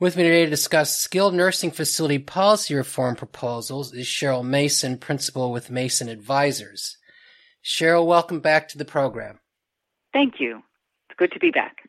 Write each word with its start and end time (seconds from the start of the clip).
With 0.00 0.16
me 0.16 0.22
today 0.22 0.46
to 0.46 0.50
discuss 0.50 0.96
skilled 0.96 1.34
nursing 1.34 1.70
facility 1.72 2.18
policy 2.18 2.74
reform 2.74 3.16
proposals 3.16 3.92
is 3.92 4.06
Sherill 4.06 4.42
Mason, 4.42 4.96
principal 4.96 5.52
with 5.52 5.70
Mason 5.70 6.08
Advisors. 6.08 6.96
Sherill, 7.60 8.06
welcome 8.06 8.40
back 8.40 8.66
to 8.68 8.78
the 8.78 8.86
program. 8.86 9.40
Thank 10.14 10.40
you. 10.40 10.62
It's 11.10 11.18
good 11.18 11.32
to 11.32 11.38
be 11.38 11.50
back. 11.50 11.86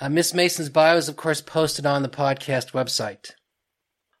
Uh, 0.00 0.08
Miss 0.08 0.34
Mason's 0.34 0.70
bio 0.70 0.96
is, 0.96 1.08
of 1.08 1.14
course, 1.14 1.40
posted 1.40 1.86
on 1.86 2.02
the 2.02 2.08
podcast 2.08 2.72
website. 2.72 3.30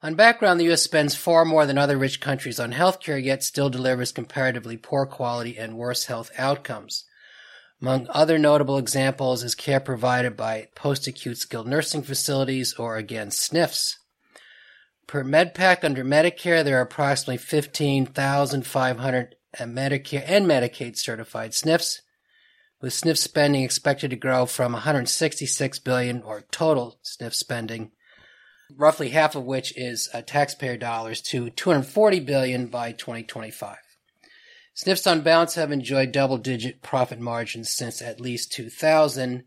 On 0.04 0.14
background, 0.14 0.60
the 0.60 0.66
U.S. 0.66 0.82
spends 0.82 1.16
far 1.16 1.44
more 1.44 1.66
than 1.66 1.78
other 1.78 1.98
rich 1.98 2.20
countries 2.20 2.60
on 2.60 2.72
healthcare, 2.72 3.20
yet 3.20 3.42
still 3.42 3.68
delivers 3.68 4.12
comparatively 4.12 4.76
poor 4.76 5.04
quality 5.04 5.58
and 5.58 5.76
worse 5.76 6.04
health 6.04 6.30
outcomes. 6.38 7.06
Among 7.82 8.06
other 8.10 8.38
notable 8.38 8.78
examples 8.78 9.42
is 9.42 9.56
care 9.56 9.80
provided 9.80 10.36
by 10.36 10.68
post-acute 10.76 11.36
skilled 11.38 11.66
nursing 11.66 12.02
facilities 12.02 12.74
or 12.74 12.96
again 12.96 13.30
SNFs. 13.30 13.96
Per 15.08 15.24
MedPAC 15.24 15.82
under 15.82 16.04
Medicare, 16.04 16.62
there 16.62 16.78
are 16.78 16.82
approximately 16.82 17.38
15,500 17.38 19.34
Medicare 19.58 20.24
and 20.28 20.46
Medicaid 20.46 20.96
certified 20.96 21.50
SNFs, 21.50 22.02
with 22.80 22.92
SNF 22.92 23.18
spending 23.18 23.64
expected 23.64 24.10
to 24.10 24.16
grow 24.16 24.46
from 24.46 24.74
166 24.74 25.80
billion 25.80 26.22
or 26.22 26.44
total 26.52 27.00
SNF 27.04 27.34
spending, 27.34 27.90
roughly 28.76 29.08
half 29.08 29.34
of 29.34 29.42
which 29.42 29.76
is 29.76 30.08
uh, 30.14 30.22
taxpayer 30.22 30.76
dollars, 30.76 31.20
to 31.20 31.50
240 31.50 32.20
billion 32.20 32.68
by 32.68 32.92
2025. 32.92 33.76
SNFs 34.76 35.10
on 35.10 35.20
balance 35.20 35.54
have 35.56 35.70
enjoyed 35.70 36.12
double 36.12 36.38
digit 36.38 36.80
profit 36.82 37.20
margins 37.20 37.70
since 37.70 38.00
at 38.00 38.20
least 38.20 38.52
2000. 38.52 39.44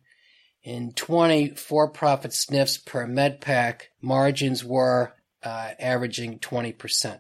In 0.64 0.94
20 0.94 1.50
for 1.50 1.90
profit 1.90 2.32
SNFs 2.32 2.84
per 2.86 3.06
MedPAC, 3.06 3.82
margins 4.02 4.64
were 4.64 5.14
uh, 5.44 5.72
averaging 5.80 6.40
20%. 6.40 7.20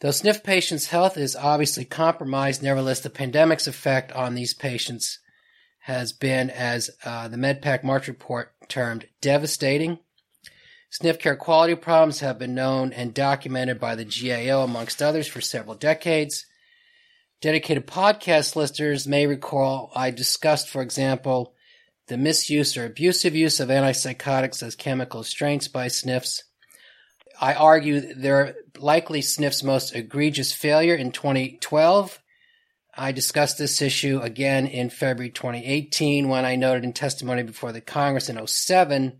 Though 0.00 0.08
SNF 0.08 0.44
patients' 0.44 0.88
health 0.88 1.16
is 1.16 1.34
obviously 1.34 1.84
compromised, 1.84 2.62
nevertheless, 2.62 3.00
the 3.00 3.10
pandemic's 3.10 3.66
effect 3.66 4.12
on 4.12 4.34
these 4.34 4.54
patients 4.54 5.18
has 5.80 6.12
been, 6.12 6.50
as 6.50 6.90
uh, 7.04 7.28
the 7.28 7.36
MedPAC 7.36 7.84
March 7.84 8.08
report 8.08 8.52
termed, 8.68 9.06
devastating. 9.20 9.98
SNF 10.92 11.18
care 11.18 11.36
quality 11.36 11.74
problems 11.74 12.20
have 12.20 12.38
been 12.38 12.54
known 12.54 12.92
and 12.92 13.12
documented 13.12 13.80
by 13.80 13.94
the 13.94 14.04
GAO, 14.04 14.62
amongst 14.62 15.02
others, 15.02 15.26
for 15.26 15.40
several 15.40 15.74
decades. 15.74 16.46
Dedicated 17.44 17.86
podcast 17.86 18.56
listeners 18.56 19.06
may 19.06 19.26
recall 19.26 19.92
I 19.94 20.10
discussed, 20.10 20.66
for 20.66 20.80
example, 20.80 21.52
the 22.06 22.16
misuse 22.16 22.74
or 22.74 22.86
abusive 22.86 23.34
use 23.34 23.60
of 23.60 23.68
antipsychotics 23.68 24.62
as 24.62 24.74
chemical 24.74 25.20
restraints 25.20 25.68
by 25.68 25.88
SNFs. 25.88 26.40
I 27.38 27.52
argue 27.52 28.14
they're 28.14 28.54
likely 28.78 29.20
SNF's 29.20 29.62
most 29.62 29.94
egregious 29.94 30.54
failure 30.54 30.94
in 30.94 31.12
2012. 31.12 32.18
I 32.96 33.12
discussed 33.12 33.58
this 33.58 33.82
issue 33.82 34.20
again 34.22 34.66
in 34.66 34.88
February 34.88 35.28
2018 35.28 36.30
when 36.30 36.46
I 36.46 36.56
noted 36.56 36.84
in 36.84 36.94
testimony 36.94 37.42
before 37.42 37.72
the 37.72 37.82
Congress 37.82 38.30
in 38.30 38.46
07 38.46 39.18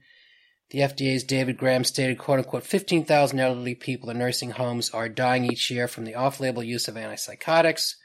the 0.70 0.78
FDA's 0.78 1.24
David 1.24 1.58
Graham 1.58 1.84
stated, 1.84 2.16
quote 2.16 2.38
unquote, 2.38 2.64
15,000 2.64 3.38
elderly 3.38 3.74
people 3.74 4.08
in 4.08 4.18
nursing 4.18 4.52
homes 4.52 4.88
are 4.90 5.10
dying 5.10 5.44
each 5.44 5.70
year 5.70 5.86
from 5.86 6.04
the 6.04 6.14
off 6.14 6.40
label 6.40 6.62
use 6.62 6.88
of 6.88 6.94
antipsychotics 6.94 7.96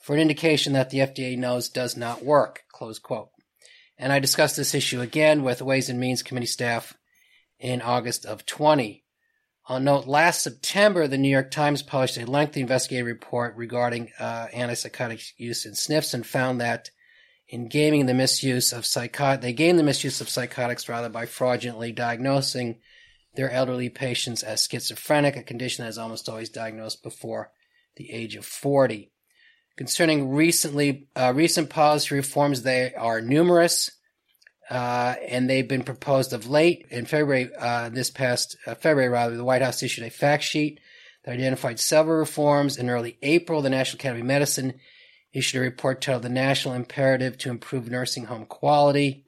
for 0.00 0.14
an 0.14 0.20
indication 0.20 0.72
that 0.72 0.90
the 0.90 0.98
FDA 0.98 1.36
knows 1.38 1.68
does 1.68 1.96
not 1.96 2.24
work, 2.24 2.64
close 2.72 2.98
quote. 2.98 3.30
And 3.98 4.12
I 4.12 4.18
discussed 4.18 4.56
this 4.56 4.74
issue 4.74 5.00
again 5.00 5.42
with 5.42 5.60
Ways 5.60 5.90
and 5.90 6.00
Means 6.00 6.22
Committee 6.22 6.46
staff 6.46 6.96
in 7.58 7.82
August 7.82 8.24
of 8.24 8.46
20. 8.46 9.04
I'll 9.68 9.78
note 9.78 10.06
last 10.06 10.42
September, 10.42 11.06
the 11.06 11.18
New 11.18 11.28
York 11.28 11.50
Times 11.50 11.82
published 11.82 12.16
a 12.16 12.24
lengthy 12.24 12.62
investigative 12.62 13.06
report 13.06 13.54
regarding 13.56 14.10
uh, 14.18 14.46
antipsychotic 14.54 15.32
use 15.36 15.66
in 15.66 15.72
SNFs 15.72 16.14
and 16.14 16.26
found 16.26 16.60
that 16.60 16.90
in 17.46 17.68
gaming 17.68 18.06
the 18.06 18.14
misuse 18.14 18.72
of 18.72 18.84
psychot, 18.84 19.42
they 19.42 19.52
gamed 19.52 19.78
the 19.78 19.84
misuse 19.84 20.20
of 20.20 20.28
psychotics 20.28 20.88
rather 20.88 21.08
by 21.08 21.26
fraudulently 21.26 21.92
diagnosing 21.92 22.78
their 23.34 23.50
elderly 23.50 23.90
patients 23.90 24.42
as 24.42 24.66
schizophrenic, 24.66 25.36
a 25.36 25.42
condition 25.42 25.84
that 25.84 25.90
is 25.90 25.98
almost 25.98 26.28
always 26.28 26.48
diagnosed 26.48 27.02
before 27.02 27.52
the 27.96 28.10
age 28.10 28.34
of 28.34 28.46
40. 28.46 29.12
Concerning 29.76 30.30
recently 30.30 31.08
uh, 31.16 31.32
recent 31.34 31.70
policy 31.70 32.14
reforms, 32.14 32.62
they 32.62 32.92
are 32.94 33.20
numerous, 33.20 33.90
uh, 34.70 35.14
and 35.26 35.48
they've 35.48 35.68
been 35.68 35.82
proposed 35.82 36.32
of 36.32 36.48
late. 36.48 36.86
In 36.90 37.06
February, 37.06 37.50
uh, 37.58 37.88
this 37.88 38.10
past 38.10 38.56
uh, 38.66 38.74
February, 38.74 39.08
rather, 39.08 39.36
the 39.36 39.44
White 39.44 39.62
House 39.62 39.82
issued 39.82 40.04
a 40.04 40.10
fact 40.10 40.42
sheet 40.42 40.80
that 41.24 41.32
identified 41.32 41.80
several 41.80 42.18
reforms. 42.18 42.76
In 42.76 42.90
early 42.90 43.18
April, 43.22 43.62
the 43.62 43.70
National 43.70 44.00
Academy 44.00 44.20
of 44.20 44.26
Medicine 44.26 44.74
issued 45.32 45.58
a 45.58 45.62
report 45.62 46.00
titled 46.00 46.24
"The 46.24 46.28
National 46.28 46.74
Imperative 46.74 47.38
to 47.38 47.50
Improve 47.50 47.90
Nursing 47.90 48.26
Home 48.26 48.46
Quality." 48.46 49.24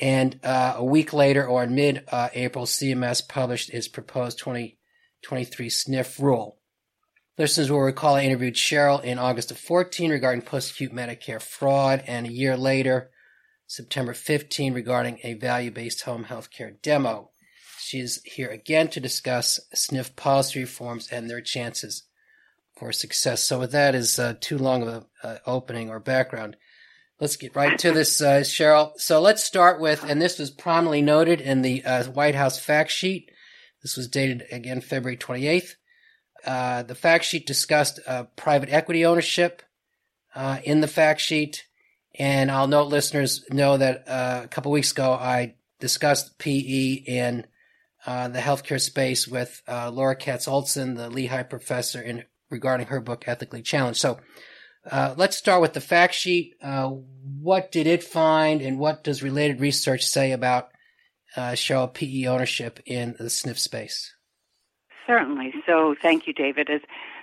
And 0.00 0.40
uh, 0.42 0.74
a 0.76 0.84
week 0.84 1.12
later, 1.12 1.46
or 1.46 1.62
in 1.62 1.74
mid-April, 1.74 2.66
CMS 2.66 3.26
published 3.26 3.70
its 3.70 3.86
proposed 3.86 4.38
2023 4.38 5.68
SNF 5.68 6.20
rule. 6.20 6.58
Listeners 7.36 7.68
will 7.68 7.80
recall 7.80 8.14
I 8.14 8.22
interviewed 8.22 8.56
Sherill 8.56 9.00
in 9.00 9.18
August 9.18 9.50
of 9.50 9.58
14 9.58 10.12
regarding 10.12 10.42
post-acute 10.42 10.92
Medicare 10.92 11.42
fraud, 11.42 12.04
and 12.06 12.28
a 12.28 12.32
year 12.32 12.56
later, 12.56 13.10
September 13.66 14.14
15, 14.14 14.72
regarding 14.72 15.18
a 15.24 15.34
value-based 15.34 16.02
home 16.02 16.26
healthcare 16.26 16.80
demo. 16.80 17.30
She's 17.80 18.22
here 18.22 18.50
again 18.50 18.86
to 18.88 19.00
discuss 19.00 19.58
SNF 19.74 20.14
policy 20.14 20.60
reforms 20.60 21.08
and 21.10 21.28
their 21.28 21.40
chances 21.40 22.04
for 22.76 22.92
success. 22.92 23.42
So, 23.42 23.58
with 23.58 23.72
that 23.72 23.96
is 23.96 24.16
uh, 24.16 24.34
too 24.40 24.56
long 24.56 24.82
of 24.82 24.88
an 24.88 25.04
uh, 25.24 25.38
opening 25.44 25.90
or 25.90 25.98
background. 25.98 26.56
Let's 27.18 27.36
get 27.36 27.56
right 27.56 27.76
to 27.80 27.90
this, 27.90 28.20
uh, 28.20 28.44
Sherill. 28.44 28.92
So, 28.96 29.20
let's 29.20 29.42
start 29.42 29.80
with, 29.80 30.04
and 30.08 30.22
this 30.22 30.38
was 30.38 30.52
prominently 30.52 31.02
noted 31.02 31.40
in 31.40 31.62
the 31.62 31.84
uh, 31.84 32.04
White 32.04 32.36
House 32.36 32.60
fact 32.60 32.92
sheet. 32.92 33.28
This 33.82 33.96
was 33.96 34.06
dated 34.06 34.44
again 34.52 34.80
February 34.80 35.16
28th. 35.16 35.72
Uh, 36.44 36.82
the 36.82 36.94
fact 36.94 37.24
sheet 37.24 37.46
discussed 37.46 38.00
uh, 38.06 38.24
private 38.36 38.68
equity 38.70 39.04
ownership 39.04 39.62
uh, 40.34 40.58
in 40.64 40.80
the 40.80 40.88
fact 40.88 41.20
sheet. 41.20 41.66
And 42.18 42.50
I'll 42.50 42.68
note 42.68 42.88
listeners 42.88 43.44
know 43.50 43.76
that 43.76 44.04
uh, 44.06 44.42
a 44.44 44.48
couple 44.48 44.70
weeks 44.70 44.92
ago 44.92 45.12
I 45.12 45.54
discussed 45.80 46.38
PE 46.38 46.92
in 47.06 47.46
uh, 48.06 48.28
the 48.28 48.38
healthcare 48.38 48.80
space 48.80 49.26
with 49.26 49.62
Laura 49.68 50.14
Katz 50.14 50.46
Olson, 50.46 50.94
the 50.94 51.10
Lehigh 51.10 51.42
professor, 51.42 52.00
in 52.00 52.24
regarding 52.50 52.88
her 52.88 53.00
book 53.00 53.24
Ethically 53.26 53.62
Challenged. 53.62 53.98
So 53.98 54.20
let's 54.92 55.36
start 55.36 55.62
with 55.62 55.72
the 55.72 55.80
fact 55.80 56.14
sheet. 56.14 56.54
what 56.60 57.72
did 57.72 57.86
it 57.86 58.04
find, 58.04 58.60
and 58.60 58.78
what 58.78 59.02
does 59.02 59.22
related 59.22 59.60
research 59.60 60.04
say 60.04 60.32
about 60.32 60.68
uh, 61.36 61.54
show 61.54 61.86
PE 61.86 62.26
ownership 62.26 62.80
in 62.86 63.16
the 63.18 63.24
SNF 63.24 63.58
space? 63.58 64.13
Certainly. 65.06 65.54
So 65.66 65.94
thank 66.00 66.26
you, 66.26 66.32
David. 66.32 66.70
As 66.70 66.80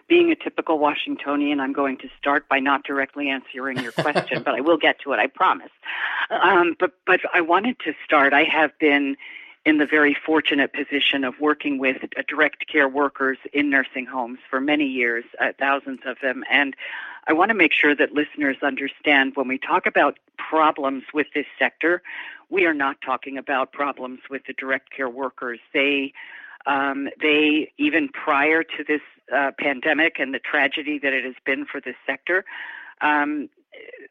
being 0.08 0.32
a 0.32 0.36
typical 0.36 0.78
Washingtonian, 0.78 1.60
I'm 1.60 1.74
going 1.74 1.98
to 2.00 2.10
start 2.18 2.48
by 2.50 2.60
not 2.60 2.84
directly 2.84 3.30
answering 3.30 3.80
your 3.80 3.92
question, 3.92 4.44
but 4.44 4.54
I 4.54 4.62
will 4.62 4.78
get 4.78 5.00
to 5.00 5.14
it, 5.14 5.20
I 5.20 5.28
promise. 5.28 5.72
Um, 6.30 6.76
but, 6.80 6.94
but 7.06 7.22
I 7.34 7.42
wanted 7.42 7.80
to 7.86 7.94
start. 8.06 8.34
I 8.34 8.44
have 8.44 8.78
been 8.80 9.16
in 9.66 9.78
the 9.78 9.86
very 9.86 10.16
fortunate 10.26 10.74
position 10.74 11.24
of 11.24 11.40
working 11.40 11.78
with 11.78 12.04
uh, 12.04 12.24
direct 12.28 12.68
care 12.68 12.88
workers 12.88 13.38
in 13.54 13.70
nursing 13.70 14.06
homes 14.06 14.40
for 14.50 14.60
many 14.60 14.86
years, 14.86 15.24
uh, 15.40 15.52
thousands 15.60 16.00
of 16.06 16.18
them. 16.22 16.44
And 16.52 16.76
I 17.28 17.34
want 17.34 17.50
to 17.50 17.56
make 17.56 17.72
sure 17.72 17.96
that 17.96 18.14
listeners 18.14 18.58
understand 18.64 19.34
when 19.36 19.48
we 19.48 19.60
talk 19.60 19.86
about 19.86 20.18
problems 20.38 21.04
with 21.14 21.28
this 21.36 21.46
sector, 21.60 22.02
we 22.50 22.66
are 22.66 22.74
not 22.74 22.98
talking 23.06 23.38
about 23.38 23.72
problems 23.72 24.20
with 24.30 24.42
the 24.48 24.54
direct 24.54 24.92
care 24.92 25.10
workers. 25.10 25.60
They 25.74 26.14
um, 26.66 27.10
they, 27.22 27.72
even 27.78 28.10
prior 28.10 28.64
to 28.64 28.84
this 28.88 29.02
uh, 29.34 29.52
pandemic 29.58 30.20
and 30.20 30.34
the 30.34 30.40
tragedy 30.40 31.00
that 31.00 31.14
it 31.14 31.24
has 31.24 31.36
been 31.46 31.66
for 31.66 31.82
this 31.82 31.96
sector, 32.06 32.46
um, 33.02 33.50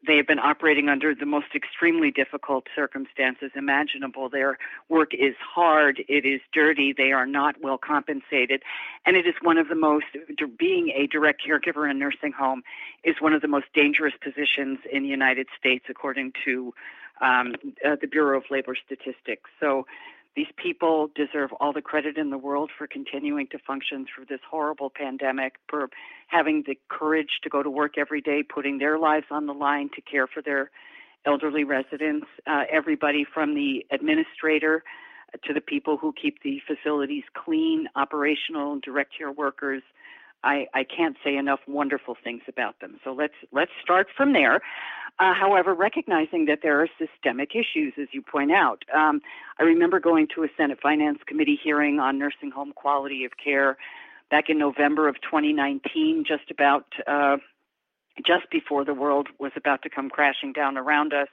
they 0.06 0.16
have 0.16 0.26
been 0.26 0.38
operating 0.38 0.88
under 0.88 1.14
the 1.14 1.26
most 1.26 1.48
extremely 1.54 2.10
difficult 2.10 2.66
circumstances 2.74 3.50
imaginable. 3.54 4.30
Their 4.30 4.58
work 4.88 5.12
is 5.12 5.34
hard, 5.38 6.02
it 6.08 6.24
is 6.24 6.40
dirty, 6.52 6.94
they 6.96 7.12
are 7.12 7.26
not 7.26 7.60
well 7.60 7.76
compensated, 7.76 8.62
and 9.04 9.16
it 9.16 9.26
is 9.26 9.34
one 9.42 9.58
of 9.58 9.68
the 9.68 9.74
most, 9.74 10.06
being 10.58 10.88
a 10.96 11.06
direct 11.06 11.42
caregiver 11.46 11.84
in 11.84 11.96
a 11.96 11.98
nursing 11.98 12.32
home 12.32 12.62
is 13.04 13.16
one 13.20 13.34
of 13.34 13.42
the 13.42 13.48
most 13.48 13.66
dangerous 13.74 14.14
positions 14.22 14.78
in 14.90 15.02
the 15.02 15.08
United 15.08 15.48
States, 15.58 15.84
according 15.88 16.32
to 16.44 16.72
um, 17.20 17.54
uh, 17.86 17.96
the 18.00 18.06
Bureau 18.06 18.38
of 18.38 18.44
Labor 18.50 18.74
Statistics. 18.74 19.50
So 19.60 19.86
these 20.36 20.46
people 20.56 21.10
deserve 21.14 21.50
all 21.58 21.72
the 21.72 21.82
credit 21.82 22.16
in 22.16 22.30
the 22.30 22.38
world 22.38 22.70
for 22.76 22.86
continuing 22.86 23.48
to 23.48 23.58
function 23.58 24.06
through 24.06 24.26
this 24.26 24.40
horrible 24.48 24.90
pandemic, 24.90 25.56
for 25.68 25.90
having 26.28 26.62
the 26.66 26.78
courage 26.88 27.40
to 27.42 27.48
go 27.48 27.62
to 27.62 27.70
work 27.70 27.98
every 27.98 28.20
day, 28.20 28.42
putting 28.42 28.78
their 28.78 28.98
lives 28.98 29.26
on 29.30 29.46
the 29.46 29.54
line 29.54 29.90
to 29.94 30.00
care 30.00 30.26
for 30.26 30.40
their 30.40 30.70
elderly 31.26 31.64
residents. 31.64 32.26
Uh, 32.46 32.62
everybody 32.70 33.24
from 33.34 33.54
the 33.54 33.84
administrator 33.90 34.84
to 35.44 35.52
the 35.52 35.60
people 35.60 35.96
who 35.96 36.12
keep 36.12 36.42
the 36.42 36.60
facilities 36.66 37.24
clean, 37.34 37.88
operational, 37.96 38.78
direct 38.80 39.12
care 39.16 39.32
workers, 39.32 39.82
I, 40.42 40.66
I 40.74 40.84
can't 40.84 41.16
say 41.22 41.36
enough 41.36 41.60
wonderful 41.66 42.16
things 42.22 42.42
about 42.48 42.80
them. 42.80 42.98
So 43.04 43.12
let's 43.12 43.34
let's 43.52 43.72
start 43.82 44.08
from 44.16 44.32
there. 44.32 44.60
Uh, 45.18 45.34
however, 45.34 45.74
recognizing 45.74 46.46
that 46.46 46.60
there 46.62 46.80
are 46.80 46.88
systemic 46.98 47.50
issues, 47.54 47.92
as 48.00 48.08
you 48.12 48.22
point 48.22 48.52
out, 48.52 48.84
um, 48.94 49.20
I 49.58 49.64
remember 49.64 50.00
going 50.00 50.28
to 50.34 50.44
a 50.44 50.48
Senate 50.56 50.78
Finance 50.80 51.18
Committee 51.26 51.58
hearing 51.62 52.00
on 52.00 52.18
nursing 52.18 52.50
home 52.50 52.72
quality 52.72 53.24
of 53.24 53.32
care 53.42 53.76
back 54.30 54.48
in 54.48 54.58
November 54.58 55.08
of 55.08 55.16
2019, 55.20 56.24
just 56.26 56.50
about 56.50 56.86
uh, 57.06 57.36
just 58.24 58.50
before 58.50 58.84
the 58.84 58.94
world 58.94 59.28
was 59.38 59.52
about 59.56 59.82
to 59.82 59.90
come 59.90 60.08
crashing 60.08 60.52
down 60.52 60.78
around 60.78 61.12
us. 61.12 61.28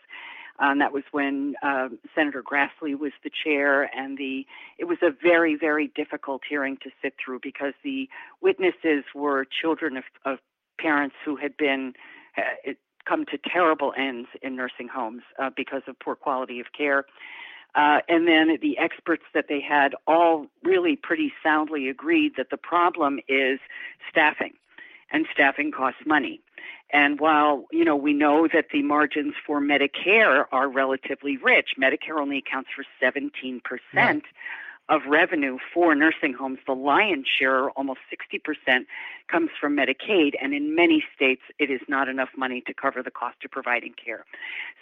Um, 0.59 0.79
that 0.79 0.91
was 0.91 1.03
when 1.11 1.55
uh, 1.61 1.89
Senator 2.15 2.43
Grassley 2.43 2.97
was 2.97 3.11
the 3.23 3.29
chair, 3.29 3.83
and 3.95 4.17
the 4.17 4.45
it 4.77 4.85
was 4.85 4.97
a 5.01 5.11
very, 5.11 5.55
very 5.55 5.87
difficult 5.87 6.41
hearing 6.47 6.77
to 6.83 6.89
sit 7.01 7.13
through 7.23 7.39
because 7.43 7.73
the 7.83 8.09
witnesses 8.41 9.03
were 9.13 9.45
children 9.45 9.97
of, 9.97 10.03
of 10.25 10.39
parents 10.79 11.15
who 11.23 11.35
had 11.35 11.55
been 11.57 11.93
uh, 12.37 12.71
come 13.07 13.25
to 13.25 13.37
terrible 13.37 13.93
ends 13.97 14.27
in 14.41 14.55
nursing 14.55 14.87
homes 14.87 15.23
uh, 15.39 15.49
because 15.55 15.83
of 15.87 15.97
poor 15.99 16.15
quality 16.15 16.59
of 16.59 16.67
care. 16.77 17.05
Uh, 17.75 17.99
and 18.09 18.27
then 18.27 18.57
the 18.61 18.77
experts 18.77 19.23
that 19.33 19.45
they 19.47 19.61
had 19.61 19.93
all 20.07 20.47
really 20.63 20.95
pretty 20.95 21.31
soundly 21.43 21.89
agreed 21.89 22.33
that 22.35 22.49
the 22.49 22.57
problem 22.57 23.19
is 23.27 23.59
staffing, 24.09 24.53
and 25.11 25.27
staffing 25.31 25.71
costs 25.71 26.01
money. 26.05 26.41
And 26.91 27.19
while, 27.19 27.65
you 27.71 27.83
know, 27.83 27.95
we 27.95 28.13
know 28.13 28.47
that 28.53 28.67
the 28.71 28.81
margins 28.81 29.33
for 29.45 29.59
Medicare 29.59 30.45
are 30.51 30.69
relatively 30.69 31.37
rich, 31.37 31.71
Medicare 31.79 32.19
only 32.19 32.37
accounts 32.37 32.69
for 32.73 32.85
17% 33.01 33.61
right. 33.93 34.23
of 34.87 35.01
revenue 35.07 35.57
for 35.73 35.93
nursing 35.95 36.33
homes. 36.33 36.59
The 36.65 36.73
lion's 36.73 37.27
share, 37.27 37.69
almost 37.71 37.99
60%, 38.09 38.85
comes 39.29 39.49
from 39.59 39.75
Medicaid. 39.75 40.33
And 40.41 40.53
in 40.53 40.75
many 40.75 41.03
states, 41.13 41.41
it 41.59 41.69
is 41.69 41.81
not 41.89 42.07
enough 42.07 42.29
money 42.37 42.61
to 42.67 42.73
cover 42.73 43.03
the 43.03 43.11
cost 43.11 43.43
of 43.43 43.51
providing 43.51 43.93
care. 43.93 44.25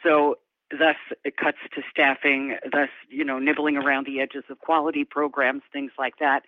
So 0.03 0.37
thus 0.71 0.97
it 1.23 1.37
cuts 1.37 1.57
to 1.73 1.81
staffing, 1.89 2.57
thus, 2.71 2.89
you 3.09 3.23
know, 3.23 3.39
nibbling 3.39 3.77
around 3.77 4.05
the 4.05 4.19
edges 4.19 4.43
of 4.49 4.59
quality 4.59 5.03
programs, 5.03 5.63
things 5.73 5.91
like 5.97 6.17
that. 6.19 6.43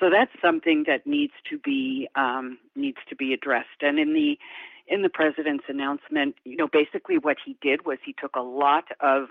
So 0.00 0.10
that's 0.10 0.32
something 0.42 0.84
that 0.86 1.06
needs 1.06 1.32
to 1.50 1.58
be 1.58 2.08
um, 2.14 2.58
needs 2.74 2.98
to 3.08 3.16
be 3.16 3.32
addressed. 3.32 3.80
And 3.80 3.98
in 3.98 4.12
the 4.12 4.38
in 4.86 5.02
the 5.02 5.08
president's 5.08 5.64
announcement, 5.68 6.36
you 6.44 6.56
know, 6.56 6.68
basically 6.68 7.18
what 7.18 7.36
he 7.44 7.56
did 7.62 7.86
was 7.86 7.98
he 8.04 8.14
took 8.18 8.36
a 8.36 8.42
lot 8.42 8.84
of 9.00 9.28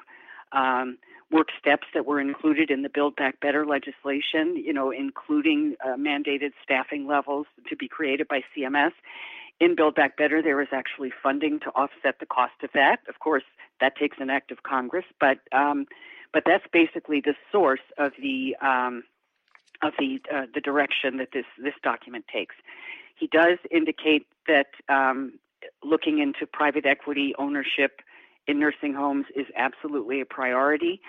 um, 0.52 0.98
work 1.32 1.48
steps 1.60 1.88
that 1.94 2.06
were 2.06 2.20
included 2.20 2.70
in 2.70 2.82
the 2.84 2.90
Build 2.90 3.16
Back 3.16 3.40
Better 3.40 3.66
legislation, 3.66 4.56
you 4.56 4.74
know, 4.74 4.92
including 4.92 5.76
uh, 5.84 5.96
mandated 5.98 6.52
staffing 6.64 7.08
levels 7.08 7.48
to 7.70 7.76
be 7.76 7.88
created 7.88 8.28
by 8.28 8.42
CMS. 8.56 8.92
In 9.60 9.76
Build 9.76 9.96
Back 9.96 10.18
Better, 10.18 10.42
there 10.42 10.62
is 10.62 10.68
actually 10.72 11.12
funding 11.22 11.60
to 11.62 11.70
offset 11.70 12.20
the 12.20 12.26
cost 12.26 12.54
of 12.64 12.70
that. 12.74 13.00
Of 13.08 13.20
course, 13.20 13.44
that 13.80 13.96
takes 13.96 14.18
an 14.20 14.30
act 14.30 14.52
of 14.52 14.64
Congress, 14.64 15.06
but 15.20 15.40
um, 15.52 15.86
but 16.32 16.44
that's 16.46 16.66
basically 16.74 17.22
the 17.22 17.36
source 17.52 17.84
of 17.98 18.12
the 18.20 18.56
um, 18.62 19.04
of 19.82 19.94
the 20.00 20.20
uh, 20.34 20.46
the 20.54 20.62
direction 20.62 21.18
that 21.18 21.30
this 21.34 21.46
this 21.62 21.76
document 21.84 22.26
takes. 22.34 22.56
He 23.16 23.28
does 23.28 23.60
indicate 23.72 24.26
that 24.48 24.68
um, 24.90 25.34
looking 25.84 26.20
into 26.20 26.46
private 26.46 26.86
equity 26.86 27.34
ownership 27.38 28.02
in 28.48 28.60
nursing 28.60 28.94
homes 28.94 29.26
is 29.36 29.46
absolutely 29.56 30.22
a 30.22 30.26
priority. 30.26 31.02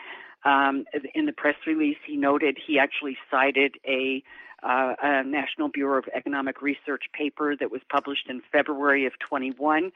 Um, 0.44 0.84
in 1.14 1.26
the 1.26 1.32
press 1.32 1.56
release, 1.66 1.96
he 2.06 2.16
noted 2.16 2.58
he 2.64 2.78
actually 2.78 3.16
cited 3.30 3.76
a, 3.86 4.22
uh, 4.62 4.94
a, 5.02 5.24
National 5.24 5.68
Bureau 5.68 5.98
of 5.98 6.04
Economic 6.14 6.60
Research 6.60 7.04
paper 7.12 7.56
that 7.56 7.70
was 7.70 7.80
published 7.90 8.28
in 8.28 8.42
February 8.52 9.06
of 9.06 9.12
21 9.26 9.90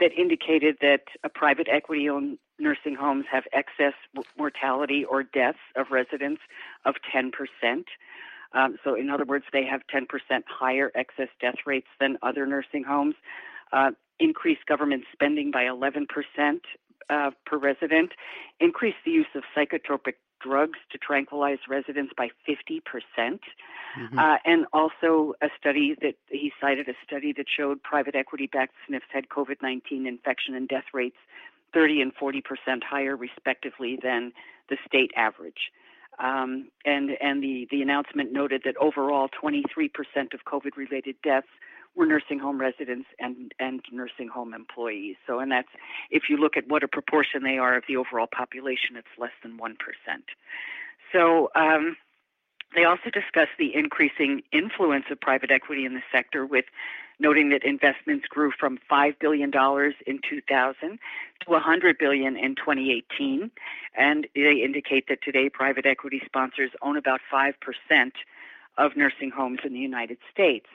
that 0.00 0.10
indicated 0.18 0.76
that 0.80 1.02
private 1.34 1.68
equity 1.70 2.08
owned 2.08 2.38
nursing 2.58 2.94
homes 2.94 3.24
have 3.30 3.44
excess 3.52 3.94
mortality 4.36 5.04
or 5.04 5.22
deaths 5.22 5.58
of 5.76 5.86
residents 5.90 6.40
of 6.84 6.94
10%. 7.14 7.30
Um, 8.52 8.76
so, 8.84 8.94
in 8.94 9.10
other 9.10 9.24
words, 9.24 9.44
they 9.52 9.64
have 9.64 9.82
10% 9.92 10.06
higher 10.48 10.90
excess 10.94 11.28
death 11.40 11.66
rates 11.66 11.88
than 12.00 12.18
other 12.22 12.46
nursing 12.46 12.84
homes. 12.84 13.14
Uh, 13.74 13.90
increased 14.20 14.64
government 14.66 15.02
spending 15.12 15.50
by 15.50 15.64
11% 15.64 16.06
uh, 17.10 17.30
per 17.44 17.58
resident, 17.58 18.12
increased 18.60 18.98
the 19.04 19.10
use 19.10 19.26
of 19.34 19.42
psychotropic 19.56 20.14
drugs 20.40 20.78
to 20.92 20.98
tranquilize 20.98 21.58
residents 21.68 22.12
by 22.16 22.28
50%. 22.48 22.80
Mm-hmm. 23.18 24.18
Uh, 24.18 24.36
and 24.44 24.66
also 24.72 25.34
a 25.42 25.48
study 25.58 25.96
that 26.00 26.14
he 26.28 26.52
cited 26.60 26.88
a 26.88 26.94
study 27.04 27.32
that 27.36 27.46
showed 27.48 27.82
private 27.82 28.14
equity 28.14 28.48
backed 28.52 28.74
SNFs 28.88 29.10
had 29.12 29.28
COVID 29.28 29.56
19 29.62 30.06
infection 30.06 30.54
and 30.54 30.68
death 30.68 30.84
rates 30.92 31.16
30 31.72 32.02
and 32.02 32.12
40% 32.14 32.42
higher, 32.88 33.16
respectively, 33.16 33.98
than 34.00 34.32
the 34.68 34.76
state 34.86 35.10
average. 35.16 35.72
Um, 36.18 36.68
and 36.84 37.10
and 37.20 37.42
the, 37.42 37.66
the 37.70 37.82
announcement 37.82 38.32
noted 38.32 38.62
that 38.64 38.76
overall 38.76 39.28
23% 39.28 39.90
of 40.32 40.44
COVID 40.46 40.76
related 40.76 41.16
deaths 41.24 41.48
were 41.96 42.06
nursing 42.06 42.38
home 42.38 42.60
residents 42.60 43.08
and, 43.18 43.52
and 43.58 43.80
nursing 43.92 44.28
home 44.28 44.52
employees. 44.54 45.16
So, 45.26 45.38
and 45.38 45.50
that's, 45.50 45.68
if 46.10 46.24
you 46.28 46.36
look 46.36 46.56
at 46.56 46.68
what 46.68 46.82
a 46.82 46.88
proportion 46.88 47.42
they 47.42 47.58
are 47.58 47.76
of 47.76 47.84
the 47.88 47.96
overall 47.96 48.26
population, 48.26 48.96
it's 48.96 49.06
less 49.18 49.32
than 49.42 49.58
1%. 49.58 49.74
So, 51.12 51.50
um, 51.54 51.96
they 52.74 52.84
also 52.84 53.10
discussed 53.10 53.56
the 53.58 53.74
increasing 53.74 54.42
influence 54.52 55.04
of 55.10 55.20
private 55.20 55.50
equity 55.50 55.84
in 55.84 55.94
the 55.94 56.02
sector, 56.10 56.44
with 56.44 56.64
noting 57.20 57.50
that 57.50 57.64
investments 57.64 58.26
grew 58.26 58.50
from 58.58 58.78
$5 58.90 59.18
billion 59.20 59.52
in 60.06 60.20
2000 60.28 60.98
to 61.40 61.50
100 61.50 61.98
billion 61.98 62.36
in 62.36 62.54
2018. 62.56 63.50
And 63.96 64.26
they 64.34 64.62
indicate 64.64 65.06
that 65.08 65.22
today 65.22 65.48
private 65.48 65.86
equity 65.86 66.20
sponsors 66.24 66.70
own 66.82 66.96
about 66.96 67.20
5% 67.32 67.52
of 68.76 68.96
nursing 68.96 69.30
homes 69.30 69.60
in 69.64 69.72
the 69.72 69.78
United 69.78 70.18
States. 70.32 70.66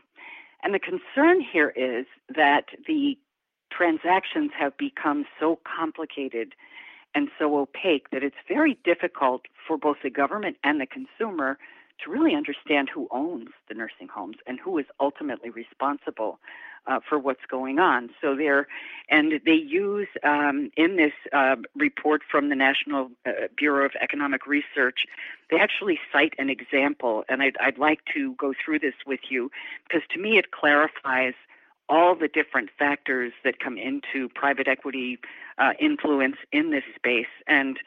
And 0.63 0.73
the 0.73 0.79
concern 0.79 1.41
here 1.41 1.69
is 1.75 2.05
that 2.35 2.65
the 2.87 3.17
transactions 3.71 4.51
have 4.57 4.75
become 4.77 5.25
so 5.39 5.59
complicated 5.63 6.53
and 7.15 7.29
so 7.39 7.57
opaque 7.57 8.09
that 8.11 8.23
it's 8.23 8.35
very 8.47 8.77
difficult 8.83 9.43
for 9.67 9.77
both 9.77 9.97
the 10.03 10.09
government 10.09 10.57
and 10.63 10.79
the 10.79 10.85
consumer 10.85 11.57
to 12.03 12.11
really 12.11 12.35
understand 12.35 12.89
who 12.89 13.07
owns 13.11 13.49
the 13.67 13.73
nursing 13.73 14.07
homes 14.07 14.37
and 14.47 14.59
who 14.59 14.77
is 14.77 14.85
ultimately 14.99 15.49
responsible 15.49 16.39
uh, 16.89 17.00
for 17.08 17.17
what's 17.19 17.46
going 17.50 17.79
on. 17.79 18.10
So 18.19 18.36
they're, 18.36 18.67
and 19.10 19.39
they 19.46 19.53
use 19.53 20.08
um, 20.24 20.72
in 20.75 20.98
this 20.98 21.13
uh, 21.31 21.55
report 21.75 22.22
from 22.29 22.50
the 22.50 22.55
National 22.55 23.10
uh, 23.25 23.48
Bureau 23.55 23.86
of 23.86 23.91
Economic 24.01 24.46
Research, 24.48 25.05
they 25.50 25.58
actually 25.58 26.00
cite 26.12 26.34
an 26.38 26.50
example, 26.50 27.24
and 27.29 27.41
I'd, 27.41 27.58
I'd 27.62 27.77
like 27.77 28.00
to 28.13 28.34
go 28.36 28.53
through 28.53 28.79
this 28.79 28.96
with 29.05 29.22
you 29.29 29.51
because 29.88 30.01
to 30.13 30.19
me 30.19 30.38
it 30.38 30.51
clarifies 30.51 31.34
all 31.88 32.15
the 32.15 32.27
different 32.27 32.69
factors 32.77 33.34
that 33.43 33.60
come 33.60 33.77
into 33.77 34.29
private 34.29 34.67
equity 34.67 35.19
uh, 35.58 35.74
influence 35.79 36.36
in 36.51 36.69
this 36.69 36.84
space 36.96 37.34
and 37.48 37.79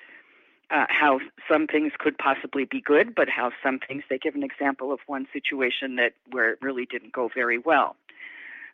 uh, 0.73 0.87
how 0.89 1.21
some 1.49 1.67
things 1.67 1.93
could 1.99 2.17
possibly 2.19 2.65
be 2.65 2.81
good, 2.81 3.15
but 3.15 3.29
how 3.29 3.53
some 3.63 3.79
things 3.79 4.03
they 4.09 4.19
give 4.19 4.35
an 4.35 4.43
example 4.43 4.91
of 4.91 5.01
one 5.07 5.27
situation 5.33 5.97
that 5.97 6.15
where 6.31 6.51
it 6.51 6.59
really 6.63 6.87
didn't 6.87 7.13
go 7.13 7.31
very 7.33 7.59
well. 7.59 7.95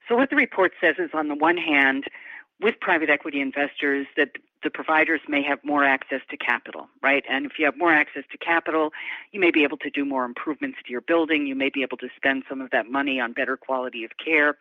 So 0.09 0.17
what 0.17 0.31
the 0.31 0.37
report 0.37 0.73
says 0.81 0.97
is 0.99 1.11
on 1.15 1.29
the 1.29 1.35
one 1.35 1.57
hand, 1.57 2.05
with 2.61 2.81
private 2.81 3.09
equity 3.09 3.41
investors 3.41 4.07
that 4.17 4.31
the 4.65 4.71
providers 4.71 5.21
may 5.29 5.43
have 5.43 5.61
more 5.65 5.85
access 5.85 6.21
to 6.29 6.37
capital, 6.37 6.89
right? 7.01 7.25
And 7.31 7.47
if 7.47 7.53
you 7.59 7.65
have 7.67 7.77
more 7.79 7.93
access 7.93 8.25
to 8.33 8.39
capital, 8.39 8.93
you 9.31 9.39
may 9.39 9.53
be 9.53 9.63
able 9.63 9.77
to 9.79 9.91
do 9.91 10.05
more 10.05 10.25
improvements 10.25 10.79
to 10.85 10.91
your 10.91 11.01
building. 11.01 11.47
You 11.47 11.55
may 11.55 11.69
be 11.69 11.83
able 11.83 11.97
to 11.99 12.09
spend 12.17 12.43
some 12.49 12.61
of 12.61 12.71
that 12.71 12.91
money 12.91 13.21
on 13.21 13.33
better 13.33 13.57
quality 13.57 14.05
of 14.05 14.11
care. 14.25 14.57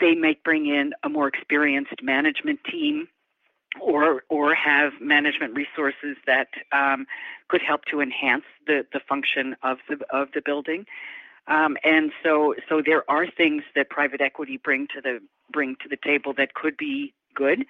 they 0.00 0.14
might 0.14 0.42
bring 0.42 0.66
in 0.66 0.92
a 1.02 1.08
more 1.08 1.28
experienced 1.28 2.02
management 2.02 2.60
team 2.64 3.08
or 3.80 4.22
or 4.28 4.54
have 4.54 4.92
management 5.00 5.54
resources 5.54 6.16
that 6.26 6.48
um, 6.72 7.06
could 7.48 7.60
help 7.62 7.84
to 7.86 8.00
enhance 8.00 8.44
the, 8.66 8.86
the 8.92 9.00
function 9.00 9.56
of 9.62 9.78
the 9.88 9.98
of 10.10 10.28
the 10.34 10.40
building. 10.40 10.86
Um, 11.48 11.76
and 11.82 12.12
so 12.22 12.54
so 12.68 12.82
there 12.84 13.10
are 13.10 13.26
things 13.26 13.62
that 13.74 13.88
private 13.88 14.20
equity 14.20 14.58
bring 14.58 14.86
to 14.94 15.00
the 15.00 15.20
bring 15.50 15.76
to 15.82 15.88
the 15.88 15.96
table 15.96 16.34
that 16.36 16.54
could 16.54 16.76
be 16.76 17.14
good. 17.34 17.64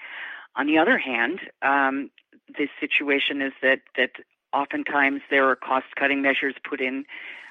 On 0.57 0.67
the 0.67 0.79
other 0.79 0.99
hand, 0.99 1.41
um, 1.63 2.11
the 2.57 2.69
situation 2.81 3.41
is 3.41 3.53
that 3.63 3.81
that 3.97 4.11
oftentimes 4.53 5.21
there 5.31 5.49
are 5.49 5.57
cost 5.57 5.87
cutting 5.97 6.23
measures 6.23 6.55
put 6.69 6.81
in. 6.81 7.05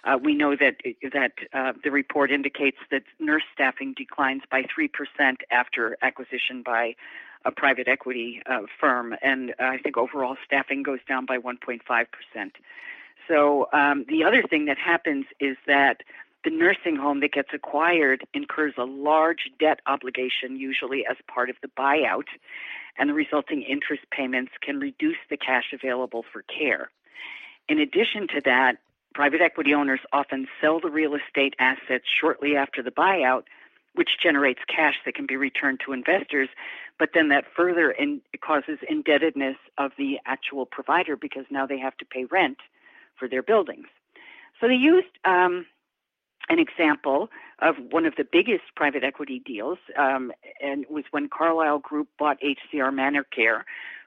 Uh, 0.04 0.18
we 0.22 0.36
know 0.36 0.56
that 0.56 0.76
that 1.14 1.32
uh, 1.54 1.74
the 1.84 1.92
report 1.92 2.32
indicates 2.32 2.78
that 2.92 3.04
nurse 3.20 3.44
staffing 3.54 3.94
declines 3.96 4.42
by 4.52 4.64
three 4.74 4.90
percent 4.90 5.42
after 5.50 5.98
acquisition 6.02 6.62
by 6.62 6.96
a 7.46 7.52
private 7.52 7.88
equity 7.88 8.42
uh, 8.50 8.64
firm, 8.82 9.16
and 9.22 9.54
I 9.60 9.78
think 9.78 9.96
overall 9.96 10.36
staffing 10.44 10.84
goes 10.84 11.00
down 11.08 11.26
by 11.26 11.38
1.5 11.38 11.80
percent. 11.88 12.54
So 13.28 13.68
um, 13.74 14.06
the 14.08 14.24
other 14.24 14.44
thing 14.44 14.66
that 14.66 14.78
happens 14.78 15.26
is 15.40 15.58
that 15.68 16.02
the 16.44 16.50
nursing 16.50 16.96
home 16.96 17.20
that 17.20 17.34
gets 17.34 17.50
acquired 17.54 18.26
incurs 18.34 18.74
a 18.78 18.86
large 18.86 19.50
debt 19.60 19.80
obligation, 19.86 20.56
usually 20.56 21.06
as 21.06 21.18
part 21.28 21.50
of 21.50 21.58
the 21.62 21.68
buyout, 21.68 22.28
and 22.98 23.10
the 23.10 23.14
resulting 23.14 23.64
interest 23.64 24.04
payments 24.12 24.52
can 24.62 24.80
reduce 24.80 25.18
the 25.30 25.38
cash 25.38 25.74
available 25.74 26.24
for 26.32 26.44
care. 26.44 26.90
In 27.68 27.80
addition 27.80 28.28
to 28.30 28.42
that, 28.46 28.78
private 29.14 29.42
equity 29.42 29.74
owners 29.74 30.00
often 30.14 30.48
sell 30.62 30.80
the 30.80 30.90
real 30.90 31.16
estate 31.16 31.56
assets 31.60 32.06
shortly 32.08 32.56
after 32.56 32.82
the 32.82 32.92
buyout, 32.92 33.44
which 33.94 34.12
generates 34.22 34.62
cash 34.74 34.96
that 35.06 35.16
can 35.16 35.26
be 35.26 35.36
returned 35.36 35.82
to 35.86 35.92
investors, 35.92 36.50
but 37.00 37.10
then 37.14 37.30
that 37.30 37.46
further 37.56 37.92
in, 37.92 38.22
causes 38.40 38.78
indebtedness 38.88 39.58
of 39.78 39.92
the 39.98 40.20
actual 40.26 40.66
provider 40.66 41.18
because 41.18 41.46
now 41.50 41.66
they 41.66 41.80
have 41.80 41.98
to 41.98 42.06
pay 42.06 42.26
rent 42.26 42.58
for 43.18 43.28
their 43.28 43.44
buildings. 43.44 43.88
So 44.60 44.68
they 44.68 44.76
used 44.76 45.08
um, 45.26 45.66
an 46.50 46.60
example 46.60 47.30
of 47.60 47.76
one 47.90 48.06
of 48.06 48.16
the 48.16 48.26
biggest 48.30 48.64
private 48.76 49.04
equity 49.04 49.42
deals, 49.46 49.78
um, 49.98 50.32
and 50.62 50.84
it 50.84 50.92
was 50.92 51.06
when 51.12 51.30
Carlyle 51.30 51.80
Group 51.80 52.08
bought 52.18 52.38
HCR 52.42 52.92
ManorCare 52.92 53.64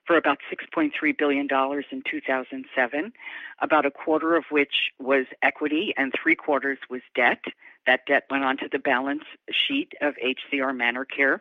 for 0.07 0.17
about 0.17 0.39
$6.3 0.51 0.91
billion 1.19 1.47
in 1.93 2.03
2007, 2.11 3.13
about 3.61 3.87
a 3.87 3.91
quarter 3.91 4.35
of 4.35 4.45
which 4.51 4.91
was 4.99 5.27
equity 5.43 5.95
and 5.97 6.13
three 6.21 6.35
quarters 6.35 6.79
was 6.89 7.03
debt. 7.15 7.45
That 7.87 8.07
debt 8.07 8.25
went 8.31 8.45
onto 8.45 8.69
the 8.69 8.79
balance 8.79 9.25
sheet 9.53 9.93
of 10.01 10.15
HCR 10.17 10.75
ManorCare. 10.75 11.41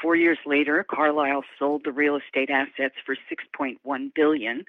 Four 0.00 0.16
years 0.16 0.38
later, 0.44 0.84
Carlyle 0.88 1.44
sold 1.58 1.82
the 1.84 1.92
real 1.92 2.16
estate 2.16 2.50
assets 2.50 2.94
for 3.04 3.16
6.1 3.16 4.14
billion, 4.14 4.64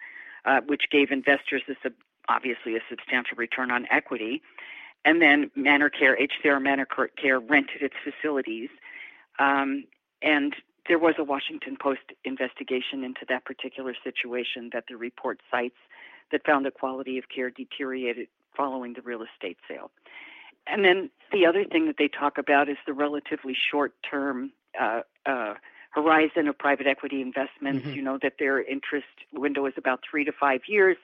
uh, 0.46 0.62
which 0.66 0.84
gave 0.92 1.12
investors 1.12 1.64
a 1.68 1.74
sub- 1.84 1.94
obviously 2.29 2.75
a 2.75 2.79
substantial 2.89 3.38
return 3.38 3.72
on 3.72 3.86
equity. 3.91 4.41
And 5.03 5.22
then 5.22 5.51
ManorCare, 5.58 6.15
HCR 6.20 6.60
ManorCare 6.60 7.50
rented 7.50 7.82
its 7.82 7.96
facilities. 8.03 8.70
Um, 9.39 9.86
and 10.22 10.55
there 10.88 11.00
was 11.00 11.15
a 11.17 11.24
Washington 11.24 11.77
Post 11.79 12.01
investigation 12.24 13.03
into 13.03 13.25
that 13.29 13.46
particular 13.46 13.94
situation 14.03 14.70
that 14.74 14.86
the 14.89 14.98
report 14.98 15.41
cites 15.51 15.77
that 16.32 16.46
found 16.46 16.65
the 16.65 16.72
quality 16.72 17.17
of 17.17 17.25
care 17.34 17.50
deteriorated 17.50 18.27
following 18.55 18.94
the 18.94 19.01
real 19.01 19.22
estate 19.22 19.58
sale. 19.67 19.91
And 20.67 20.84
then 20.84 21.12
the 21.32 21.46
other 21.46 21.63
thing 21.65 21.86
that 21.88 21.96
they 22.00 22.08
talk 22.08 22.38
about 22.38 22.70
is 22.70 22.77
the 22.88 22.94
relatively 22.94 23.55
short 23.55 23.94
term 24.10 24.51
uh, 24.79 25.01
uh, 25.25 25.55
horizon 25.91 26.48
of 26.48 26.58
private 26.58 26.88
equity 26.88 27.22
investments. 27.22 27.86
Mm-hmm. 27.86 27.96
You 27.96 28.01
know, 28.01 28.20
that 28.22 28.34
their 28.39 28.62
interest 28.62 29.05
window 29.32 29.65
is 29.67 29.74
about 29.77 30.01
three 30.10 30.25
to 30.25 30.32
five 30.32 30.62
years 30.67 30.98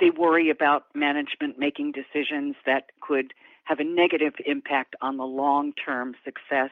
they 0.00 0.10
worry 0.10 0.50
about 0.50 0.84
management 0.94 1.58
making 1.58 1.92
decisions 1.92 2.56
that 2.66 2.90
could 3.00 3.32
have 3.64 3.80
a 3.80 3.84
negative 3.84 4.34
impact 4.46 4.96
on 5.00 5.16
the 5.16 5.24
long 5.24 5.72
term 5.72 6.14
success 6.24 6.70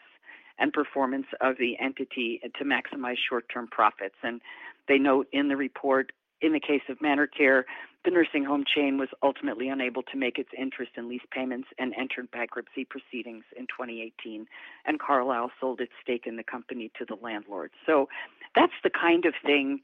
and 0.59 0.73
performance 0.73 1.26
of 1.40 1.56
the 1.59 1.76
entity 1.78 2.40
to 2.59 2.64
maximize 2.64 3.16
short 3.28 3.45
term 3.52 3.68
profits. 3.68 4.14
And 4.23 4.40
they 4.88 4.99
note 4.99 5.28
in 5.33 5.49
the 5.49 5.56
report, 5.56 6.12
in 6.40 6.52
the 6.52 6.61
case 6.61 6.83
of 6.88 6.99
ManorCare, 6.99 7.64
the 8.04 8.11
nursing 8.11 8.45
home 8.45 8.64
chain 8.64 8.99
was 8.99 9.09
ultimately 9.23 9.68
unable 9.68 10.02
to 10.04 10.16
make 10.16 10.38
its 10.38 10.50
interest 10.56 10.92
and 10.97 11.09
lease 11.09 11.26
payments 11.33 11.68
and 11.78 11.92
entered 11.99 12.30
bankruptcy 12.30 12.85
proceedings 12.85 13.45
in 13.56 13.64
2018. 13.64 14.47
And 14.87 15.00
Carlyle 15.00 15.50
sold 15.61 15.80
its 15.80 15.92
stake 16.02 16.25
in 16.25 16.37
the 16.37 16.45
company 16.45 16.90
to 16.99 17.04
the 17.04 17.16
landlord. 17.21 17.73
So 17.85 18.09
that's 18.54 18.73
the 18.85 18.90
kind 18.90 19.25
of 19.26 19.35
thing. 19.45 19.80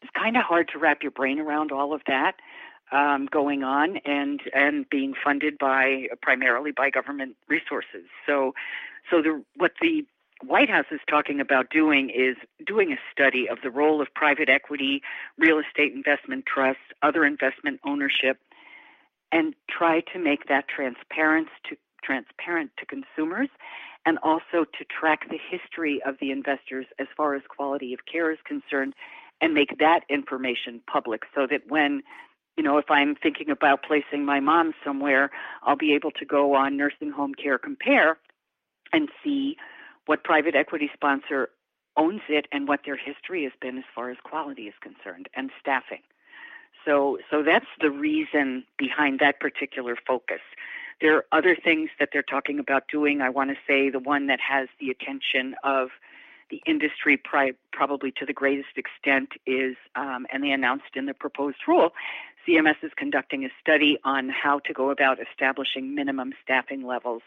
It's 0.00 0.10
kind 0.18 0.36
of 0.36 0.42
hard 0.42 0.68
to 0.72 0.78
wrap 0.78 1.02
your 1.02 1.10
brain 1.10 1.38
around 1.38 1.70
all 1.70 1.92
of 1.92 2.00
that 2.06 2.36
um, 2.92 3.26
going 3.30 3.64
on 3.64 3.98
and 4.04 4.40
and 4.52 4.88
being 4.88 5.14
funded 5.22 5.58
by 5.58 6.06
primarily 6.22 6.70
by 6.70 6.90
government 6.90 7.36
resources. 7.48 8.04
So, 8.26 8.54
so 9.10 9.22
the 9.22 9.42
what 9.56 9.72
the 9.80 10.06
White 10.44 10.68
House 10.68 10.86
is 10.90 11.00
talking 11.08 11.40
about 11.40 11.70
doing 11.70 12.10
is 12.10 12.36
doing 12.64 12.92
a 12.92 12.98
study 13.10 13.48
of 13.48 13.58
the 13.62 13.70
role 13.70 14.02
of 14.02 14.08
private 14.14 14.48
equity, 14.48 15.02
real 15.38 15.58
estate 15.58 15.92
investment 15.94 16.44
trusts, 16.46 16.82
other 17.02 17.24
investment 17.24 17.80
ownership, 17.84 18.38
and 19.32 19.54
try 19.70 20.00
to 20.12 20.18
make 20.18 20.46
that 20.48 20.68
transparent 20.68 21.48
to 21.68 21.76
transparent 22.04 22.70
to 22.78 22.86
consumers 22.86 23.48
and 24.04 24.18
also 24.22 24.64
to 24.78 24.84
track 24.84 25.28
the 25.28 25.38
history 25.50 26.00
of 26.06 26.14
the 26.20 26.30
investors 26.30 26.86
as 27.00 27.08
far 27.16 27.34
as 27.34 27.42
quality 27.48 27.92
of 27.92 28.00
care 28.10 28.30
is 28.30 28.38
concerned 28.44 28.94
and 29.40 29.52
make 29.52 29.78
that 29.78 30.00
information 30.08 30.80
public 30.86 31.22
so 31.34 31.46
that 31.50 31.62
when 31.68 32.02
you 32.56 32.62
know, 32.62 32.78
if 32.78 32.90
I'm 32.90 33.14
thinking 33.14 33.50
about 33.50 33.82
placing 33.82 34.24
my 34.24 34.40
mom 34.40 34.72
somewhere, 34.84 35.30
I'll 35.62 35.76
be 35.76 35.94
able 35.94 36.10
to 36.12 36.24
go 36.24 36.54
on 36.54 36.76
Nursing 36.76 37.10
Home 37.10 37.34
Care 37.34 37.58
Compare 37.58 38.18
and 38.92 39.08
see 39.22 39.56
what 40.06 40.24
private 40.24 40.54
equity 40.54 40.90
sponsor 40.94 41.50
owns 41.96 42.22
it 42.28 42.46
and 42.52 42.68
what 42.68 42.80
their 42.84 42.96
history 42.96 43.44
has 43.44 43.52
been 43.60 43.78
as 43.78 43.84
far 43.94 44.10
as 44.10 44.16
quality 44.22 44.62
is 44.62 44.74
concerned 44.80 45.28
and 45.34 45.50
staffing. 45.60 46.02
So, 46.84 47.18
so 47.30 47.42
that's 47.42 47.66
the 47.80 47.90
reason 47.90 48.64
behind 48.78 49.18
that 49.18 49.40
particular 49.40 49.96
focus. 50.06 50.40
There 51.00 51.16
are 51.16 51.24
other 51.32 51.56
things 51.56 51.90
that 51.98 52.10
they're 52.12 52.22
talking 52.22 52.58
about 52.58 52.84
doing. 52.90 53.20
I 53.20 53.28
want 53.28 53.50
to 53.50 53.56
say 53.66 53.90
the 53.90 53.98
one 53.98 54.28
that 54.28 54.38
has 54.40 54.68
the 54.80 54.90
attention 54.90 55.56
of 55.64 55.88
the 56.50 56.62
industry 56.66 57.16
pri- 57.16 57.54
probably 57.72 58.12
to 58.12 58.26
the 58.26 58.32
greatest 58.32 58.76
extent 58.76 59.30
is, 59.46 59.76
um, 59.94 60.26
and 60.32 60.42
they 60.42 60.50
announced 60.50 60.94
in 60.94 61.06
the 61.06 61.14
proposed 61.14 61.58
rule, 61.66 61.92
CMS 62.46 62.76
is 62.82 62.92
conducting 62.96 63.44
a 63.44 63.48
study 63.60 63.98
on 64.04 64.28
how 64.28 64.60
to 64.60 64.72
go 64.72 64.90
about 64.90 65.18
establishing 65.20 65.94
minimum 65.94 66.32
staffing 66.42 66.86
levels 66.86 67.22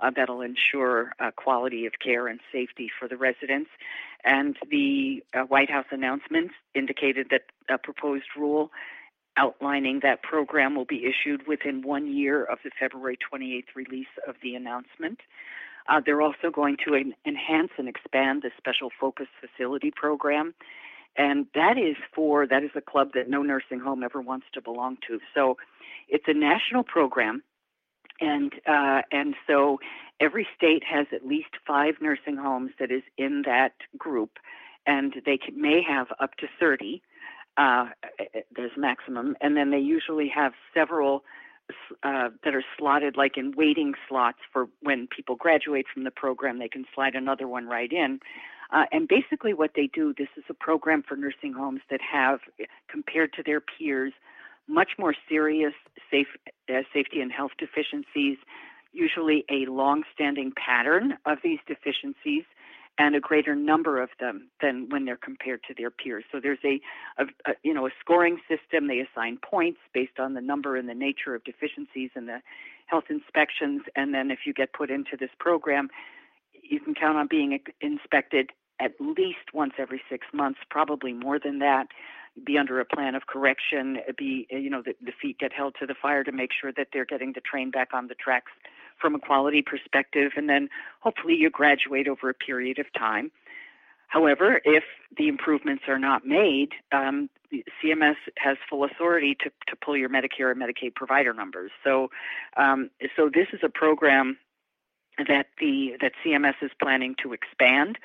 uh, 0.00 0.10
that'll 0.14 0.40
ensure 0.40 1.12
uh, 1.20 1.30
quality 1.36 1.86
of 1.86 1.92
care 2.02 2.26
and 2.26 2.40
safety 2.50 2.90
for 2.98 3.06
the 3.06 3.16
residents. 3.16 3.70
And 4.24 4.56
the 4.70 5.22
uh, 5.34 5.40
White 5.42 5.70
House 5.70 5.86
announcements 5.90 6.54
indicated 6.74 7.28
that 7.30 7.42
a 7.68 7.78
proposed 7.78 8.36
rule 8.36 8.70
outlining 9.36 10.00
that 10.02 10.22
program 10.22 10.74
will 10.74 10.84
be 10.84 11.06
issued 11.06 11.46
within 11.46 11.82
one 11.82 12.06
year 12.06 12.44
of 12.44 12.58
the 12.64 12.70
February 12.78 13.16
28th 13.32 13.74
release 13.74 14.12
of 14.26 14.36
the 14.42 14.54
announcement. 14.54 15.20
Uh, 15.88 16.00
they're 16.04 16.22
also 16.22 16.50
going 16.52 16.76
to 16.86 16.94
en- 16.94 17.14
enhance 17.26 17.70
and 17.78 17.88
expand 17.88 18.42
the 18.42 18.50
Special 18.56 18.90
Focus 19.00 19.26
Facility 19.40 19.90
Program. 19.94 20.54
And 21.16 21.46
that 21.54 21.76
is 21.76 21.96
for, 22.14 22.46
that 22.46 22.62
is 22.62 22.70
a 22.74 22.80
club 22.80 23.10
that 23.14 23.28
no 23.28 23.42
nursing 23.42 23.80
home 23.80 24.02
ever 24.02 24.20
wants 24.20 24.46
to 24.54 24.62
belong 24.62 24.96
to. 25.08 25.18
So 25.34 25.56
it's 26.08 26.24
a 26.26 26.34
national 26.34 26.84
program. 26.84 27.42
And, 28.20 28.52
uh, 28.66 29.02
and 29.10 29.34
so 29.46 29.78
every 30.20 30.46
state 30.56 30.82
has 30.84 31.06
at 31.12 31.26
least 31.26 31.50
five 31.66 31.94
nursing 32.00 32.36
homes 32.36 32.70
that 32.78 32.90
is 32.90 33.02
in 33.18 33.42
that 33.46 33.72
group. 33.98 34.38
And 34.86 35.14
they 35.26 35.36
can, 35.36 35.60
may 35.60 35.82
have 35.86 36.06
up 36.20 36.34
to 36.36 36.46
30. 36.58 37.02
Uh, 37.56 37.86
there's 38.54 38.72
maximum. 38.76 39.36
And 39.40 39.56
then 39.56 39.70
they 39.70 39.78
usually 39.78 40.28
have 40.34 40.52
several 40.72 41.24
uh, 42.02 42.30
that 42.44 42.54
are 42.54 42.64
slotted 42.78 43.16
like 43.16 43.36
in 43.36 43.52
waiting 43.56 43.94
slots 44.08 44.38
for 44.52 44.68
when 44.80 45.06
people 45.06 45.36
graduate 45.36 45.86
from 45.92 46.04
the 46.04 46.10
program, 46.10 46.58
they 46.58 46.68
can 46.68 46.84
slide 46.94 47.14
another 47.14 47.46
one 47.46 47.66
right 47.66 47.92
in. 47.92 48.20
Uh, 48.72 48.84
and 48.90 49.06
basically, 49.06 49.52
what 49.52 49.72
they 49.76 49.88
do 49.92 50.14
this 50.16 50.28
is 50.36 50.44
a 50.48 50.54
program 50.54 51.02
for 51.06 51.16
nursing 51.16 51.52
homes 51.52 51.80
that 51.90 52.00
have, 52.00 52.40
compared 52.88 53.32
to 53.34 53.42
their 53.42 53.60
peers, 53.60 54.12
much 54.66 54.92
more 54.98 55.14
serious 55.28 55.74
safe, 56.10 56.28
uh, 56.70 56.80
safety 56.92 57.20
and 57.20 57.30
health 57.32 57.52
deficiencies, 57.58 58.38
usually 58.92 59.44
a 59.50 59.66
long 59.70 60.04
standing 60.14 60.52
pattern 60.56 61.14
of 61.26 61.38
these 61.42 61.58
deficiencies 61.66 62.44
and 62.98 63.14
a 63.16 63.20
greater 63.20 63.54
number 63.54 64.02
of 64.02 64.10
them 64.20 64.50
than 64.60 64.88
when 64.90 65.04
they're 65.04 65.16
compared 65.16 65.62
to 65.64 65.74
their 65.76 65.90
peers. 65.90 66.24
So 66.30 66.40
there's 66.40 66.58
a, 66.64 66.80
a, 67.18 67.24
a, 67.50 67.54
you 67.62 67.72
know 67.72 67.86
a 67.86 67.90
scoring 68.00 68.38
system. 68.48 68.88
They 68.88 69.00
assign 69.00 69.38
points 69.38 69.80
based 69.94 70.18
on 70.18 70.34
the 70.34 70.40
number 70.40 70.76
and 70.76 70.88
the 70.88 70.94
nature 70.94 71.34
of 71.34 71.44
deficiencies 71.44 72.10
and 72.14 72.28
the 72.28 72.40
health 72.86 73.04
inspections. 73.08 73.82
And 73.96 74.14
then 74.14 74.30
if 74.30 74.40
you 74.46 74.52
get 74.52 74.72
put 74.72 74.90
into 74.90 75.16
this 75.18 75.30
program, 75.38 75.88
you 76.62 76.80
can 76.80 76.94
count 76.94 77.16
on 77.16 77.26
being 77.28 77.58
inspected 77.80 78.50
at 78.80 78.92
least 79.00 79.52
once 79.54 79.74
every 79.78 80.02
six 80.10 80.26
months, 80.32 80.60
probably 80.68 81.12
more 81.12 81.38
than 81.38 81.60
that. 81.60 81.86
Be 82.44 82.56
under 82.56 82.80
a 82.80 82.84
plan 82.84 83.14
of 83.14 83.26
correction. 83.26 83.98
Be 84.16 84.46
you 84.50 84.70
know 84.70 84.82
the, 84.84 84.94
the 85.02 85.12
feet 85.20 85.38
get 85.38 85.52
held 85.52 85.76
to 85.80 85.86
the 85.86 85.94
fire 86.00 86.24
to 86.24 86.32
make 86.32 86.50
sure 86.58 86.72
that 86.76 86.88
they're 86.92 87.06
getting 87.06 87.32
the 87.34 87.40
train 87.40 87.70
back 87.70 87.88
on 87.94 88.08
the 88.08 88.14
tracks 88.14 88.52
from 89.02 89.14
a 89.14 89.18
quality 89.18 89.60
perspective, 89.60 90.32
and 90.36 90.48
then 90.48 90.68
hopefully 91.00 91.34
you 91.34 91.50
graduate 91.50 92.08
over 92.08 92.30
a 92.30 92.34
period 92.34 92.78
of 92.78 92.86
time. 92.96 93.30
However, 94.06 94.60
if 94.64 94.84
the 95.16 95.28
improvements 95.28 95.84
are 95.88 95.98
not 95.98 96.26
made, 96.26 96.70
um, 96.92 97.28
CMS 97.82 98.16
has 98.36 98.56
full 98.68 98.84
authority 98.84 99.36
to, 99.40 99.50
to 99.68 99.76
pull 99.76 99.96
your 99.96 100.08
Medicare 100.08 100.50
and 100.50 100.60
Medicaid 100.60 100.94
provider 100.94 101.34
numbers. 101.34 101.70
So, 101.82 102.10
um, 102.56 102.90
so 103.16 103.30
this 103.32 103.48
is 103.52 103.60
a 103.62 103.68
program 103.68 104.38
that 105.18 105.46
the 105.58 105.96
that 106.00 106.12
CMS 106.24 106.54
is 106.62 106.70
planning 106.80 107.14
to 107.22 107.32
expand 107.32 107.98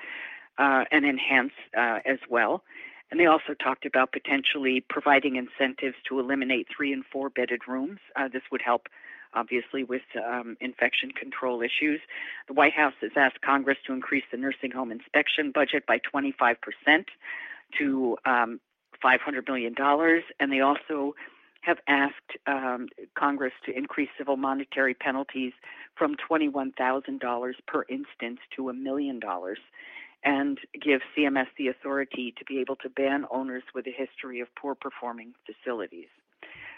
uh, 0.57 0.85
and 0.91 1.05
enhance 1.05 1.53
uh, 1.77 1.99
as 2.05 2.19
well. 2.29 2.63
And 3.09 3.19
they 3.19 3.25
also 3.25 3.53
talked 3.53 3.85
about 3.85 4.11
potentially 4.11 4.83
providing 4.89 5.35
incentives 5.37 5.95
to 6.09 6.19
eliminate 6.19 6.67
three 6.75 6.91
and 6.91 7.03
four 7.05 7.29
bedded 7.29 7.61
rooms. 7.67 7.99
Uh, 8.15 8.27
this 8.27 8.43
would 8.51 8.61
help 8.61 8.87
obviously 9.37 9.83
with 9.83 10.01
um, 10.25 10.57
infection 10.59 11.11
control 11.11 11.61
issues. 11.61 12.01
The 12.47 12.53
White 12.53 12.73
House 12.73 12.93
has 13.01 13.11
asked 13.15 13.41
Congress 13.41 13.77
to 13.85 13.93
increase 13.93 14.23
the 14.31 14.37
nursing 14.37 14.71
home 14.71 14.91
inspection 14.91 15.51
budget 15.51 15.85
by 15.85 15.99
25% 15.99 16.55
to 17.77 18.17
um, 18.25 18.59
$500 19.03 19.47
million, 19.47 19.75
and 20.39 20.51
they 20.51 20.61
also 20.61 21.13
have 21.61 21.77
asked 21.87 22.31
um, 22.47 22.87
Congress 23.17 23.53
to 23.65 23.77
increase 23.77 24.09
civil 24.17 24.37
monetary 24.37 24.93
penalties 24.93 25.53
from 25.95 26.15
$21,000 26.29 27.53
per 27.67 27.83
instance 27.89 28.39
to 28.55 28.69
a 28.69 28.73
million 28.73 29.19
dollars 29.19 29.59
and 30.23 30.59
give 30.81 31.01
CMS 31.15 31.47
the 31.57 31.67
authority 31.67 32.33
to 32.37 32.45
be 32.45 32.59
able 32.59 32.75
to 32.77 32.89
ban 32.89 33.25
owners 33.31 33.63
with 33.75 33.85
a 33.87 33.91
history 33.91 34.39
of 34.39 34.47
poor 34.59 34.75
performing 34.75 35.33
facilities. 35.45 36.07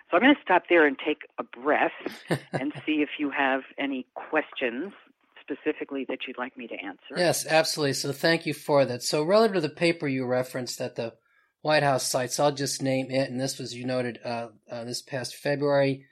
So 0.09 0.17
I'm 0.17 0.23
going 0.23 0.35
to 0.35 0.41
stop 0.41 0.63
there 0.69 0.85
and 0.85 0.97
take 0.97 1.21
a 1.37 1.43
breath 1.43 1.91
and 2.53 2.73
see 2.85 3.01
if 3.01 3.09
you 3.19 3.29
have 3.29 3.61
any 3.77 4.07
questions 4.15 4.93
specifically 5.41 6.05
that 6.09 6.19
you'd 6.27 6.37
like 6.37 6.57
me 6.57 6.67
to 6.67 6.75
answer. 6.75 7.15
Yes, 7.15 7.45
absolutely. 7.45 7.93
So 7.93 8.11
thank 8.11 8.45
you 8.45 8.53
for 8.53 8.85
that. 8.85 9.03
So 9.03 9.23
relative 9.23 9.55
to 9.55 9.61
the 9.61 9.69
paper 9.69 10.07
you 10.07 10.25
referenced 10.25 10.79
at 10.81 10.95
the 10.95 11.13
White 11.61 11.83
House 11.83 12.07
sites, 12.07 12.39
I'll 12.39 12.53
just 12.53 12.81
name 12.81 13.11
it, 13.11 13.29
and 13.29 13.39
this 13.39 13.59
was 13.59 13.73
you 13.73 13.85
noted 13.85 14.19
uh, 14.23 14.47
uh, 14.71 14.83
this 14.85 15.01
past 15.01 15.35
February. 15.35 16.05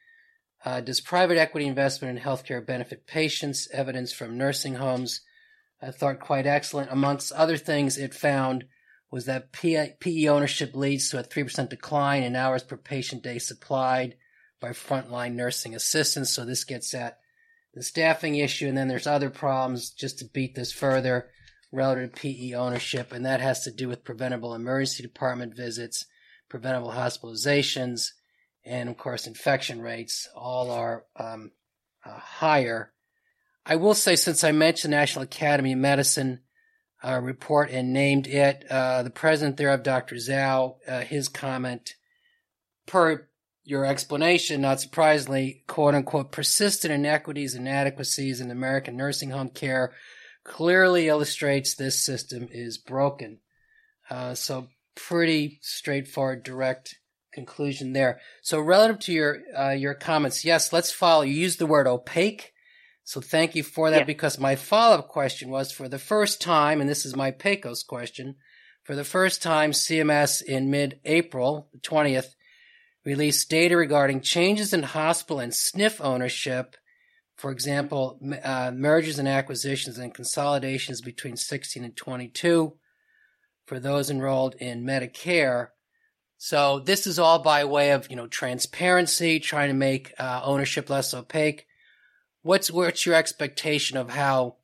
Uh, 0.66 0.82
does 0.82 1.00
private 1.00 1.38
equity 1.38 1.66
investment 1.68 2.18
in 2.18 2.24
healthcare 2.24 2.66
benefit 2.66 3.08
patients? 3.08 3.68
Evidence 3.72 4.12
from 4.12 4.38
nursing 4.38 4.76
homes. 4.76 5.22
I 5.82 5.92
thought 5.92 6.20
quite 6.20 6.46
excellent. 6.46 6.92
Amongst 6.92 7.32
other 7.32 7.58
things, 7.58 7.98
it 7.98 8.14
found 8.14 8.66
was 9.12 9.26
that 9.26 9.52
PE 9.52 10.28
ownership 10.28 10.76
leads 10.76 11.10
to 11.10 11.20
a 11.20 11.24
3% 11.24 11.70
decline 11.70 12.24
in 12.24 12.36
hours 12.36 12.64
per 12.64 12.78
patient 12.78 13.24
day 13.24 13.40
supplied 13.40 14.16
by 14.60 14.70
frontline 14.70 15.34
nursing 15.34 15.76
assistants. 15.76 16.32
So 16.32 16.44
this 16.44 16.64
gets 16.64 16.94
at 16.94 17.20
the 17.74 17.84
staffing 17.84 18.36
issue. 18.36 18.68
And 18.68 18.78
then 18.78 18.88
there's 18.88 19.08
other 19.08 19.30
problems 19.30 19.92
just 19.92 20.20
to 20.20 20.26
beat 20.26 20.56
this 20.56 20.72
further 20.72 21.30
relative 21.72 22.14
to 22.14 22.22
PE 22.22 22.54
ownership. 22.54 23.14
And 23.14 23.26
that 23.26 23.40
has 23.40 23.64
to 23.64 23.72
do 23.72 23.88
with 23.88 24.04
preventable 24.04 24.54
emergency 24.54 25.04
department 25.04 25.56
visits, 25.56 26.06
preventable 26.50 26.92
hospitalizations, 26.92 28.10
and 28.68 28.90
of 28.90 28.98
course, 28.98 29.28
infection 29.28 29.82
rates 29.82 30.28
all 30.36 30.72
are 30.72 31.06
um, 31.16 31.52
uh, 32.06 32.20
higher. 32.20 32.92
I 33.66 33.78
will 33.78 33.94
say, 33.94 34.16
since 34.16 34.44
I 34.44 34.52
mentioned 34.52 34.92
National 34.92 35.24
Academy 35.24 35.74
of 35.74 35.80
Medicine, 35.80 36.42
uh, 37.04 37.20
report 37.22 37.70
and 37.70 37.94
named 37.94 38.28
it. 38.28 38.66
Uh, 38.70 39.04
the 39.04 39.10
president 39.10 39.58
thereof, 39.58 39.84
Dr. 39.84 40.16
Dzau, 40.16 40.78
uh, 40.88 41.02
his 41.02 41.30
comment 41.30 41.96
per 42.86 43.28
your 43.64 43.86
explanation, 43.86 44.62
not 44.62 44.80
surprisingly, 44.80 45.64
quote 45.68 45.94
unquote, 45.94 46.32
persistent 46.32 46.94
inequities 46.94 47.54
and 47.54 47.68
inadequacies 47.68 48.40
in 48.40 48.50
American 48.50 48.96
nursing 48.96 49.32
home 49.32 49.50
care 49.50 49.94
clearly 50.46 51.10
illustrates 51.10 51.76
this 51.76 52.02
system 52.02 52.48
is 52.52 52.78
broken. 52.78 53.40
Uh, 54.10 54.34
so 54.34 54.70
pretty 54.96 55.60
straightforward, 55.62 56.44
direct 56.44 56.96
conclusion 57.34 57.94
there. 57.94 58.20
So 58.42 58.60
relative 58.60 59.00
to 59.00 59.14
your 59.14 59.40
uh, 59.56 59.72
your 59.72 59.94
comments, 59.94 60.46
yes, 60.46 60.72
let's 60.72 60.92
follow. 60.92 61.24
You 61.24 61.34
used 61.34 61.60
the 61.60 61.66
word 61.66 61.88
opaque. 61.88 62.54
So 63.08 63.22
thank 63.22 63.56
you 63.56 63.64
for 63.64 63.90
that 63.90 64.00
yeah. 64.00 64.04
because 64.04 64.38
my 64.38 64.58
follow 64.58 64.98
up 64.98 65.08
question 65.08 65.50
was 65.50 65.72
for 65.72 65.88
the 65.88 65.98
first 65.98 66.42
time, 66.42 66.82
and 66.82 66.90
this 66.90 67.06
is 67.06 67.16
my 67.16 67.32
PECOS 67.32 67.88
question, 67.88 68.36
for 68.84 68.96
the 68.96 69.06
first 69.06 69.42
time, 69.42 69.72
CMS 69.72 70.44
in 70.44 70.70
mid 70.70 71.00
April, 71.06 71.70
the 71.72 71.80
20th, 71.80 72.36
released 73.06 73.50
data 73.50 73.78
regarding 73.78 74.20
changes 74.20 74.74
in 74.74 74.84
hospital 74.84 75.40
and 75.40 75.54
SNF 75.54 76.04
ownership. 76.04 76.76
For 77.38 77.50
example, 77.50 78.20
uh, 78.44 78.72
mergers 78.76 79.20
and 79.20 79.28
acquisitions 79.30 79.98
and 79.98 80.14
consolidations 80.14 81.00
between 81.00 81.38
16 81.38 81.86
and 81.86 81.96
22 81.96 82.74
for 83.68 83.80
those 83.80 84.10
enrolled 84.10 84.56
in 84.56 84.84
Medicare. 84.84 85.70
So 86.38 86.80
this 86.80 87.08
is 87.08 87.20
all 87.20 87.40
by 87.40 87.64
way 87.64 87.92
of, 87.92 88.10
you 88.10 88.18
know, 88.18 88.28
transparency, 88.28 89.40
trying 89.40 89.70
to 89.70 89.74
make 89.74 90.14
uh, 90.20 90.42
ownership 90.44 90.90
less 90.90 91.14
opaque. 91.14 91.68
What's 92.48 92.72
what's 92.72 93.06
your 93.06 93.16
expectation 93.16 93.98
of 93.98 94.12
how 94.12 94.56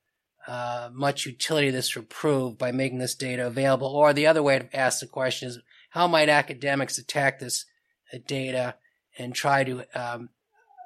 uh, 0.48 0.89
much 0.93 1.26
utility 1.26 1.69
this 1.69 1.93
will 1.93 2.04
prove 2.04 2.58
by 2.58 2.72
making 2.72 3.00
this 3.00 3.13
data 3.13 3.46
available? 3.46 3.88
Or 3.88 4.13
the 4.13 4.26
other 4.26 4.41
way 4.41 4.58
to 4.58 4.74
ask 4.74 5.02
the 5.02 5.06
question 5.06 5.50
is, 5.50 5.60
how 5.89 6.08
might 6.08 6.30
academics 6.30 6.98
attack 6.98 7.39
this 7.39 7.65
uh, 8.13 8.19
data 8.26 8.76
and 9.19 9.36
try 9.36 9.65
to 9.65 9.84
um, 9.93 10.30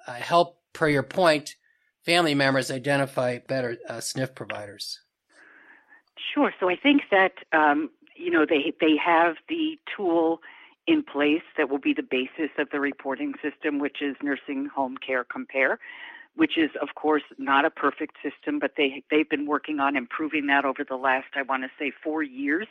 uh, 0.08 0.14
help, 0.14 0.58
per 0.74 0.90
your 0.90 1.04
point, 1.04 1.56
family 2.04 2.34
members 2.34 2.72
identify 2.72 3.38
better 3.48 3.78
uh, 3.88 3.98
SNF 3.98 4.34
providers? 4.34 5.00
Sure. 6.34 6.52
So 6.60 6.68
I 6.68 6.78
think 6.82 7.04
that 7.12 7.34
um, 7.54 7.92
you 8.16 8.32
know 8.32 8.48
they 8.50 8.74
they 8.82 8.96
have 8.98 9.36
the 9.48 9.78
tool 9.96 10.40
in 10.88 11.04
place 11.04 11.44
that 11.58 11.70
will 11.70 11.78
be 11.78 11.94
the 11.94 12.02
basis 12.02 12.50
of 12.58 12.70
the 12.72 12.80
reporting 12.80 13.34
system, 13.44 13.78
which 13.78 13.98
is 14.02 14.16
Nursing 14.24 14.68
Home 14.74 14.98
Care 14.98 15.24
Compare 15.24 15.78
which 16.38 16.58
is 16.58 16.69
of 16.82 16.95
course 16.95 17.23
not 17.38 17.65
a 17.65 17.69
perfect 17.69 18.15
system, 18.23 18.60
but 18.60 18.73
they 18.78 19.04
they've 19.12 19.30
been 19.30 19.45
working 19.45 19.80
on 19.80 19.95
improving 19.95 20.47
that 20.47 20.63
over 20.63 20.84
the 20.88 20.95
last 20.95 21.28
I 21.36 21.41
want 21.41 21.63
to 21.63 21.69
say 21.78 21.91
four 22.04 22.23
years 22.23 22.67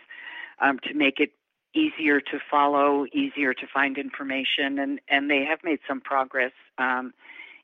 um, 0.60 0.78
to 0.84 0.94
make 0.94 1.20
it 1.20 1.32
easier 1.74 2.20
to 2.20 2.38
follow, 2.50 3.04
easier 3.12 3.52
to 3.52 3.66
find 3.66 3.98
information, 3.98 4.78
and 4.78 5.00
and 5.08 5.30
they 5.30 5.44
have 5.44 5.58
made 5.62 5.80
some 5.86 6.00
progress. 6.00 6.52
Um, 6.78 7.12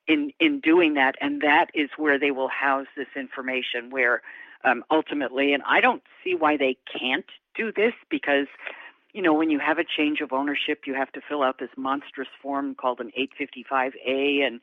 in 0.08 0.32
in 0.40 0.58
doing 0.58 0.94
that, 0.94 1.14
and 1.20 1.42
that 1.42 1.66
is 1.74 1.88
where 1.96 2.18
they 2.18 2.32
will 2.32 2.48
house 2.48 2.88
this 2.96 3.06
information. 3.14 3.90
Where 3.90 4.20
um, 4.64 4.84
ultimately, 4.90 5.54
and 5.54 5.62
I 5.64 5.80
don't 5.80 6.02
see 6.24 6.34
why 6.34 6.56
they 6.56 6.76
can't 6.98 7.30
do 7.54 7.72
this 7.72 7.94
because 8.10 8.48
you 9.12 9.20
know, 9.20 9.34
when 9.34 9.50
you 9.50 9.58
have 9.58 9.78
a 9.78 9.84
change 9.84 10.20
of 10.20 10.32
ownership, 10.32 10.82
you 10.86 10.94
have 10.94 11.12
to 11.12 11.20
fill 11.20 11.42
out 11.42 11.58
this 11.58 11.70
monstrous 11.76 12.28
form 12.40 12.74
called 12.74 13.00
an 13.00 13.12
855A, 13.18 14.46
and 14.46 14.60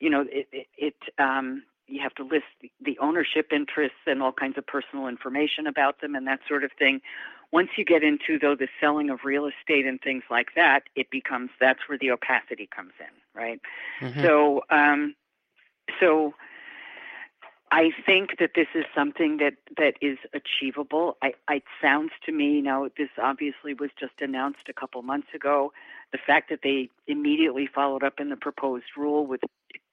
you 0.00 0.10
know, 0.10 0.22
it, 0.30 0.48
it, 0.52 0.66
it 0.76 0.94
um, 1.18 1.62
you 1.86 2.00
have 2.00 2.14
to 2.14 2.24
list 2.24 2.44
the 2.80 2.98
ownership 2.98 3.52
interests 3.52 3.98
and 4.06 4.22
all 4.22 4.32
kinds 4.32 4.56
of 4.56 4.66
personal 4.66 5.08
information 5.08 5.66
about 5.66 6.00
them 6.00 6.14
and 6.14 6.26
that 6.26 6.40
sort 6.48 6.64
of 6.64 6.70
thing. 6.78 7.00
Once 7.52 7.70
you 7.76 7.84
get 7.84 8.04
into 8.04 8.38
though 8.38 8.54
the 8.54 8.68
selling 8.80 9.10
of 9.10 9.20
real 9.24 9.46
estate 9.46 9.84
and 9.84 10.00
things 10.00 10.22
like 10.30 10.54
that, 10.54 10.84
it 10.94 11.10
becomes 11.10 11.50
that's 11.60 11.80
where 11.88 11.98
the 11.98 12.10
opacity 12.10 12.68
comes 12.74 12.92
in, 13.00 13.40
right? 13.40 13.60
Mm-hmm. 14.00 14.22
So, 14.22 14.62
um, 14.70 15.16
so 15.98 16.34
I 17.72 17.90
think 18.06 18.38
that 18.38 18.52
this 18.54 18.68
is 18.74 18.84
something 18.94 19.38
that 19.38 19.54
that 19.76 19.94
is 20.00 20.18
achievable. 20.32 21.16
I, 21.22 21.34
it 21.48 21.64
sounds 21.82 22.12
to 22.26 22.32
me 22.32 22.60
now. 22.60 22.88
This 22.96 23.10
obviously 23.20 23.74
was 23.74 23.90
just 23.98 24.20
announced 24.20 24.68
a 24.68 24.72
couple 24.72 25.02
months 25.02 25.28
ago. 25.34 25.72
The 26.12 26.18
fact 26.18 26.50
that 26.50 26.60
they 26.62 26.88
immediately 27.06 27.68
followed 27.72 28.02
up 28.02 28.18
in 28.18 28.28
the 28.28 28.36
proposed 28.36 28.96
rule 28.96 29.26
with 29.26 29.40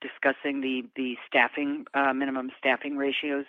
discussing 0.01 0.61
the 0.61 0.83
the 0.95 1.17
staffing 1.27 1.85
uh, 1.93 2.13
minimum 2.13 2.51
staffing 2.57 2.97
ratios. 2.97 3.45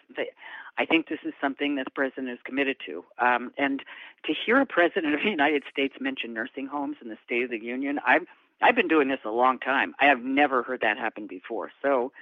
I 0.78 0.86
think 0.86 1.08
this 1.08 1.18
is 1.24 1.34
something 1.40 1.76
that 1.76 1.86
the 1.86 1.90
president 1.90 2.30
is 2.30 2.38
committed 2.44 2.76
to. 2.86 3.04
Um, 3.18 3.52
and 3.58 3.82
to 4.24 4.32
hear 4.32 4.60
a 4.60 4.66
president 4.66 5.14
of 5.14 5.20
the 5.22 5.30
United 5.30 5.64
States 5.70 5.94
mention 6.00 6.32
nursing 6.32 6.66
homes 6.66 6.96
in 7.02 7.08
the 7.08 7.18
State 7.24 7.44
of 7.44 7.50
the 7.50 7.58
Union, 7.58 7.98
I've 8.06 8.26
I've 8.62 8.76
been 8.76 8.88
doing 8.88 9.08
this 9.08 9.20
a 9.24 9.30
long 9.30 9.58
time. 9.58 9.94
I 10.00 10.06
have 10.06 10.22
never 10.22 10.62
heard 10.62 10.80
that 10.80 10.98
happen 10.98 11.26
before. 11.26 11.70
So, 11.82 12.12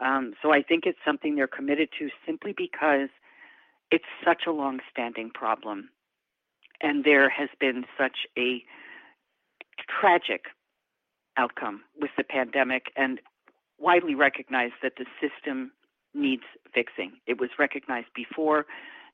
um, 0.00 0.34
so 0.42 0.52
I 0.52 0.62
think 0.62 0.84
it's 0.86 0.98
something 1.04 1.36
they're 1.36 1.46
committed 1.46 1.88
to 1.98 2.08
simply 2.26 2.54
because 2.56 3.08
it's 3.90 4.04
such 4.24 4.42
a 4.46 4.50
long-standing 4.50 5.30
problem, 5.30 5.90
and 6.80 7.04
there 7.04 7.28
has 7.28 7.48
been 7.60 7.84
such 7.98 8.26
a 8.36 8.64
tragic 10.00 10.46
outcome 11.36 11.82
with 12.00 12.10
the 12.16 12.24
pandemic 12.24 12.86
and 12.96 13.20
widely 13.84 14.14
recognized 14.14 14.74
that 14.82 14.94
the 14.96 15.04
system 15.20 15.70
needs 16.14 16.42
fixing. 16.72 17.12
It 17.26 17.38
was 17.38 17.50
recognized 17.58 18.08
before. 18.14 18.66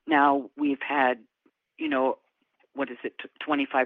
Now 0.07 0.49
we've 0.57 0.81
had, 0.81 1.15
you 1.77 1.89
know, 1.89 2.17
what 2.73 2.89
is 2.89 2.97
it, 3.03 3.13
25% 3.45 3.85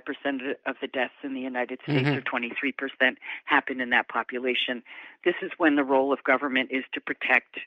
of 0.67 0.75
the 0.79 0.87
deaths 0.87 1.13
in 1.23 1.33
the 1.33 1.41
United 1.41 1.79
States 1.83 2.07
mm-hmm. 2.07 2.35
or 2.35 2.39
23% 2.39 3.15
happen 3.45 3.81
in 3.81 3.89
that 3.89 4.07
population. 4.09 4.83
This 5.23 5.33
is 5.41 5.51
when 5.57 5.75
the 5.75 5.83
role 5.83 6.13
of 6.13 6.23
government 6.23 6.69
is 6.71 6.83
to 6.93 7.01
protect 7.01 7.57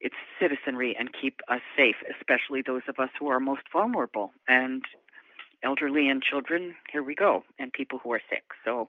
its 0.00 0.14
citizenry 0.40 0.94
and 0.96 1.10
keep 1.20 1.40
us 1.48 1.60
safe, 1.76 1.96
especially 2.16 2.62
those 2.64 2.82
of 2.88 3.00
us 3.00 3.10
who 3.18 3.28
are 3.28 3.40
most 3.40 3.62
vulnerable. 3.72 4.32
And 4.46 4.84
elderly 5.64 6.08
and 6.08 6.22
children, 6.22 6.74
here 6.92 7.02
we 7.02 7.14
go, 7.14 7.44
and 7.58 7.72
people 7.72 7.98
who 8.02 8.12
are 8.12 8.22
sick. 8.30 8.44
So, 8.64 8.88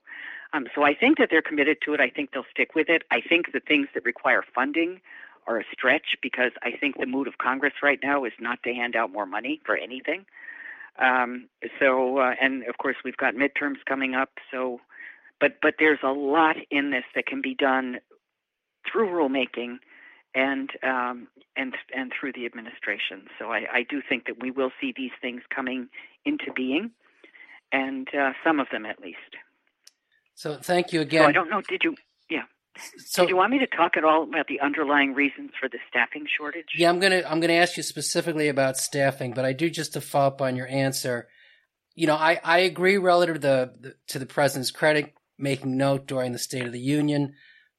um, 0.54 0.68
so 0.76 0.84
I 0.84 0.94
think 0.94 1.18
that 1.18 1.30
they're 1.32 1.42
committed 1.42 1.78
to 1.86 1.94
it. 1.94 2.00
I 2.00 2.10
think 2.10 2.32
they'll 2.32 2.46
stick 2.52 2.76
with 2.76 2.88
it. 2.90 3.04
I 3.12 3.22
think 3.22 3.52
the 3.52 3.60
things 3.60 3.88
that 3.94 4.06
require 4.06 4.44
funding 4.54 5.02
are 5.48 5.60
a 5.60 5.64
stretch 5.74 6.16
because 6.22 6.52
I 6.62 6.72
think 6.80 6.98
the 6.98 7.06
mood 7.06 7.28
of 7.28 7.38
Congress 7.38 7.74
right 7.82 8.00
now 8.02 8.24
is 8.24 8.34
not 8.40 8.62
to 8.64 8.74
hand 8.74 8.96
out 8.96 9.12
more 9.12 9.26
money 9.26 9.60
for 9.66 9.76
anything. 9.76 10.26
Um, 11.00 11.50
so, 11.80 12.20
uh, 12.20 12.36
and 12.40 12.64
of 12.68 12.78
course, 12.78 12.98
we've 13.04 13.18
got 13.18 13.34
midterms 13.34 13.84
coming 13.88 14.14
up. 14.14 14.30
So, 14.52 14.80
but 15.40 15.58
but 15.62 15.76
there's 15.80 16.00
a 16.04 16.12
lot 16.12 16.56
in 16.70 16.92
this 16.92 17.04
that 17.16 17.26
can 17.26 17.42
be 17.42 17.56
done 17.56 17.98
through 18.90 19.10
rulemaking 19.10 19.80
and 20.36 20.70
um, 20.84 21.28
and 21.56 21.76
and 21.96 22.12
through 22.18 22.34
the 22.34 22.46
administration. 22.46 23.28
So 23.40 23.52
I, 23.52 23.66
I, 23.74 23.86
do 23.90 24.02
think 24.08 24.26
that 24.28 24.40
we 24.40 24.52
will 24.52 24.72
see 24.80 24.94
these 24.96 25.12
things 25.22 25.42
coming 25.54 25.90
into 26.26 26.52
being, 26.56 26.92
and 27.72 28.08
uh, 28.14 28.32
some 28.44 28.60
of 28.60 28.68
them 28.72 28.86
at 28.86 29.00
least. 29.00 29.18
So 30.36 30.58
thank 30.58 30.94
you 30.94 31.02
again. 31.02 31.24
So 31.24 31.28
I 31.28 31.32
don't 31.32 31.50
know. 31.50 31.62
Did 31.68 31.84
you? 31.84 31.96
Yeah. 32.30 32.44
So, 32.98 33.24
Did 33.24 33.30
you 33.30 33.38
want 33.38 33.52
me 33.52 33.60
to 33.60 33.68
talk 33.68 33.98
at 33.98 34.04
all 34.04 34.24
about 34.24 34.48
the 34.48 34.60
underlying 34.60 35.14
reasons 35.14 35.52
for 35.60 35.70
the 35.70 35.78
staffing 35.90 36.26
shortage? 36.38 36.66
Yeah, 36.76 36.90
I'm 36.90 37.00
gonna 37.00 37.24
I'm 37.28 37.40
gonna 37.40 37.54
ask 37.54 37.78
you 37.78 37.84
specifically 37.84 38.48
about 38.48 38.78
staffing, 38.78 39.34
but 39.34 39.46
I 39.46 39.54
do 39.54 39.70
just 39.70 39.94
to 39.94 40.02
follow 40.02 40.28
up 40.28 40.42
on 40.42 40.56
your 40.56 40.68
answer. 40.68 41.28
You 41.96 42.08
know, 42.08 42.16
I, 42.16 42.40
I 42.44 42.60
agree 42.60 42.98
relative 42.98 43.36
to 43.36 43.40
the, 43.42 43.74
the 43.80 43.96
to 44.08 44.20
the 44.20 44.26
president's 44.26 44.72
credit 44.72 45.14
making 45.38 45.78
note 45.78 46.08
during 46.08 46.32
the 46.32 46.40
State 46.40 46.66
of 46.66 46.72
the 46.72 46.80
Union 46.80 47.34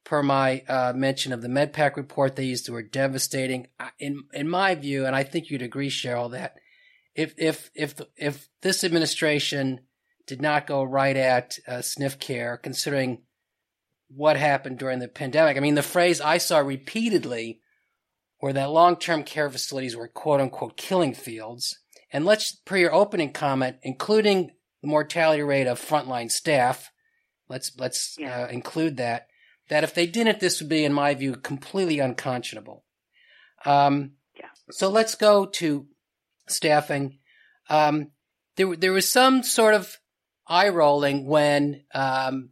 per 0.05 0.23
my 0.23 0.62
uh, 0.69 0.93
mention 0.95 1.33
of 1.33 1.43
the 1.43 1.49
MedPAC 1.49 1.97
report, 1.97 2.37
they 2.37 2.45
used 2.45 2.67
the 2.67 2.73
word 2.73 2.93
devastating. 2.93 3.67
In 3.99 4.25
in 4.33 4.49
my 4.49 4.75
view, 4.75 5.07
and 5.07 5.17
I 5.17 5.25
think 5.25 5.51
you'd 5.51 5.62
agree, 5.62 5.88
Sherill, 5.88 6.29
that 6.31 6.57
if 7.14 7.35
if 7.38 7.71
if 7.75 7.95
if 8.17 8.49
this 8.62 8.85
administration 8.85 9.81
did 10.26 10.40
not 10.40 10.66
go 10.66 10.82
right 10.82 11.16
at 11.16 11.58
uh, 11.66 11.74
SNF 11.74 12.18
care, 12.18 12.56
considering 12.56 13.22
what 14.08 14.37
happened 14.37 14.78
during 14.78 14.98
the 14.98 15.08
pandemic, 15.08 15.56
I 15.56 15.60
mean, 15.60 15.74
the 15.74 15.82
phrase 15.82 16.20
I 16.20 16.38
saw 16.38 16.58
repeatedly 16.58 17.60
were 18.40 18.52
that 18.52 18.70
long-term 18.70 19.24
care 19.24 19.50
facilities 19.50 19.96
were 19.96 20.08
quote 20.08 20.40
unquote 20.40 20.76
killing 20.76 21.14
fields. 21.14 21.78
And 22.12 22.24
let's, 22.24 22.52
per 22.52 22.76
your 22.76 22.94
opening 22.94 23.32
comment, 23.32 23.76
including 23.82 24.52
the 24.82 24.88
mortality 24.88 25.42
rate 25.42 25.66
of 25.66 25.80
frontline 25.80 26.30
staff, 26.30 26.90
let's 27.48 27.72
let's 27.78 28.16
yeah. 28.18 28.42
uh, 28.42 28.46
include 28.48 28.98
that 28.98 29.26
that 29.68 29.84
if 29.84 29.94
they 29.94 30.06
didn't, 30.06 30.40
this 30.40 30.60
would 30.60 30.68
be, 30.68 30.84
in 30.84 30.92
my 30.92 31.14
view, 31.14 31.34
completely 31.37 31.98
unconscionable. 31.98 32.84
Um, 33.64 34.12
yeah. 34.38 34.48
So 34.70 34.90
let's 34.90 35.14
go 35.14 35.46
to 35.46 35.87
staffing. 36.48 37.18
Um, 37.70 38.10
there, 38.56 38.76
there 38.76 38.92
was 38.92 39.08
some 39.08 39.42
sort 39.42 39.74
of 39.74 39.98
eye 40.46 40.68
rolling 40.68 41.26
when 41.26 41.83
um, 41.94 42.50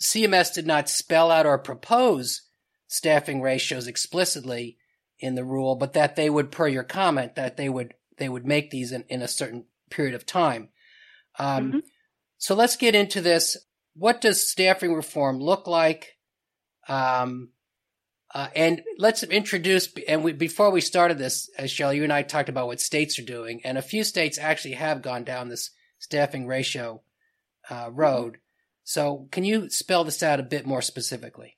CMS 0.00 0.54
did 0.54 0.66
not 0.66 0.88
spell 0.88 1.30
out 1.30 1.46
or 1.46 1.58
propose 1.58 2.42
staffing 2.88 3.40
ratios 3.40 3.86
explicitly 3.86 4.78
in 5.18 5.34
the 5.34 5.44
rule, 5.44 5.76
but 5.76 5.94
that 5.94 6.16
they 6.16 6.28
would, 6.28 6.50
per 6.50 6.68
your 6.68 6.82
comment, 6.82 7.34
that 7.36 7.56
they 7.56 7.68
would 7.68 7.94
they 8.18 8.28
would 8.28 8.46
make 8.46 8.70
these 8.70 8.92
in, 8.92 9.04
in 9.08 9.20
a 9.20 9.28
certain 9.28 9.64
period 9.90 10.14
of 10.14 10.24
time. 10.24 10.70
Um, 11.38 11.68
mm-hmm. 11.68 11.78
So 12.38 12.54
let's 12.54 12.76
get 12.76 12.94
into 12.94 13.20
this 13.20 13.56
what 13.96 14.20
does 14.20 14.48
staffing 14.48 14.94
reform 14.94 15.40
look 15.40 15.66
like? 15.66 16.18
Um, 16.88 17.50
uh, 18.34 18.48
and 18.54 18.82
let's 18.98 19.22
introduce, 19.22 19.88
and 20.06 20.22
we, 20.22 20.32
before 20.32 20.70
we 20.70 20.82
started 20.82 21.16
this, 21.16 21.48
as 21.56 21.70
Shelley, 21.70 21.96
you 21.96 22.04
and 22.04 22.12
I 22.12 22.22
talked 22.22 22.50
about 22.50 22.66
what 22.66 22.80
states 22.80 23.18
are 23.18 23.24
doing, 23.24 23.62
and 23.64 23.78
a 23.78 23.82
few 23.82 24.04
states 24.04 24.38
actually 24.38 24.74
have 24.74 25.00
gone 25.00 25.24
down 25.24 25.48
this 25.48 25.70
staffing 26.06 26.46
ratio 26.46 27.02
uh, 27.68 27.90
road. 27.92 28.38
So, 28.84 29.26
can 29.32 29.42
you 29.42 29.68
spell 29.68 30.04
this 30.04 30.22
out 30.22 30.38
a 30.38 30.44
bit 30.44 30.64
more 30.64 30.80
specifically? 30.80 31.56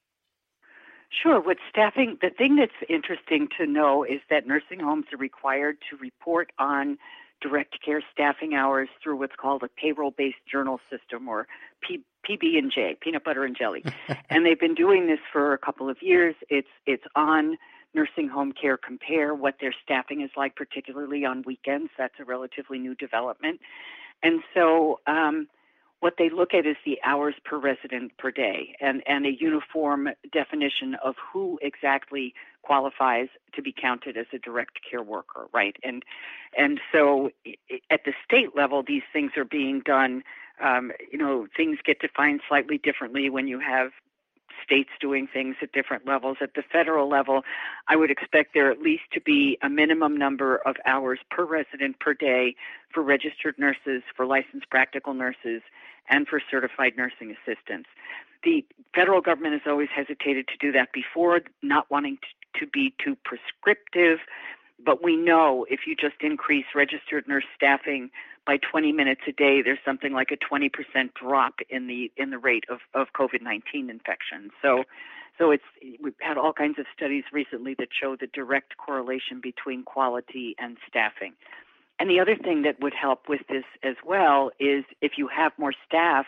Sure. 1.11 1.39
What 1.41 1.59
staffing, 1.71 2.17
the 2.23 2.31
thing 2.31 2.57
that's 2.57 2.73
interesting 2.89 3.49
to 3.59 3.67
know 3.67 4.05
is 4.05 4.21
that 4.31 4.47
nursing 4.47 4.81
homes 4.81 5.07
are 5.13 5.19
required 5.19 5.77
to 5.91 5.97
report 5.97 6.51
on 6.59 6.97
direct 7.43 7.77
care 7.85 8.03
staffing 8.11 8.55
hours 8.55 8.89
through 9.03 9.17
what's 9.19 9.37
called 9.37 9.63
a 9.63 9.69
payroll 9.69 10.11
based 10.11 10.45
journal 10.51 10.81
system 10.91 11.29
or 11.29 11.47
P- 11.83 12.03
PB 12.29 12.59
and 12.59 12.73
J, 12.75 12.97
peanut 13.01 13.25
butter 13.25 13.45
and 13.45 13.57
jelly. 13.57 13.85
and 14.31 14.47
they've 14.47 14.59
been 14.59 14.75
doing 14.75 15.07
this 15.07 15.21
for 15.31 15.53
a 15.53 15.59
couple 15.59 15.91
of 15.91 15.99
years. 16.01 16.35
It's 16.49 16.69
it's 16.87 17.05
on 17.15 17.59
Nursing 17.95 18.29
Home 18.29 18.53
Care 18.53 18.77
Compare 18.77 19.35
what 19.35 19.57
their 19.61 19.75
staffing 19.83 20.21
is 20.23 20.31
like, 20.37 20.57
particularly 20.57 21.25
on 21.25 21.43
weekends. 21.47 21.91
That's 21.97 22.15
a 22.19 22.25
relatively 22.25 22.79
new 22.79 22.95
development. 22.95 23.61
And 24.23 24.43
so 24.55 25.01
um, 25.07 25.49
what 26.01 26.15
they 26.19 26.31
look 26.31 26.55
at 26.55 26.67
is 26.67 26.77
the 26.85 26.99
hours 27.05 27.35
per 27.45 27.59
resident 27.59 28.17
per 28.19 28.31
day 28.31 28.75
and, 28.81 29.03
and 29.07 29.27
a 29.27 29.33
uniform 29.33 30.11
definition 30.33 30.95
of 31.05 31.17
who 31.33 31.59
exactly 31.63 32.35
qualifies 32.63 33.29
to 33.55 33.63
be 33.63 33.73
counted 33.73 34.17
as 34.17 34.27
a 34.33 34.39
direct 34.39 34.79
care 34.89 35.03
worker, 35.03 35.47
right? 35.53 35.77
And 35.83 36.05
and 36.57 36.81
so 36.93 37.31
at 37.91 38.05
the 38.05 38.13
state 38.25 38.55
level, 38.57 38.83
these 38.83 39.03
things 39.13 39.33
are 39.37 39.45
being 39.45 39.81
done 39.81 40.23
um, 40.61 40.93
you 41.11 41.19
know, 41.19 41.47
things 41.57 41.79
get 41.85 42.01
defined 42.01 42.41
slightly 42.49 42.79
differently 42.79 43.31
when 43.31 43.49
you 43.49 43.59
have 43.61 43.93
states 44.65 44.91
doing 45.01 45.27
things 45.27 45.57
at 45.63 45.73
different 45.73 46.07
levels. 46.07 46.39
At 46.41 46.55
the 46.55 46.63
federal 46.63 47.09
level, 47.09 47.43
I 47.89 47.97
would 47.97 48.11
expect 48.11 48.55
there 48.55 48.71
at 48.71 48.81
least 48.81 49.05
to 49.13 49.21
be 49.21 49.59
a 49.63 49.69
minimum 49.69 50.17
number 50.17 50.57
of 50.57 50.77
hours 50.87 51.19
per 51.31 51.45
resident 51.45 52.01
per 52.01 52.15
day 52.15 52.55
for 52.93 53.03
registered 53.03 53.59
nurses, 53.59 54.03
for 54.17 54.27
licensed 54.27 54.71
practical 54.71 55.15
nurses, 55.15 55.63
and 56.09 56.27
for 56.27 56.41
certified 56.51 56.95
nursing 56.97 57.35
assistants. 57.35 57.89
The 58.45 58.65
federal 58.95 59.21
government 59.21 59.55
has 59.55 59.63
always 59.67 59.89
hesitated 59.95 60.49
to 60.49 60.57
do 60.59 60.73
that 60.73 60.93
before, 60.93 61.41
not 61.63 61.91
wanting 61.91 62.19
to, 62.59 62.67
be 62.73 62.93
too 63.05 63.17
prescriptive. 63.25 64.19
But 64.85 65.03
we 65.03 65.17
know 65.17 65.65
if 65.71 65.81
you 65.87 65.95
just 65.95 66.17
increase 66.23 66.65
registered 66.75 67.29
nurse 67.29 67.45
staffing 67.55 68.11
by 68.49 68.57
20 68.57 68.93
minutes 68.93 69.21
a 69.29 69.33
day, 69.33 69.61
there's 69.63 69.79
something 69.85 70.15
like 70.15 70.31
a 70.33 70.37
20% 70.39 70.71
drop 71.13 71.57
in 71.69 71.87
the 71.87 72.11
in 72.17 72.31
the 72.31 72.39
rate 72.39 72.65
of, 72.71 72.79
of 72.95 73.09
COVID-19 73.13 73.91
infections. 73.91 74.53
So, 74.63 74.85
so 75.37 75.51
it's 75.51 75.63
we've 76.03 76.15
had 76.19 76.39
all 76.39 76.55
kinds 76.55 76.79
of 76.79 76.87
studies 76.97 77.25
recently 77.31 77.75
that 77.79 77.89
show 77.93 78.17
the 78.17 78.27
direct 78.27 78.79
correlation 78.79 79.43
between 79.43 79.83
quality 79.85 80.57
and 80.59 80.79
staffing. 80.89 81.35
And 82.01 82.09
the 82.09 82.21
other 82.21 82.37
thing 82.37 82.63
that 82.63 82.81
would 82.81 82.95
help 82.95 83.29
with 83.29 83.43
this 83.51 83.65
as 83.83 83.97
well 84.03 84.51
is 84.59 84.85
if 85.03 85.13
you 85.19 85.29
have 85.29 85.53
more 85.59 85.75
staff, 85.87 86.25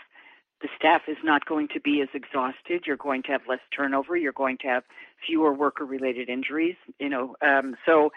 the 0.60 0.68
staff 0.76 1.02
is 1.08 1.16
not 1.24 1.46
going 1.46 1.68
to 1.68 1.80
be 1.80 2.02
as 2.02 2.08
exhausted. 2.12 2.82
You're 2.86 2.98
going 2.98 3.22
to 3.22 3.32
have 3.32 3.42
less 3.48 3.60
turnover. 3.74 4.14
You're 4.14 4.32
going 4.32 4.58
to 4.58 4.66
have 4.66 4.82
fewer 5.26 5.54
worker-related 5.54 6.28
injuries. 6.28 6.76
You 6.98 7.08
know, 7.08 7.36
um, 7.40 7.76
so 7.86 8.12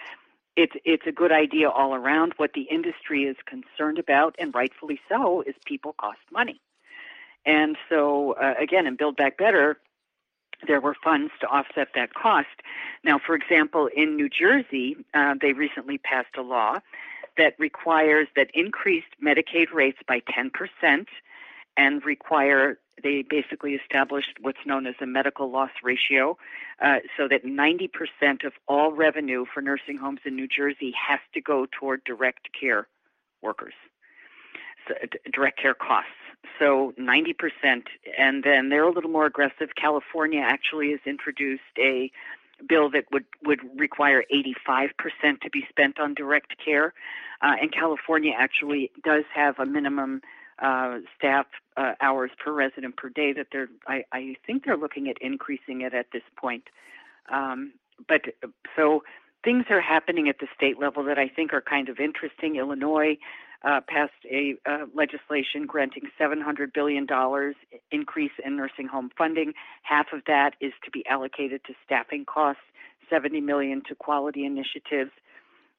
it's 0.56 0.74
it's 0.86 1.08
a 1.08 1.12
good 1.12 1.32
idea 1.32 1.70
all 1.70 1.96
around. 1.96 2.34
What 2.38 2.54
the 2.54 2.64
industry 2.64 3.24
is 3.24 3.38
concerned 3.46 4.00
about, 4.00 4.36
and 4.40 4.54
rightfully 4.54 5.00
so, 5.10 5.42
is 5.42 5.56
people 5.66 5.94
cost 5.94 6.20
money. 6.32 6.62
And 7.46 7.78
so 7.90 8.34
uh, 8.34 8.54
again, 8.60 8.88
in 8.88 8.96
Build 8.96 9.18
Back 9.18 9.38
Better, 9.38 9.78
there 10.68 10.80
were 10.80 10.96
funds 11.04 11.32
to 11.42 11.48
offset 11.48 11.90
that 11.96 12.14
cost. 12.14 12.62
Now, 13.04 13.20
for 13.20 13.36
example, 13.36 13.90
in 13.96 14.16
New 14.16 14.30
Jersey, 14.30 14.96
uh, 15.14 15.36
they 15.42 15.54
recently 15.54 15.98
passed 15.98 16.36
a 16.38 16.42
law 16.42 16.80
that 17.38 17.56
requires 17.58 18.28
that 18.36 18.50
increased 18.54 19.08
Medicaid 19.22 19.74
rates 19.74 19.98
by 20.08 20.22
10% 20.22 21.06
and 21.76 22.06
require 22.06 22.78
they 23.02 23.24
basically 23.28 23.74
established 23.74 24.38
what's 24.42 24.66
known 24.66 24.86
as 24.86 24.96
a 25.02 25.06
medical 25.06 25.50
loss 25.50 25.72
ratio, 25.84 26.38
uh, 26.82 26.98
so 27.18 27.28
that 27.28 27.44
90% 27.46 28.46
of 28.46 28.54
all 28.68 28.92
revenue 28.92 29.46
for 29.52 29.62
nursing 29.62 29.98
homes 29.98 30.20
in 30.26 30.36
New 30.36 30.48
Jersey 30.48 30.94
has 31.08 31.20
to 31.34 31.42
go 31.42 31.66
toward 31.72 32.04
direct 32.04 32.50
care 32.60 32.88
workers, 33.42 33.74
so, 34.88 34.94
d- 35.10 35.20
direct 35.32 35.60
care 35.60 35.74
costs. 35.74 36.12
So 36.60 36.94
90%, 37.00 37.84
and 38.18 38.44
then 38.44 38.70
they're 38.70 38.84
a 38.84 38.92
little 38.92 39.10
more 39.10 39.26
aggressive. 39.26 39.70
California 39.76 40.42
actually 40.42 40.92
has 40.92 41.00
introduced 41.06 41.64
a 41.80 42.12
bill 42.68 42.90
that 42.92 43.06
would, 43.12 43.26
would 43.44 43.60
require 43.78 44.24
85% 44.32 45.42
to 45.42 45.50
be 45.50 45.66
spent 45.70 46.00
on 46.00 46.14
direct 46.14 46.54
care. 46.64 46.94
Uh, 47.42 47.56
and 47.62 47.72
California 47.72 48.34
actually 48.38 48.92
does 49.04 49.24
have 49.34 49.60
a 49.60 49.66
minimum 49.66 50.22
uh, 50.60 51.00
staff 51.18 51.48
uh, 51.78 51.94
hours 52.02 52.32
per 52.44 52.52
resident 52.52 52.98
per 52.98 53.10
day 53.10 53.34
that 53.34 53.48
they're 53.52 53.70
I, 53.88 54.04
I 54.12 54.36
think 54.46 54.66
they're 54.66 54.78
looking 54.78 55.10
at 55.10 55.18
increasing 55.22 55.82
it 55.82 55.94
at 55.94 56.08
this 56.12 56.24
point. 56.38 56.66
Um, 57.30 57.74
but 58.08 58.22
so 58.76 59.04
things 59.44 59.66
are 59.70 59.82
happening 59.82 60.30
at 60.30 60.40
the 60.40 60.48
state 60.56 60.80
level 60.80 61.04
that 61.04 61.18
I 61.18 61.28
think 61.28 61.54
are 61.54 61.62
kind 61.62 61.90
of 61.90 62.00
interesting. 62.00 62.56
Illinois 62.56 63.18
uh, 63.64 63.82
passed 63.88 64.12
a 64.30 64.56
uh, 64.66 64.86
legislation 64.94 65.66
granting 65.66 66.04
$700 66.20 66.74
billion 66.74 67.08
increase 67.92 68.32
in 68.44 68.58
nursing 68.58 68.88
home 68.88 69.10
funding. 69.18 69.54
Half 69.84 70.08
of 70.14 70.22
that 70.28 70.56
is 70.60 70.74
to 70.84 70.92
be 70.92 71.06
allocated 71.08 71.64
to 71.66 71.74
staffing 71.86 72.26
costs, 72.26 72.64
70 73.10 73.42
million 73.42 73.82
to 73.88 73.96
quality 73.96 74.46
initiatives, 74.46 75.12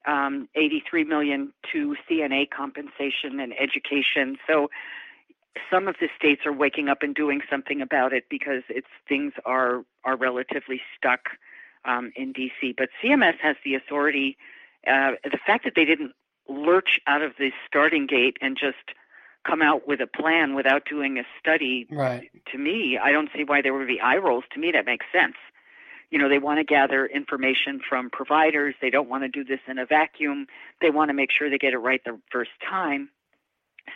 um, 0.07 0.47
83 0.55 1.03
million 1.03 1.53
to 1.71 1.95
CNA 2.09 2.49
compensation 2.49 3.39
and 3.39 3.53
education. 3.59 4.37
So 4.47 4.69
some 5.71 5.87
of 5.87 5.95
the 5.99 6.07
states 6.17 6.41
are 6.45 6.53
waking 6.53 6.89
up 6.89 7.01
and 7.01 7.15
doing 7.15 7.41
something 7.49 7.81
about 7.81 8.13
it 8.13 8.25
because 8.29 8.63
it's 8.69 8.87
things 9.07 9.33
are 9.45 9.83
are 10.03 10.17
relatively 10.17 10.81
stuck 10.97 11.21
um, 11.85 12.11
in 12.15 12.33
DC. 12.33 12.75
But 12.77 12.89
CMS 13.03 13.37
has 13.41 13.55
the 13.63 13.75
authority. 13.75 14.37
Uh, 14.85 15.11
the 15.23 15.39
fact 15.45 15.63
that 15.63 15.73
they 15.75 15.85
didn't 15.85 16.11
lurch 16.47 16.99
out 17.07 17.21
of 17.21 17.33
the 17.39 17.51
starting 17.67 18.05
gate 18.05 18.37
and 18.41 18.57
just 18.59 18.95
come 19.47 19.61
out 19.61 19.87
with 19.87 19.99
a 20.01 20.07
plan 20.07 20.55
without 20.55 20.83
doing 20.85 21.17
a 21.17 21.23
study, 21.39 21.87
right. 21.91 22.29
to 22.51 22.57
me, 22.57 22.99
I 23.01 23.11
don't 23.11 23.29
see 23.35 23.43
why 23.43 23.61
there 23.61 23.73
would 23.73 23.87
be 23.87 24.01
eye 24.01 24.17
rolls. 24.17 24.43
To 24.53 24.59
me, 24.59 24.71
that 24.71 24.85
makes 24.85 25.05
sense. 25.11 25.35
You 26.09 26.19
know, 26.19 26.29
they 26.29 26.39
want 26.39 26.59
to 26.59 26.63
gather 26.63 27.05
information 27.05 27.81
from 27.87 28.09
providers. 28.09 28.75
They 28.81 28.89
don't 28.89 29.09
want 29.09 29.23
to 29.23 29.27
do 29.27 29.43
this 29.43 29.59
in 29.67 29.79
a 29.79 29.85
vacuum. 29.85 30.47
They 30.81 30.89
want 30.89 31.09
to 31.09 31.13
make 31.13 31.31
sure 31.31 31.49
they 31.49 31.57
get 31.57 31.73
it 31.73 31.79
right 31.79 32.01
the 32.03 32.19
first 32.31 32.51
time. 32.67 33.09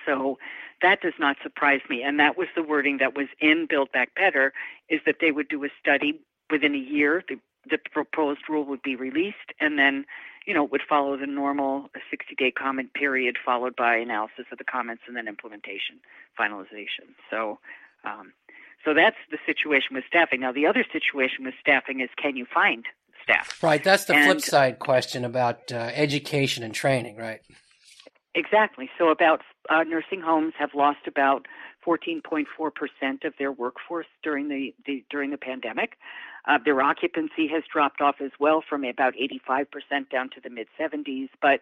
So 0.06 0.38
that 0.82 1.02
does 1.02 1.14
not 1.20 1.38
surprise 1.44 1.82
me. 1.90 2.04
And 2.04 2.20
that 2.20 2.38
was 2.38 2.48
the 2.56 2.64
wording 2.64 2.98
that 2.98 3.16
was 3.16 3.28
in 3.40 3.68
Build 3.70 3.92
Back 3.92 4.16
Better 4.16 4.54
is 4.90 5.02
that 5.06 5.16
they 5.22 5.32
would 5.32 5.50
do 5.50 5.64
a 5.64 5.70
study 5.80 6.20
within 6.50 6.74
a 6.74 6.78
year. 6.78 7.24
The, 7.28 7.40
the 7.70 7.78
proposed 7.92 8.42
rule 8.50 8.66
would 8.66 8.82
be 8.82 8.96
released, 8.96 9.54
and 9.60 9.78
then, 9.78 10.06
you 10.46 10.54
know, 10.54 10.66
it 10.66 10.72
would 10.72 10.82
follow 10.88 11.18
the 11.18 11.28
normal 11.28 11.90
60-day 12.12 12.52
comment 12.52 12.94
period, 12.94 13.38
followed 13.44 13.76
by 13.76 13.98
analysis 13.98 14.46
of 14.52 14.58
the 14.58 14.64
comments 14.64 15.04
and 15.08 15.16
then 15.16 15.28
implementation, 15.28 16.00
finalization. 16.40 17.14
So, 17.30 17.60
um, 18.06 18.34
so 18.84 18.94
that's 18.94 19.18
the 19.30 19.38
situation 19.46 19.96
with 19.96 20.04
staffing. 20.08 20.40
Now, 20.40 20.52
the 20.52 20.66
other 20.66 20.86
situation 20.92 21.46
with 21.46 21.54
staffing 21.60 22.00
is 22.00 22.10
can 22.18 22.36
you 22.36 22.46
find 22.52 22.86
staff? 23.24 23.62
Right. 23.62 23.84
That's 23.84 24.06
the 24.06 24.16
and, 24.16 24.26
flip 24.26 24.42
side 24.42 24.80
question 24.80 25.26
about 25.26 25.72
uh, 25.72 25.92
education 25.94 26.64
and 26.64 26.74
training, 26.74 27.18
right? 27.18 27.42
Exactly. 28.36 28.90
So, 28.98 29.10
about 29.10 29.42
uh, 29.70 29.84
nursing 29.84 30.22
homes 30.22 30.54
have 30.58 30.74
lost 30.74 31.08
about 31.08 31.48
14.4 31.86 32.46
percent 32.74 33.24
of 33.24 33.34
their 33.38 33.52
workforce 33.52 34.08
during 34.24 34.50
the, 34.50 34.74
the 34.86 35.04
during 35.10 35.32
the 35.32 35.38
pandemic. 35.38 35.98
Uh, 36.48 36.58
their 36.64 36.82
occupancy 36.82 37.48
has 37.48 37.64
dropped 37.72 38.02
off 38.02 38.16
as 38.22 38.32
well 38.40 38.64
from 38.68 38.84
about 38.84 39.14
85 39.16 39.72
percent 39.72 40.10
down 40.10 40.30
to 40.30 40.42
the 40.42 40.50
mid 40.50 40.68
70s. 40.80 41.30
But 41.42 41.62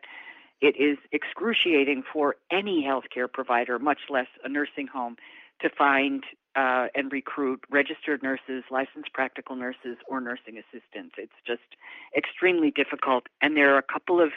it 0.61 0.75
is 0.77 0.97
excruciating 1.11 2.03
for 2.11 2.35
any 2.51 2.83
healthcare 2.83 3.31
provider, 3.31 3.79
much 3.79 3.99
less 4.09 4.27
a 4.43 4.49
nursing 4.49 4.87
home, 4.87 5.15
to 5.61 5.69
find 5.69 6.23
uh, 6.57 6.87
and 6.95 7.11
recruit 7.11 7.63
registered 7.69 8.23
nurses, 8.23 8.63
licensed 8.71 9.13
practical 9.13 9.55
nurses, 9.55 9.97
or 10.07 10.19
nursing 10.19 10.57
assistants. 10.57 11.15
It's 11.17 11.31
just 11.45 11.77
extremely 12.17 12.71
difficult, 12.71 13.27
and 13.41 13.55
there 13.55 13.73
are 13.75 13.77
a 13.77 13.83
couple 13.83 14.19
of 14.19 14.31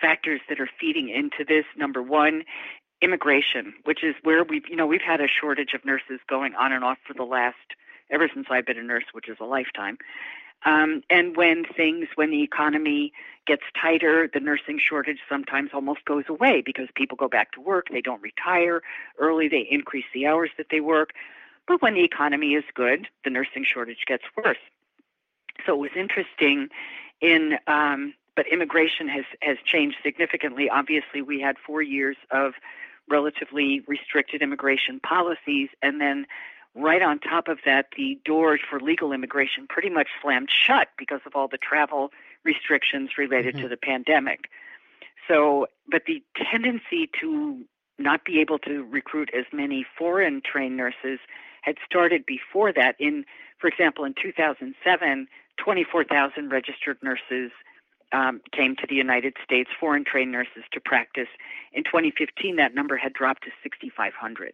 factors 0.00 0.40
that 0.48 0.60
are 0.60 0.68
feeding 0.80 1.08
into 1.08 1.44
this. 1.46 1.64
Number 1.76 2.02
one, 2.02 2.42
immigration, 3.00 3.74
which 3.84 4.02
is 4.02 4.16
where 4.24 4.42
we've 4.42 4.68
you 4.68 4.76
know 4.76 4.86
we've 4.86 5.00
had 5.00 5.20
a 5.20 5.28
shortage 5.28 5.72
of 5.72 5.84
nurses 5.84 6.18
going 6.28 6.54
on 6.56 6.72
and 6.72 6.84
off 6.84 6.98
for 7.06 7.14
the 7.14 7.24
last 7.24 7.56
ever 8.10 8.28
since 8.34 8.48
I've 8.50 8.66
been 8.66 8.78
a 8.78 8.82
nurse, 8.82 9.04
which 9.12 9.28
is 9.28 9.36
a 9.40 9.44
lifetime. 9.44 9.98
Um, 10.64 11.02
and 11.10 11.36
when 11.36 11.64
things, 11.64 12.08
when 12.14 12.30
the 12.30 12.42
economy 12.42 13.12
gets 13.46 13.62
tighter, 13.80 14.28
the 14.32 14.38
nursing 14.38 14.78
shortage 14.78 15.18
sometimes 15.28 15.70
almost 15.74 16.04
goes 16.04 16.24
away 16.28 16.62
because 16.64 16.88
people 16.94 17.16
go 17.16 17.28
back 17.28 17.52
to 17.52 17.60
work, 17.60 17.86
they 17.90 18.00
don't 18.00 18.22
retire 18.22 18.82
early, 19.18 19.48
they 19.48 19.66
increase 19.68 20.04
the 20.14 20.26
hours 20.26 20.50
that 20.58 20.66
they 20.70 20.80
work. 20.80 21.10
But 21.72 21.80
when 21.80 21.94
the 21.94 22.04
economy 22.04 22.52
is 22.52 22.64
good, 22.74 23.08
the 23.24 23.30
nursing 23.30 23.64
shortage 23.64 24.04
gets 24.06 24.24
worse. 24.36 24.58
So 25.64 25.72
it 25.72 25.78
was 25.78 25.90
interesting 25.96 26.68
in 27.22 27.54
um, 27.66 28.12
but 28.36 28.46
immigration 28.46 29.08
has 29.08 29.24
has 29.40 29.56
changed 29.64 29.96
significantly. 30.02 30.68
Obviously, 30.68 31.22
we 31.22 31.40
had 31.40 31.56
four 31.66 31.80
years 31.80 32.18
of 32.30 32.52
relatively 33.08 33.80
restricted 33.88 34.42
immigration 34.42 35.00
policies, 35.00 35.70
and 35.80 35.98
then 35.98 36.26
right 36.74 37.00
on 37.00 37.18
top 37.18 37.48
of 37.48 37.60
that, 37.64 37.86
the 37.96 38.18
doors 38.22 38.60
for 38.68 38.78
legal 38.78 39.10
immigration 39.10 39.66
pretty 39.66 39.88
much 39.88 40.08
slammed 40.20 40.50
shut 40.50 40.88
because 40.98 41.20
of 41.24 41.32
all 41.34 41.48
the 41.48 41.56
travel 41.56 42.10
restrictions 42.44 43.16
related 43.16 43.54
mm-hmm. 43.54 43.62
to 43.62 43.68
the 43.70 43.78
pandemic. 43.78 44.50
So, 45.26 45.68
but 45.90 46.02
the 46.06 46.22
tendency 46.52 47.08
to 47.22 47.64
not 47.98 48.26
be 48.26 48.40
able 48.40 48.58
to 48.58 48.84
recruit 48.84 49.30
as 49.34 49.46
many 49.54 49.86
foreign 49.96 50.42
trained 50.44 50.76
nurses 50.76 51.18
had 51.62 51.76
started 51.84 52.26
before 52.26 52.72
that. 52.72 52.94
In, 52.98 53.24
for 53.58 53.66
example, 53.66 54.04
in 54.04 54.14
2007, 54.20 55.26
24,000 55.56 56.50
registered 56.50 56.98
nurses 57.02 57.50
um, 58.12 58.40
came 58.52 58.76
to 58.76 58.86
the 58.86 58.94
United 58.94 59.34
States, 59.42 59.70
foreign 59.80 60.04
trained 60.04 60.30
nurses 60.30 60.64
to 60.72 60.80
practice. 60.80 61.28
In 61.72 61.84
2015, 61.84 62.56
that 62.56 62.74
number 62.74 62.96
had 62.96 63.12
dropped 63.12 63.44
to 63.44 63.50
6,500. 63.62 64.52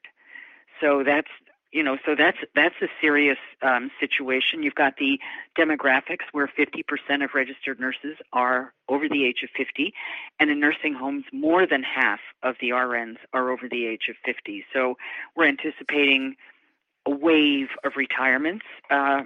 So 0.81 1.03
that's 1.05 1.29
you 1.71 1.83
know, 1.83 1.99
so 2.07 2.15
that's 2.17 2.39
that's 2.55 2.75
a 2.81 2.89
serious 3.01 3.37
um, 3.61 3.91
situation. 4.01 4.63
You've 4.63 4.75
got 4.75 4.97
the 4.97 5.21
demographics 5.57 6.25
where 6.33 6.47
50% 6.47 7.23
of 7.23 7.35
registered 7.35 7.79
nurses 7.79 8.17
are 8.33 8.73
over 8.89 9.07
the 9.07 9.27
age 9.27 9.43
of 9.43 9.51
50, 9.55 9.93
and 10.41 10.51
in 10.51 10.61
nursing 10.61 10.95
homes, 10.95 11.25
more 11.31 11.67
than 11.67 11.83
half 11.83 12.21
of 12.43 12.57
the 12.61 12.71
RNs 12.71 13.19
are 13.35 13.51
over 13.51 13.69
the 13.69 13.87
age 13.87 14.09
of 14.09 14.17
50. 14.25 14.65
So 14.73 14.97
we're 15.37 15.47
anticipating 15.47 16.37
a 17.09 17.11
wave 17.11 17.69
of 17.85 17.93
retirements 17.97 18.67
uh, 18.91 19.23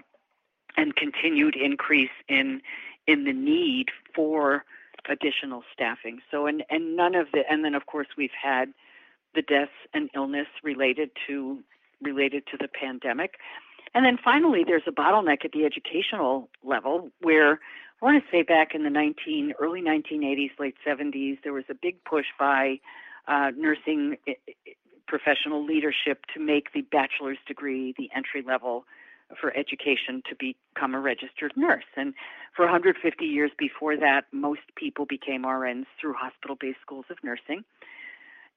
and 0.76 0.94
continued 0.96 1.56
increase 1.56 2.10
in 2.28 2.60
in 3.06 3.24
the 3.24 3.32
need 3.32 3.86
for 4.14 4.64
additional 5.08 5.64
staffing. 5.72 6.20
So, 6.30 6.46
and, 6.46 6.62
and 6.70 6.94
none 6.96 7.16
of 7.16 7.26
the, 7.32 7.42
and 7.50 7.64
then 7.64 7.74
of 7.74 7.86
course 7.86 8.06
we've 8.16 8.38
had 8.40 8.72
the 9.34 9.42
deaths 9.42 9.72
and 9.92 10.08
illness 10.14 10.46
related 10.62 11.10
to 11.26 11.58
related 12.00 12.44
to 12.52 12.56
the 12.56 12.68
pandemic. 12.68 13.34
And 13.94 14.04
then 14.04 14.18
finally, 14.22 14.62
there's 14.64 14.82
a 14.86 14.92
bottleneck 14.92 15.44
at 15.44 15.52
the 15.52 15.64
educational 15.64 16.48
level 16.64 17.10
where 17.20 17.60
I 18.00 18.04
want 18.04 18.22
to 18.22 18.30
say 18.30 18.42
back 18.42 18.74
in 18.74 18.84
the 18.84 18.90
19 18.90 19.54
early 19.60 19.82
1980s, 19.82 20.58
late 20.58 20.76
70s, 20.86 21.38
there 21.42 21.52
was 21.52 21.64
a 21.68 21.74
big 21.74 22.02
push 22.04 22.26
by 22.38 22.80
uh, 23.28 23.50
nursing 23.56 24.16
professional 25.12 25.62
leadership 25.62 26.24
to 26.32 26.40
make 26.40 26.72
the 26.72 26.80
bachelor's 26.80 27.36
degree 27.46 27.94
the 27.98 28.08
entry 28.16 28.40
level 28.40 28.86
for 29.38 29.54
education 29.54 30.22
to 30.26 30.34
become 30.34 30.94
a 30.94 31.00
registered 31.00 31.52
nurse. 31.54 31.84
And 31.98 32.14
for 32.56 32.64
150 32.64 33.22
years 33.26 33.50
before 33.58 33.94
that, 33.98 34.24
most 34.32 34.62
people 34.74 35.04
became 35.04 35.42
RNs 35.42 35.84
through 36.00 36.14
hospital 36.14 36.56
based 36.58 36.78
schools 36.80 37.04
of 37.10 37.18
nursing. 37.22 37.62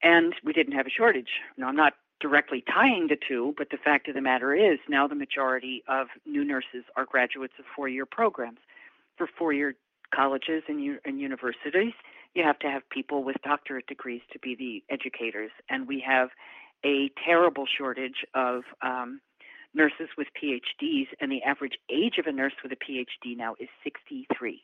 And 0.02 0.34
we 0.42 0.54
didn't 0.54 0.72
have 0.72 0.86
a 0.86 0.90
shortage. 0.90 1.28
Now, 1.58 1.68
I'm 1.68 1.76
not 1.76 1.92
directly 2.20 2.64
tying 2.66 3.08
the 3.08 3.18
two, 3.28 3.54
but 3.58 3.68
the 3.68 3.76
fact 3.76 4.08
of 4.08 4.14
the 4.14 4.22
matter 4.22 4.54
is 4.54 4.78
now 4.88 5.06
the 5.06 5.14
majority 5.14 5.84
of 5.88 6.06
new 6.24 6.42
nurses 6.42 6.84
are 6.96 7.04
graduates 7.04 7.54
of 7.58 7.66
four 7.76 7.86
year 7.86 8.06
programs. 8.06 8.60
For 9.18 9.26
four 9.26 9.52
year 9.52 9.74
colleges 10.14 10.62
and, 10.68 10.82
u- 10.82 11.00
and 11.04 11.20
universities, 11.20 11.92
you 12.36 12.44
have 12.44 12.58
to 12.60 12.68
have 12.68 12.88
people 12.90 13.24
with 13.24 13.36
doctorate 13.42 13.86
degrees 13.86 14.20
to 14.32 14.38
be 14.38 14.54
the 14.54 14.94
educators. 14.94 15.50
And 15.70 15.88
we 15.88 16.04
have 16.06 16.28
a 16.84 17.10
terrible 17.24 17.64
shortage 17.66 18.24
of 18.34 18.62
um, 18.82 19.20
nurses 19.74 20.08
with 20.16 20.28
PhDs, 20.40 21.08
and 21.20 21.32
the 21.32 21.42
average 21.42 21.78
age 21.90 22.18
of 22.18 22.26
a 22.26 22.32
nurse 22.32 22.52
with 22.62 22.72
a 22.72 22.76
PhD 22.76 23.36
now 23.36 23.54
is 23.58 23.68
63. 23.82 24.62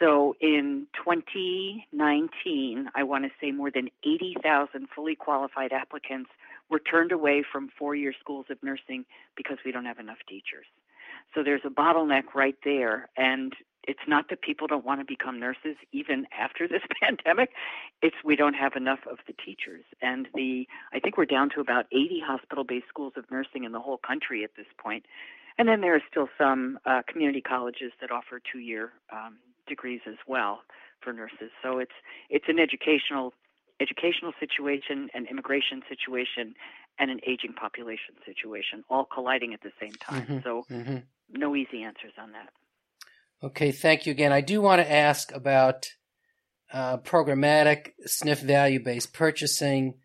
So 0.00 0.34
in 0.40 0.86
2019, 1.04 2.90
I 2.94 3.02
want 3.04 3.24
to 3.24 3.30
say 3.40 3.52
more 3.52 3.70
than 3.70 3.88
80,000 4.04 4.88
fully 4.94 5.14
qualified 5.14 5.72
applicants 5.72 6.30
were 6.68 6.80
turned 6.80 7.12
away 7.12 7.44
from 7.50 7.70
four 7.78 7.94
year 7.94 8.12
schools 8.18 8.46
of 8.50 8.60
nursing 8.62 9.04
because 9.36 9.58
we 9.64 9.70
don't 9.70 9.84
have 9.84 9.98
enough 9.98 10.18
teachers. 10.28 10.66
So 11.34 11.42
there's 11.44 11.60
a 11.64 11.68
bottleneck 11.68 12.34
right 12.34 12.56
there. 12.64 13.08
And 13.16 13.52
it's 13.86 14.06
not 14.06 14.28
that 14.30 14.42
people 14.42 14.66
don't 14.66 14.84
want 14.84 15.00
to 15.00 15.04
become 15.04 15.38
nurses 15.38 15.76
even 15.92 16.26
after 16.36 16.66
this 16.68 16.82
pandemic 17.02 17.50
it's 18.02 18.16
we 18.24 18.36
don't 18.36 18.54
have 18.54 18.72
enough 18.76 19.00
of 19.10 19.18
the 19.26 19.32
teachers. 19.32 19.84
And 20.02 20.28
the 20.34 20.66
i 20.92 21.00
think 21.00 21.16
we're 21.16 21.24
down 21.24 21.50
to 21.50 21.60
about 21.60 21.86
80 21.92 22.22
hospital 22.26 22.64
based 22.64 22.88
schools 22.88 23.14
of 23.16 23.24
nursing 23.30 23.64
in 23.64 23.72
the 23.72 23.80
whole 23.80 23.98
country 23.98 24.44
at 24.44 24.50
this 24.56 24.66
point. 24.78 25.04
and 25.58 25.68
then 25.68 25.80
there 25.80 25.94
are 25.94 26.02
still 26.10 26.28
some 26.38 26.78
uh, 26.84 27.02
community 27.06 27.40
colleges 27.40 27.92
that 28.00 28.10
offer 28.10 28.40
two 28.40 28.58
year 28.58 28.92
um, 29.12 29.36
degrees 29.66 30.00
as 30.06 30.16
well 30.26 30.62
for 31.00 31.12
nurses. 31.12 31.50
So 31.62 31.78
it's 31.78 31.92
it's 32.30 32.46
an 32.48 32.58
educational 32.58 33.32
educational 33.80 34.32
situation 34.38 35.08
an 35.14 35.26
immigration 35.26 35.82
situation 35.88 36.54
and 36.98 37.10
an 37.10 37.20
aging 37.26 37.52
population 37.52 38.14
situation 38.24 38.84
all 38.88 39.04
colliding 39.04 39.52
at 39.52 39.62
the 39.62 39.72
same 39.80 39.92
time. 39.94 40.22
Mm-hmm, 40.22 40.38
so 40.44 40.64
mm-hmm. 40.70 40.96
no 41.32 41.56
easy 41.56 41.82
answers 41.82 42.12
on 42.18 42.32
that 42.32 42.50
Okay, 43.44 43.72
thank 43.72 44.06
you 44.06 44.10
again. 44.10 44.32
I 44.32 44.40
do 44.40 44.62
want 44.62 44.80
to 44.80 44.90
ask 44.90 45.30
about 45.30 45.90
uh, 46.72 46.96
programmatic 46.96 47.90
SNF 48.08 48.38
value 48.38 48.82
based 48.82 49.12
purchasing. 49.12 49.96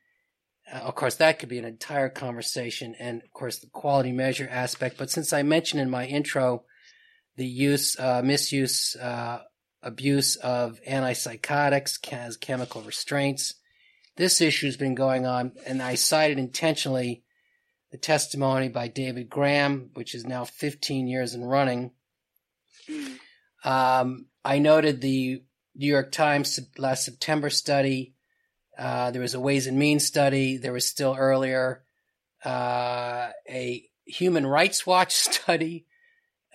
Uh, 0.70 0.80
of 0.80 0.96
course, 0.96 1.16
that 1.16 1.40
could 1.40 1.48
be 1.48 1.58
an 1.58 1.64
entire 1.64 2.10
conversation, 2.10 2.96
and 3.00 3.24
of 3.24 3.32
course, 3.32 3.60
the 3.60 3.68
quality 3.68 4.12
measure 4.12 4.50
aspect. 4.52 4.98
But 4.98 5.10
since 5.10 5.32
I 5.32 5.44
mentioned 5.44 5.82
in 5.82 5.90
my 5.90 6.06
intro 6.06 6.66
the 7.38 7.46
use, 7.46 7.98
uh, 7.98 8.22
misuse, 8.22 8.98
uh, 8.98 9.44
abuse 9.82 10.36
of 10.36 10.78
antipsychotics 10.86 12.12
as 12.12 12.36
chemical 12.36 12.82
restraints, 12.82 13.54
this 14.18 14.42
issue 14.42 14.66
has 14.66 14.76
been 14.76 14.96
going 14.96 15.26
on, 15.26 15.54
and 15.66 15.82
I 15.82 15.96
cited 15.96 16.40
intentionally 16.40 17.24
the 17.90 17.98
testimony 17.98 18.68
by 18.68 18.90
David 18.90 19.30
Graham, 19.30 19.92
which 19.94 20.14
is 20.14 20.26
now 20.26 20.44
15 20.44 21.08
years 21.08 21.34
in 21.34 21.46
running. 21.46 21.92
Um, 23.64 24.28
I 24.44 24.60
noted 24.60 25.02
the 25.02 25.44
New 25.76 25.88
York 25.88 26.12
Times 26.12 26.60
last 26.78 27.06
September 27.06 27.50
study. 27.50 28.14
Uh, 28.78 29.12
there 29.12 29.22
was 29.22 29.34
a 29.34 29.40
Ways 29.40 29.68
and 29.68 29.78
Means 29.78 30.06
study. 30.06 30.58
There 30.58 30.74
was 30.74 30.86
still 30.86 31.16
earlier 31.18 31.84
uh, 32.44 33.30
a 33.50 33.86
Human 34.06 34.46
Rights 34.46 34.86
Watch 34.86 35.14
study 35.16 35.86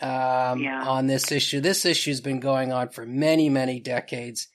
um, 0.01 0.61
yeah. 0.61 0.85
on 0.87 1.07
this 1.07 1.31
issue. 1.31 1.61
This 1.61 1.85
issue 1.85 2.11
has 2.11 2.21
been 2.21 2.40
going 2.40 2.73
on 2.73 2.88
for 2.88 3.07
many, 3.07 3.49
many 3.49 3.81
decades. 3.81 4.49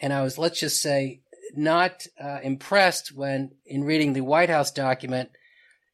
And 0.00 0.12
I 0.12 0.22
was, 0.22 0.38
let's 0.38 0.60
just 0.60 0.80
say, 0.82 1.22
not 1.54 2.06
uh, 2.22 2.38
impressed 2.42 3.14
when, 3.14 3.52
in 3.66 3.84
reading 3.84 4.12
the 4.12 4.20
White 4.22 4.50
House 4.50 4.70
document, 4.70 5.30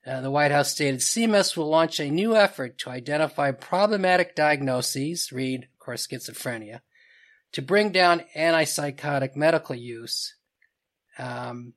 uh, 0.06 0.20
the 0.20 0.30
White 0.30 0.50
House 0.52 0.72
stated 0.72 1.00
CMS 1.00 1.56
will 1.56 1.68
launch 1.68 2.00
a 2.00 2.10
new 2.10 2.34
effort 2.34 2.78
to 2.78 2.90
identify 2.90 3.50
problematic 3.50 4.34
diagnoses, 4.34 5.30
read, 5.32 5.68
course, 5.88 6.06
schizophrenia, 6.06 6.80
to 7.52 7.62
bring 7.62 7.90
down 7.92 8.22
antipsychotic 8.36 9.34
medical 9.34 9.74
use. 9.74 10.34
Um, 11.18 11.72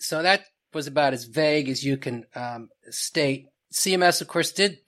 so 0.00 0.22
that 0.22 0.46
was 0.72 0.88
about 0.88 1.12
as 1.12 1.26
vague 1.26 1.68
as 1.68 1.84
you 1.84 1.96
can 1.96 2.24
um, 2.34 2.70
state. 2.90 3.46
CMS, 3.72 4.20
of 4.20 4.26
course, 4.26 4.50
did 4.50 4.78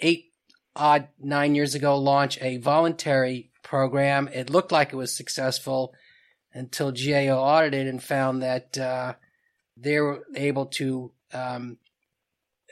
eight 0.00 0.32
odd 0.74 1.08
nine 1.20 1.54
years 1.54 1.76
ago 1.76 1.96
launch 1.96 2.38
a 2.40 2.56
voluntary 2.56 3.52
program. 3.62 4.28
It 4.32 4.50
looked 4.50 4.72
like 4.72 4.92
it 4.92 4.96
was 4.96 5.16
successful 5.16 5.94
until 6.52 6.90
GAO 6.90 7.38
audited 7.38 7.86
and 7.86 8.02
found 8.02 8.42
that 8.42 8.76
uh, 8.76 9.14
they 9.76 10.00
were 10.00 10.24
able 10.34 10.66
to 10.66 11.12
um, 11.32 11.78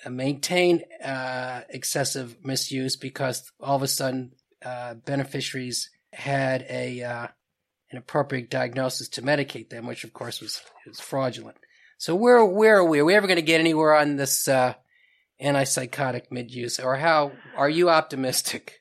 maintain 0.09 0.83
uh, 1.05 1.61
excessive 1.69 2.37
misuse 2.45 2.97
because 2.97 3.53
all 3.61 3.77
of 3.77 3.83
a 3.83 3.89
sudden 3.89 4.33
uh, 4.65 4.95
beneficiaries 4.95 5.91
had 6.13 6.67
a 6.69 7.03
uh, 7.03 7.27
an 7.91 7.99
appropriate 7.99 8.51
diagnosis 8.51 9.09
to 9.09 9.23
medicate 9.23 9.71
them, 9.71 9.87
which 9.87 10.05
of 10.05 10.13
course 10.13 10.41
was 10.41 10.63
was 10.87 11.01
fraudulent. 11.01 11.59
So 11.99 12.15
where 12.15 12.45
where 12.45 12.79
are 12.79 12.85
we? 12.85 13.01
Are 13.01 13.05
we 13.05 13.15
ever 13.15 13.27
going 13.27 13.37
to 13.37 13.43
get 13.43 13.61
anywhere 13.61 13.95
on 13.95 14.17
this 14.17 14.49
uh, 14.49 14.75
antipsychotic 15.43 16.31
mid-use, 16.31 16.79
or 16.81 16.97
how 16.97 17.33
are 17.57 17.71
you 17.71 17.91
optimistic? 17.91 18.81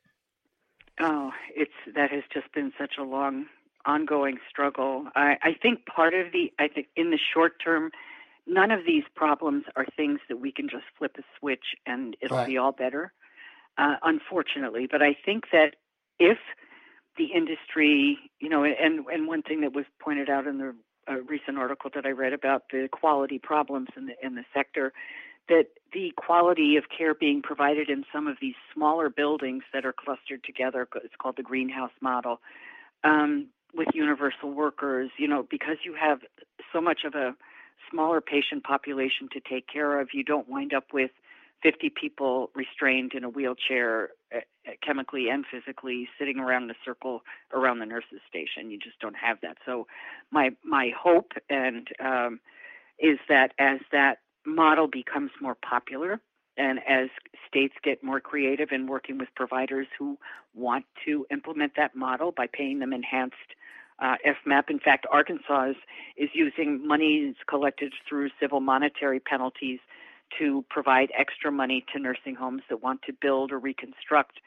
Oh, 0.99 1.31
it's 1.55 1.71
that 1.95 2.11
has 2.11 2.23
just 2.33 2.53
been 2.53 2.73
such 2.77 2.93
a 2.99 3.03
long 3.03 3.45
ongoing 3.85 4.37
struggle. 4.49 5.05
I, 5.15 5.37
I 5.41 5.53
think 5.59 5.85
part 5.85 6.13
of 6.13 6.31
the, 6.31 6.51
I 6.59 6.67
think 6.67 6.87
in 6.95 7.11
the 7.11 7.19
short 7.33 7.53
term, 7.63 7.91
none 8.45 8.71
of 8.71 8.81
these 8.85 9.03
problems 9.15 9.63
are 9.75 9.85
things 9.95 10.19
that 10.29 10.39
we 10.39 10.51
can 10.51 10.67
just 10.69 10.83
flip 10.97 11.15
a 11.17 11.23
switch 11.39 11.75
and 11.85 12.15
it'll 12.21 12.37
right. 12.37 12.47
be 12.47 12.57
all 12.57 12.71
better, 12.71 13.13
uh, 13.79 13.95
unfortunately. 14.03 14.87
But 14.91 15.01
I 15.01 15.15
think 15.25 15.45
that 15.51 15.75
if 16.19 16.37
the 17.17 17.25
industry, 17.33 18.19
you 18.39 18.49
know, 18.49 18.63
and, 18.63 19.05
and 19.07 19.27
one 19.27 19.41
thing 19.41 19.61
that 19.61 19.73
was 19.73 19.85
pointed 19.99 20.29
out 20.29 20.45
in 20.45 20.57
the 20.57 20.75
uh, 21.09 21.21
recent 21.27 21.57
article 21.57 21.89
that 21.95 22.05
I 22.05 22.11
read 22.11 22.33
about 22.33 22.63
the 22.71 22.87
quality 22.91 23.39
problems 23.39 23.87
in 23.97 24.07
the, 24.07 24.13
in 24.21 24.35
the 24.35 24.43
sector, 24.53 24.93
that 25.47 25.67
the 25.93 26.13
quality 26.15 26.75
of 26.75 26.83
care 26.95 27.15
being 27.15 27.41
provided 27.41 27.89
in 27.89 28.03
some 28.13 28.27
of 28.27 28.37
these 28.39 28.53
smaller 28.73 29.09
buildings 29.09 29.63
that 29.73 29.85
are 29.85 29.93
clustered 29.93 30.43
together, 30.43 30.87
it's 30.95 31.15
called 31.19 31.37
the 31.37 31.43
greenhouse 31.43 31.91
model, 32.01 32.39
um, 33.03 33.47
with 33.73 33.87
universal 33.93 34.51
workers, 34.51 35.09
you 35.17 35.27
know, 35.27 35.45
because 35.49 35.77
you 35.83 35.95
have 35.99 36.19
so 36.73 36.81
much 36.81 36.99
of 37.05 37.15
a 37.15 37.35
smaller 37.89 38.21
patient 38.21 38.63
population 38.63 39.29
to 39.31 39.39
take 39.39 39.67
care 39.67 39.99
of, 39.99 40.09
you 40.13 40.23
don't 40.23 40.49
wind 40.49 40.73
up 40.73 40.85
with 40.93 41.11
50 41.61 41.89
people 41.89 42.51
restrained 42.55 43.13
in 43.13 43.23
a 43.23 43.29
wheelchair, 43.29 44.09
uh, 44.35 44.39
chemically 44.85 45.29
and 45.29 45.45
physically, 45.51 46.07
sitting 46.17 46.39
around 46.39 46.63
in 46.63 46.71
a 46.71 46.75
circle 46.85 47.21
around 47.53 47.79
the 47.79 47.85
nurses' 47.85 48.21
station. 48.27 48.71
You 48.71 48.77
just 48.77 48.99
don't 48.99 49.15
have 49.15 49.37
that. 49.41 49.57
So, 49.65 49.87
my 50.31 50.51
my 50.63 50.91
hope 50.97 51.33
and 51.49 51.87
um, 51.99 52.39
is 52.99 53.19
that 53.27 53.53
as 53.59 53.79
that 53.91 54.19
model 54.45 54.87
becomes 54.87 55.31
more 55.41 55.55
popular, 55.55 56.21
and 56.57 56.79
as 56.87 57.09
states 57.47 57.75
get 57.83 58.03
more 58.03 58.19
creative 58.19 58.71
in 58.71 58.87
working 58.87 59.17
with 59.17 59.29
providers 59.35 59.87
who 59.97 60.17
want 60.53 60.85
to 61.05 61.25
implement 61.31 61.73
that 61.77 61.95
model 61.95 62.31
by 62.31 62.47
paying 62.51 62.79
them 62.79 62.93
enhanced 62.93 63.35
uh, 63.99 64.15
FMAP. 64.25 64.69
In 64.69 64.79
fact, 64.79 65.05
Arkansas 65.11 65.69
is, 65.69 65.75
is 66.17 66.29
using 66.33 66.85
monies 66.85 67.35
collected 67.47 67.93
through 68.07 68.29
civil 68.39 68.59
monetary 68.59 69.19
penalties 69.19 69.79
to 70.37 70.63
provide 70.69 71.09
extra 71.17 71.51
money 71.51 71.85
to 71.93 71.99
nursing 71.99 72.35
homes 72.35 72.61
that 72.69 72.81
want 72.81 73.01
to 73.03 73.13
build 73.13 73.51
or 73.51 73.59
reconstruct 73.59 74.39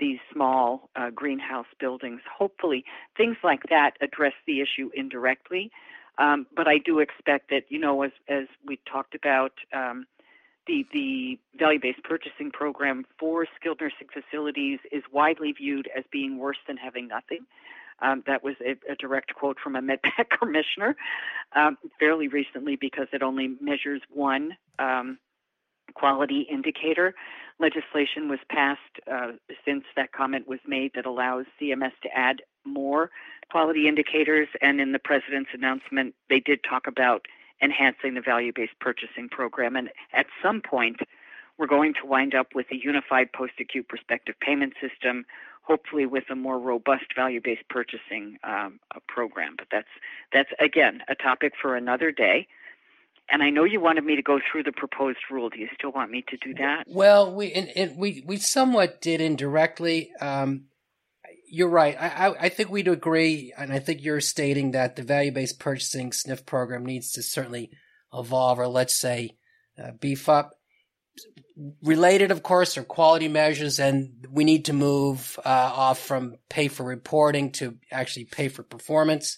these 0.00 0.18
small 0.32 0.88
uh, 0.96 1.10
greenhouse 1.10 1.66
buildings. 1.80 2.20
Hopefully, 2.36 2.84
things 3.16 3.36
like 3.42 3.62
that 3.70 3.92
address 4.00 4.34
the 4.46 4.60
issue 4.60 4.90
indirectly. 4.94 5.70
Um, 6.18 6.46
but 6.54 6.66
I 6.66 6.78
do 6.78 6.98
expect 6.98 7.50
that, 7.50 7.64
you 7.68 7.78
know, 7.78 8.02
as, 8.02 8.10
as 8.28 8.46
we 8.66 8.78
talked 8.90 9.14
about, 9.14 9.52
um, 9.72 10.06
the, 10.66 10.86
the 10.92 11.38
value 11.58 11.80
based 11.80 12.02
purchasing 12.04 12.50
program 12.50 13.06
for 13.18 13.46
skilled 13.56 13.80
nursing 13.80 14.08
facilities 14.12 14.80
is 14.92 15.02
widely 15.10 15.52
viewed 15.52 15.88
as 15.96 16.04
being 16.10 16.38
worse 16.38 16.58
than 16.66 16.76
having 16.76 17.08
nothing. 17.08 17.46
Um, 18.00 18.22
that 18.26 18.44
was 18.44 18.54
a, 18.60 18.76
a, 18.90 18.94
direct 18.94 19.34
quote 19.34 19.58
from 19.58 19.74
a 19.74 19.80
MedPAC 19.82 20.30
commissioner 20.38 20.94
um, 21.56 21.78
fairly 21.98 22.28
recently 22.28 22.76
because 22.76 23.08
it 23.12 23.22
only 23.22 23.56
measures 23.60 24.02
one 24.12 24.56
um, 24.78 25.18
quality 25.94 26.46
indicator. 26.50 27.14
Legislation 27.58 28.28
was 28.28 28.38
passed 28.50 28.80
uh, 29.10 29.32
since 29.64 29.84
that 29.96 30.12
comment 30.12 30.46
was 30.46 30.60
made 30.66 30.92
that 30.94 31.06
allows 31.06 31.46
CMS 31.60 31.92
to 32.02 32.08
add 32.16 32.42
more 32.64 33.10
quality 33.50 33.88
indicators. 33.88 34.48
And 34.60 34.80
in 34.80 34.92
the 34.92 34.98
president's 34.98 35.50
announcement, 35.52 36.14
they 36.28 36.40
did 36.40 36.60
talk 36.62 36.86
about 36.86 37.26
enhancing 37.60 38.14
the 38.14 38.20
value 38.20 38.52
based 38.54 38.78
purchasing 38.80 39.28
program. 39.28 39.74
And 39.74 39.90
at 40.12 40.26
some 40.42 40.60
point, 40.60 41.00
we're 41.58 41.66
going 41.66 41.94
to 41.94 42.06
wind 42.06 42.34
up 42.34 42.54
with 42.54 42.66
a 42.70 42.76
unified 42.76 43.32
post 43.32 43.54
acute 43.58 43.88
prospective 43.88 44.36
payment 44.40 44.74
system 44.80 45.24
hopefully 45.68 46.06
with 46.06 46.24
a 46.30 46.34
more 46.34 46.58
robust 46.58 47.14
value-based 47.14 47.68
purchasing 47.68 48.38
um, 48.42 48.80
program. 49.06 49.54
But 49.56 49.68
that's 49.70 49.88
that's 50.32 50.50
again 50.58 51.02
a 51.08 51.14
topic 51.14 51.52
for 51.60 51.76
another 51.76 52.10
day. 52.10 52.48
And 53.30 53.42
I 53.42 53.50
know 53.50 53.64
you 53.64 53.80
wanted 53.80 54.04
me 54.04 54.16
to 54.16 54.22
go 54.22 54.38
through 54.50 54.62
the 54.62 54.72
proposed 54.72 55.18
rule. 55.30 55.50
Do 55.50 55.58
you 55.58 55.68
still 55.74 55.92
want 55.92 56.10
me 56.10 56.24
to 56.28 56.36
do 56.38 56.54
that? 56.54 56.84
Well, 56.86 57.34
we 57.34 57.52
and, 57.52 57.68
and 57.76 57.96
we 57.98 58.22
we 58.26 58.38
somewhat 58.38 59.00
did 59.00 59.20
indirectly. 59.20 60.10
Um, 60.20 60.64
you're 61.50 61.68
right. 61.68 61.96
I, 61.98 62.28
I, 62.28 62.34
I 62.44 62.48
think 62.48 62.70
we'd 62.70 62.88
agree, 62.88 63.54
and 63.56 63.72
I 63.72 63.78
think 63.78 64.02
you're 64.02 64.20
stating 64.20 64.72
that 64.72 64.96
the 64.96 65.02
value-based 65.02 65.58
purchasing 65.58 66.10
SNF 66.10 66.44
program 66.44 66.84
needs 66.84 67.12
to 67.12 67.22
certainly 67.22 67.70
evolve, 68.12 68.58
or 68.58 68.68
let's 68.68 68.94
say 68.94 69.36
uh, 69.82 69.92
beef 69.92 70.28
up 70.28 70.58
related, 71.82 72.30
of 72.30 72.42
course, 72.42 72.76
are 72.78 72.84
quality 72.84 73.28
measures, 73.28 73.80
and 73.80 74.26
we 74.30 74.44
need 74.44 74.66
to 74.66 74.72
move 74.72 75.38
uh, 75.44 75.48
off 75.48 75.98
from 75.98 76.36
pay 76.48 76.68
for 76.68 76.84
reporting 76.84 77.50
to 77.52 77.76
actually 77.90 78.24
pay 78.24 78.48
for 78.48 78.62
performance 78.62 79.36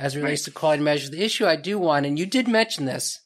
as 0.00 0.16
relates 0.16 0.42
right. 0.42 0.44
to 0.46 0.58
quality 0.58 0.82
measures. 0.82 1.10
The 1.10 1.22
issue 1.22 1.46
I 1.46 1.56
do 1.56 1.78
want, 1.78 2.06
and 2.06 2.18
you 2.18 2.24
did 2.24 2.48
mention 2.48 2.86
this, 2.86 3.20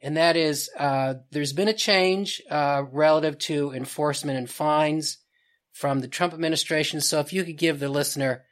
and 0.00 0.16
that 0.16 0.36
is 0.36 0.70
uh, 0.78 1.14
there's 1.32 1.52
been 1.52 1.68
a 1.68 1.74
change 1.74 2.40
uh, 2.48 2.84
relative 2.92 3.38
to 3.38 3.72
enforcement 3.72 4.38
and 4.38 4.48
fines 4.48 5.18
from 5.72 6.00
the 6.00 6.08
Trump 6.08 6.32
administration. 6.32 7.00
So 7.00 7.18
if 7.18 7.32
you 7.32 7.44
could 7.44 7.58
give 7.58 7.80
the 7.80 7.88
listener 7.88 8.44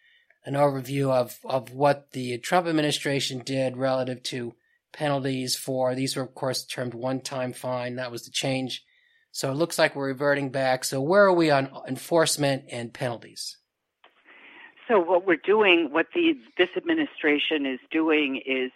an 0.45 0.55
overview 0.55 1.11
of, 1.11 1.39
of 1.45 1.73
what 1.73 2.11
the 2.13 2.39
Trump 2.39 2.67
administration 2.67 3.41
did 3.41 3.77
relative 3.77 4.23
to 4.25 4.55
penalties 4.93 5.55
for 5.55 5.95
these 5.95 6.17
were 6.17 6.23
of 6.23 6.35
course 6.35 6.65
termed 6.65 6.95
one-time 6.95 7.53
fine. 7.53 7.97
That 7.97 8.11
was 8.11 8.25
the 8.25 8.31
change. 8.31 8.85
So 9.31 9.51
it 9.53 9.57
looks 9.57 9.79
like 9.79 9.95
we're 9.95 10.09
reverting 10.09 10.51
back. 10.51 10.85
So 10.85 11.01
where 11.01 11.25
are 11.25 11.33
we 11.33 11.51
on 11.51 11.71
enforcement 11.87 12.65
and 12.71 12.93
penalties? 12.93 13.59
So 14.89 14.99
what 14.99 15.27
we're 15.27 15.37
doing, 15.37 15.91
what 15.93 16.07
the 16.15 16.35
this 16.57 16.71
administration 16.77 17.67
is 17.67 17.79
doing 17.91 18.43
is 18.45 18.73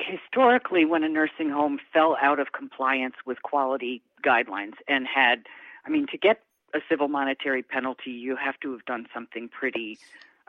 historically 0.00 0.84
when 0.84 1.04
a 1.04 1.08
nursing 1.08 1.50
home 1.50 1.78
fell 1.92 2.16
out 2.20 2.40
of 2.40 2.52
compliance 2.52 3.14
with 3.24 3.42
quality 3.42 4.02
guidelines 4.24 4.74
and 4.88 5.06
had 5.06 5.44
I 5.86 5.90
mean 5.90 6.06
to 6.10 6.18
get 6.18 6.40
a 6.74 6.80
civil 6.88 7.08
monetary 7.08 7.62
penalty, 7.62 8.10
you 8.10 8.36
have 8.36 8.58
to 8.60 8.72
have 8.72 8.84
done 8.84 9.06
something 9.14 9.48
pretty 9.48 9.98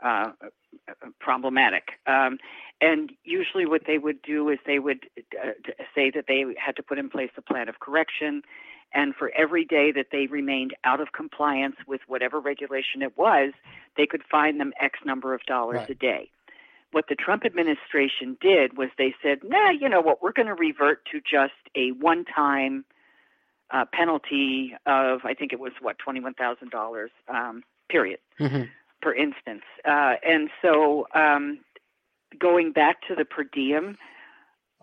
uh, 0.02 0.32
problematic. 1.18 1.92
Um, 2.06 2.38
and 2.80 3.12
usually, 3.24 3.66
what 3.66 3.82
they 3.86 3.98
would 3.98 4.22
do 4.22 4.48
is 4.48 4.58
they 4.66 4.78
would 4.78 5.06
uh, 5.42 5.50
say 5.94 6.10
that 6.10 6.24
they 6.26 6.44
had 6.58 6.76
to 6.76 6.82
put 6.82 6.98
in 6.98 7.10
place 7.10 7.30
a 7.36 7.42
plan 7.42 7.68
of 7.68 7.80
correction. 7.80 8.42
And 8.92 9.14
for 9.14 9.30
every 9.36 9.64
day 9.64 9.92
that 9.92 10.06
they 10.10 10.26
remained 10.26 10.74
out 10.84 11.00
of 11.00 11.12
compliance 11.12 11.76
with 11.86 12.00
whatever 12.08 12.40
regulation 12.40 13.02
it 13.02 13.16
was, 13.16 13.52
they 13.96 14.06
could 14.06 14.22
fine 14.30 14.58
them 14.58 14.72
X 14.80 14.98
number 15.04 15.34
of 15.34 15.42
dollars 15.46 15.78
right. 15.78 15.90
a 15.90 15.94
day. 15.94 16.30
What 16.92 17.04
the 17.08 17.14
Trump 17.14 17.44
administration 17.44 18.36
did 18.40 18.76
was 18.76 18.88
they 18.98 19.14
said, 19.22 19.38
nah, 19.44 19.70
you 19.70 19.88
know 19.88 20.00
what, 20.00 20.22
we're 20.22 20.32
going 20.32 20.48
to 20.48 20.54
revert 20.54 21.04
to 21.12 21.20
just 21.20 21.52
a 21.76 21.92
one 21.92 22.24
time 22.24 22.84
uh, 23.70 23.84
penalty 23.92 24.74
of, 24.86 25.20
I 25.24 25.34
think 25.34 25.52
it 25.52 25.60
was, 25.60 25.72
what, 25.80 25.96
$21,000, 26.04 27.08
um, 27.28 27.62
period, 27.88 28.18
mm-hmm. 28.40 28.62
per 29.00 29.14
instance. 29.14 29.62
Uh, 29.84 30.14
and 30.26 30.50
so 30.60 31.06
um, 31.14 31.60
going 32.38 32.72
back 32.72 33.06
to 33.06 33.14
the 33.14 33.24
per 33.24 33.44
diem, 33.44 33.96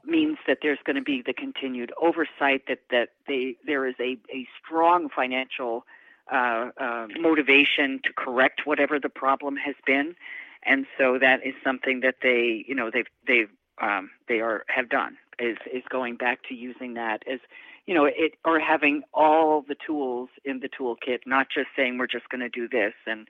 means 0.07 0.37
that 0.47 0.59
there's 0.61 0.79
going 0.85 0.95
to 0.95 1.01
be 1.01 1.21
the 1.21 1.33
continued 1.33 1.91
oversight 2.01 2.63
that 2.67 2.79
that 2.89 3.09
they 3.27 3.55
there 3.65 3.85
is 3.85 3.95
a 3.99 4.17
a 4.33 4.47
strong 4.63 5.09
financial 5.09 5.85
uh, 6.31 6.69
uh, 6.77 7.07
motivation 7.19 7.99
to 8.03 8.13
correct 8.13 8.65
whatever 8.65 8.99
the 8.99 9.09
problem 9.09 9.55
has 9.55 9.75
been, 9.85 10.15
and 10.63 10.85
so 10.97 11.17
that 11.19 11.45
is 11.45 11.53
something 11.63 12.01
that 12.01 12.15
they 12.21 12.65
you 12.67 12.75
know 12.75 12.89
they've 12.91 13.07
they've 13.27 13.49
um, 13.79 14.09
they 14.27 14.39
are 14.39 14.63
have 14.67 14.89
done 14.89 15.17
is 15.39 15.57
is 15.71 15.83
going 15.89 16.15
back 16.15 16.39
to 16.47 16.55
using 16.55 16.95
that 16.95 17.23
as 17.27 17.39
you 17.85 17.93
know 17.93 18.05
it 18.05 18.33
or 18.43 18.59
having 18.59 19.03
all 19.13 19.61
the 19.61 19.75
tools 19.75 20.29
in 20.45 20.59
the 20.59 20.69
toolkit, 20.69 21.19
not 21.25 21.47
just 21.49 21.67
saying 21.75 21.97
we're 21.97 22.07
just 22.07 22.29
going 22.29 22.41
to 22.41 22.49
do 22.49 22.67
this 22.67 22.93
and 23.05 23.27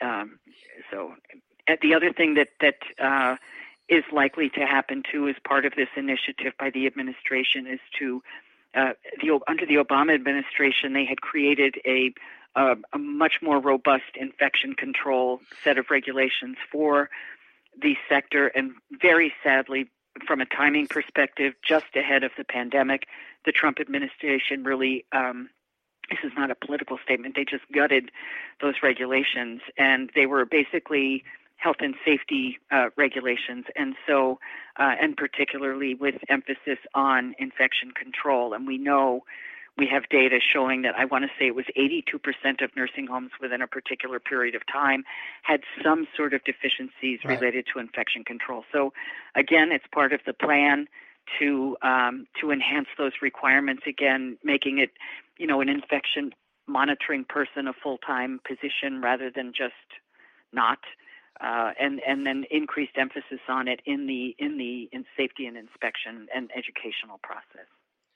um, 0.00 0.38
so. 0.90 1.14
The 1.82 1.92
other 1.92 2.14
thing 2.14 2.32
that 2.36 2.48
that 2.62 2.78
uh, 2.98 3.36
is 3.88 4.04
likely 4.12 4.50
to 4.50 4.60
happen 4.60 5.02
too 5.10 5.28
as 5.28 5.36
part 5.46 5.64
of 5.64 5.74
this 5.76 5.88
initiative 5.96 6.52
by 6.58 6.70
the 6.70 6.86
administration 6.86 7.66
is 7.66 7.80
to 7.98 8.22
uh, 8.74 8.92
the 9.22 9.38
under 9.48 9.64
the 9.64 9.76
Obama 9.76 10.14
administration 10.14 10.92
they 10.92 11.06
had 11.06 11.20
created 11.20 11.76
a 11.86 12.12
uh, 12.56 12.74
a 12.92 12.98
much 12.98 13.34
more 13.42 13.60
robust 13.60 14.16
infection 14.16 14.74
control 14.74 15.40
set 15.62 15.78
of 15.78 15.86
regulations 15.90 16.56
for 16.70 17.08
the 17.80 17.96
sector. 18.08 18.48
And 18.48 18.72
very 18.90 19.32
sadly 19.42 19.90
from 20.26 20.40
a 20.40 20.46
timing 20.46 20.88
perspective 20.88 21.54
just 21.66 21.94
ahead 21.94 22.24
of 22.24 22.32
the 22.36 22.44
pandemic 22.44 23.06
the 23.44 23.52
Trump 23.52 23.78
administration 23.80 24.64
really 24.64 25.04
um, 25.12 25.48
this 26.10 26.18
is 26.24 26.32
not 26.36 26.50
a 26.50 26.54
political 26.54 26.98
statement 27.02 27.36
they 27.36 27.44
just 27.44 27.64
gutted 27.72 28.10
those 28.60 28.74
regulations. 28.82 29.60
And 29.76 30.10
they 30.14 30.26
were 30.26 30.44
basically 30.44 31.24
health 31.58 31.76
and 31.80 31.94
safety 32.04 32.58
uh, 32.70 32.86
regulations, 32.96 33.66
and 33.76 33.94
so, 34.06 34.38
uh, 34.78 34.94
and 35.00 35.16
particularly 35.16 35.94
with 35.94 36.14
emphasis 36.28 36.78
on 36.94 37.34
infection 37.38 37.90
control. 37.90 38.54
And 38.54 38.66
we 38.66 38.78
know 38.78 39.24
we 39.76 39.86
have 39.86 40.08
data 40.08 40.38
showing 40.40 40.82
that 40.82 40.94
I 40.96 41.04
want 41.04 41.24
to 41.24 41.30
say 41.38 41.46
it 41.46 41.54
was 41.54 41.66
82% 41.76 42.62
of 42.62 42.70
nursing 42.76 43.06
homes 43.06 43.30
within 43.40 43.60
a 43.60 43.66
particular 43.66 44.18
period 44.18 44.54
of 44.54 44.62
time 44.70 45.04
had 45.42 45.60
some 45.82 46.06
sort 46.16 46.32
of 46.32 46.42
deficiencies 46.44 47.20
right. 47.24 47.38
related 47.40 47.66
to 47.72 47.80
infection 47.80 48.24
control. 48.24 48.64
So, 48.72 48.92
again, 49.34 49.70
it's 49.72 49.86
part 49.92 50.12
of 50.12 50.20
the 50.26 50.32
plan 50.32 50.86
to 51.38 51.76
um, 51.82 52.26
to 52.40 52.50
enhance 52.50 52.88
those 52.96 53.12
requirements. 53.20 53.82
Again, 53.86 54.38
making 54.42 54.78
it, 54.78 54.90
you 55.36 55.46
know, 55.46 55.60
an 55.60 55.68
infection 55.68 56.32
monitoring 56.68 57.24
person 57.24 57.66
a 57.66 57.72
full 57.72 57.98
time 57.98 58.40
position 58.46 59.00
rather 59.02 59.30
than 59.30 59.52
just 59.56 59.74
not 60.52 60.78
uh, 61.40 61.70
and 61.78 62.00
and 62.06 62.26
then 62.26 62.44
increased 62.50 62.92
emphasis 62.96 63.40
on 63.48 63.68
it 63.68 63.80
in 63.86 64.06
the 64.06 64.34
in 64.38 64.58
the 64.58 64.88
in 64.92 65.04
safety 65.16 65.46
and 65.46 65.56
inspection 65.56 66.26
and 66.34 66.50
educational 66.56 67.18
process. 67.22 67.66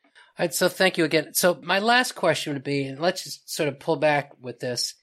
All 0.05 0.45
right, 0.45 0.55
so 0.55 0.69
thank 0.69 0.99
you 0.99 1.05
again. 1.05 1.35
So 1.35 1.59
my 1.63 1.79
last 1.79 2.15
question 2.15 2.53
would 2.53 2.65
be, 2.65 2.85
and 2.85 2.99
let's 2.99 3.25
just 3.25 3.51
sort 3.51 3.69
of 3.69 3.79
pull 3.79 3.97
back 3.97 4.33
with 4.41 4.61
this, 4.61 4.95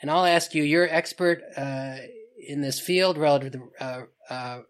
and 0.00 0.10
I'll 0.10 0.24
ask 0.24 0.54
you: 0.54 0.62
you're 0.62 0.88
expert 0.88 1.42
uh, 1.56 1.96
in 2.38 2.60
this 2.60 2.80
field 2.80 3.18
relative 3.18 3.52
to 3.52 3.70
uh, 3.80 4.02
uh, 4.30 4.60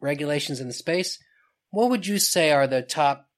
regulations 0.00 0.60
in 0.60 0.68
the 0.68 0.74
space. 0.74 1.18
What 1.70 1.90
would 1.90 2.06
you 2.06 2.18
say 2.18 2.52
are 2.52 2.66
the 2.66 2.82
top, 2.82 3.28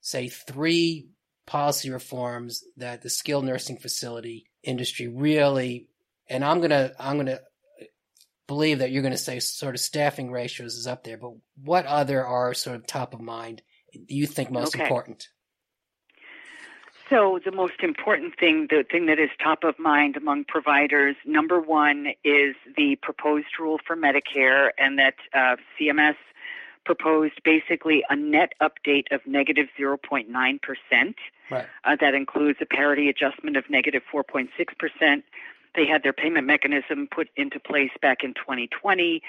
say, 0.00 0.28
three 0.28 1.08
policy 1.46 1.90
reforms 1.90 2.62
that 2.76 3.02
the 3.02 3.10
skilled 3.10 3.44
nursing 3.44 3.78
facility 3.78 4.46
industry 4.62 5.08
really? 5.08 5.88
And 6.28 6.44
I'm 6.44 6.60
gonna 6.60 6.92
I'm 6.98 7.16
gonna 7.16 7.40
believe 8.46 8.78
that 8.80 8.90
you're 8.90 9.02
going 9.02 9.12
to 9.12 9.18
say 9.18 9.40
sort 9.40 9.74
of 9.74 9.80
staffing 9.80 10.30
ratios 10.30 10.76
is 10.76 10.86
up 10.86 11.04
there, 11.04 11.16
but 11.16 11.32
what 11.62 11.86
other 11.86 12.24
are 12.24 12.54
sort 12.54 12.76
of 12.76 12.86
top 12.86 13.14
of 13.14 13.20
mind 13.20 13.62
you 13.92 14.26
think 14.26 14.50
most 14.50 14.74
okay. 14.74 14.84
important? 14.84 15.28
So 17.10 17.38
the 17.44 17.52
most 17.52 17.80
important 17.82 18.34
thing, 18.38 18.68
the 18.70 18.84
thing 18.90 19.06
that 19.06 19.18
is 19.18 19.28
top 19.42 19.62
of 19.62 19.78
mind 19.78 20.16
among 20.16 20.44
providers, 20.44 21.16
number 21.26 21.60
one 21.60 22.08
is 22.24 22.56
the 22.76 22.96
proposed 23.02 23.58
rule 23.60 23.78
for 23.86 23.94
Medicare, 23.94 24.70
and 24.78 24.98
that 24.98 25.14
uh, 25.34 25.56
CMS 25.78 26.16
proposed 26.86 27.42
basically 27.44 28.04
a 28.08 28.16
net 28.16 28.52
update 28.62 29.12
of 29.12 29.20
negative 29.26 29.66
0.9 29.78 30.26
percent. 30.62 31.16
Right. 31.50 31.66
Uh, 31.84 31.96
that 32.00 32.14
includes 32.14 32.58
a 32.62 32.66
parity 32.66 33.08
adjustment 33.10 33.56
of 33.58 33.68
negative 33.68 34.02
4.6 34.12 34.48
percent, 34.78 35.24
they 35.74 35.86
had 35.86 36.02
their 36.02 36.12
payment 36.12 36.46
mechanism 36.46 37.08
put 37.10 37.28
into 37.36 37.58
place 37.60 37.90
back 38.00 38.18
in 38.22 38.34
2020. 38.34 39.22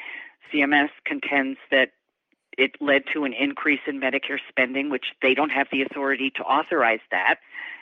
CMS 0.54 0.90
contends 1.06 1.58
that 1.72 1.90
it 2.58 2.72
led 2.80 3.04
to 3.14 3.26
an 3.26 3.34
increase 3.34 3.82
in 3.88 4.00
Medicare 4.00 4.40
spending, 4.50 4.90
which 4.90 5.08
they 5.22 5.34
don't 5.34 5.50
have 5.50 5.68
the 5.72 5.82
authority 5.82 6.32
to 6.36 6.44
authorize 6.44 7.00
that, 7.12 7.36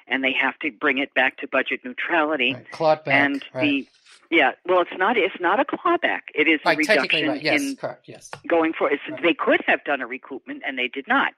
and 0.07 0.23
they 0.23 0.33
have 0.33 0.57
to 0.59 0.71
bring 0.71 0.97
it 0.97 1.13
back 1.13 1.37
to 1.37 1.47
budget 1.47 1.81
neutrality. 1.83 2.53
Right. 2.53 2.71
Clawback, 2.71 3.07
and 3.07 3.45
right. 3.53 3.61
the 3.61 3.87
yeah, 4.31 4.51
well, 4.65 4.81
it's 4.81 4.97
not 4.97 5.17
it's 5.17 5.39
not 5.39 5.59
a 5.59 5.65
clawback. 5.65 6.21
It 6.33 6.47
is 6.47 6.59
right, 6.65 6.75
a 6.75 6.77
reduction 6.77 7.39
yes, 7.41 7.61
in 7.61 7.75
correct, 7.75 8.07
yes. 8.07 8.31
going 8.47 8.73
for. 8.73 8.89
They 9.21 9.33
could 9.33 9.61
have 9.67 9.83
done 9.83 10.01
a 10.01 10.07
recoupment, 10.07 10.61
and 10.65 10.77
they 10.77 10.87
did 10.87 11.07
not. 11.07 11.33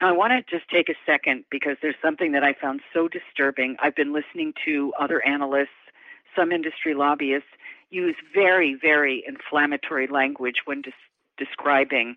Now, 0.00 0.08
I 0.08 0.12
want 0.12 0.32
to 0.32 0.58
just 0.58 0.68
take 0.68 0.88
a 0.88 0.94
second 1.06 1.44
because 1.50 1.76
there's 1.80 1.94
something 2.02 2.32
that 2.32 2.42
I 2.42 2.54
found 2.54 2.80
so 2.92 3.06
disturbing. 3.06 3.76
I've 3.80 3.94
been 3.94 4.12
listening 4.12 4.54
to 4.64 4.92
other 4.98 5.24
analysts 5.24 5.68
some 6.36 6.52
industry 6.52 6.94
lobbyists 6.94 7.48
use 7.90 8.16
very, 8.34 8.74
very 8.74 9.24
inflammatory 9.26 10.06
language 10.06 10.62
when 10.64 10.82
des- 10.82 10.92
describing 11.36 12.16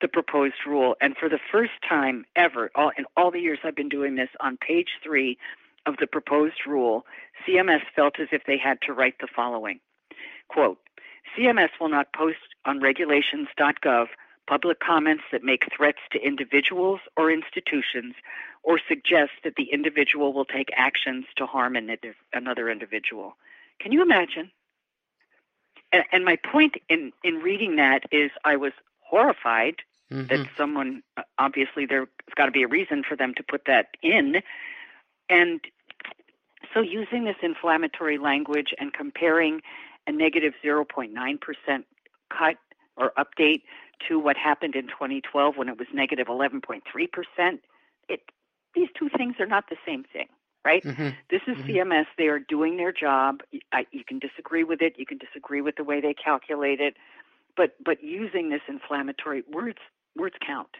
the 0.00 0.08
proposed 0.08 0.66
rule. 0.66 0.96
And 1.00 1.16
for 1.16 1.28
the 1.28 1.38
first 1.50 1.72
time 1.88 2.24
ever, 2.34 2.70
all, 2.74 2.90
in 2.98 3.04
all 3.16 3.30
the 3.30 3.40
years 3.40 3.60
I've 3.64 3.76
been 3.76 3.88
doing 3.88 4.16
this, 4.16 4.30
on 4.40 4.56
page 4.56 4.88
three 5.02 5.38
of 5.86 5.96
the 5.98 6.06
proposed 6.06 6.66
rule, 6.66 7.06
CMS 7.46 7.82
felt 7.94 8.18
as 8.20 8.28
if 8.32 8.42
they 8.46 8.58
had 8.58 8.80
to 8.82 8.92
write 8.92 9.16
the 9.20 9.28
following 9.34 9.80
quote, 10.48 10.78
CMS 11.36 11.70
will 11.80 11.88
not 11.88 12.12
post 12.12 12.36
on 12.66 12.80
regulations.gov 12.80 14.08
public 14.46 14.80
comments 14.80 15.22
that 15.32 15.42
make 15.42 15.64
threats 15.74 16.00
to 16.10 16.20
individuals 16.20 17.00
or 17.16 17.30
institutions 17.30 18.14
or 18.62 18.78
suggest 18.86 19.30
that 19.44 19.54
the 19.56 19.72
individual 19.72 20.32
will 20.32 20.44
take 20.44 20.68
actions 20.76 21.24
to 21.36 21.46
harm 21.46 21.76
another 22.34 22.70
individual. 22.70 23.36
Can 23.82 23.90
you 23.90 24.00
imagine? 24.00 24.50
And, 25.90 26.04
and 26.12 26.24
my 26.24 26.36
point 26.36 26.76
in, 26.88 27.12
in 27.24 27.36
reading 27.36 27.76
that 27.76 28.04
is 28.12 28.30
I 28.44 28.56
was 28.56 28.72
horrified 29.00 29.76
mm-hmm. 30.10 30.28
that 30.28 30.46
someone, 30.56 31.02
obviously, 31.38 31.84
there's 31.84 32.08
got 32.36 32.46
to 32.46 32.52
be 32.52 32.62
a 32.62 32.68
reason 32.68 33.02
for 33.06 33.16
them 33.16 33.34
to 33.34 33.42
put 33.42 33.62
that 33.66 33.88
in. 34.02 34.36
And 35.28 35.60
so 36.72 36.80
using 36.80 37.24
this 37.24 37.36
inflammatory 37.42 38.18
language 38.18 38.72
and 38.78 38.92
comparing 38.92 39.60
a 40.06 40.12
negative 40.12 40.54
0.9% 40.64 41.12
cut 42.30 42.56
or 42.96 43.12
update 43.18 43.62
to 44.08 44.18
what 44.18 44.36
happened 44.36 44.76
in 44.76 44.86
2012 44.86 45.56
when 45.56 45.68
it 45.68 45.78
was 45.78 45.88
negative 45.92 46.28
11.3%, 46.28 46.80
it, 48.08 48.20
these 48.74 48.88
two 48.98 49.08
things 49.16 49.36
are 49.40 49.46
not 49.46 49.68
the 49.68 49.76
same 49.84 50.04
thing 50.04 50.28
right? 50.64 50.82
Mm-hmm. 50.82 51.08
This 51.30 51.42
is 51.46 51.56
mm-hmm. 51.56 51.92
CMS. 51.92 52.06
They 52.16 52.28
are 52.28 52.38
doing 52.38 52.76
their 52.76 52.92
job. 52.92 53.42
I, 53.72 53.86
you 53.92 54.04
can 54.04 54.18
disagree 54.18 54.64
with 54.64 54.82
it. 54.82 54.94
You 54.98 55.06
can 55.06 55.18
disagree 55.18 55.60
with 55.60 55.76
the 55.76 55.84
way 55.84 56.00
they 56.00 56.14
calculate 56.14 56.80
it, 56.80 56.96
but 57.56 57.74
but 57.84 58.02
using 58.02 58.50
this 58.50 58.62
inflammatory 58.68 59.42
words 59.50 59.78
words 60.16 60.36
count. 60.44 60.76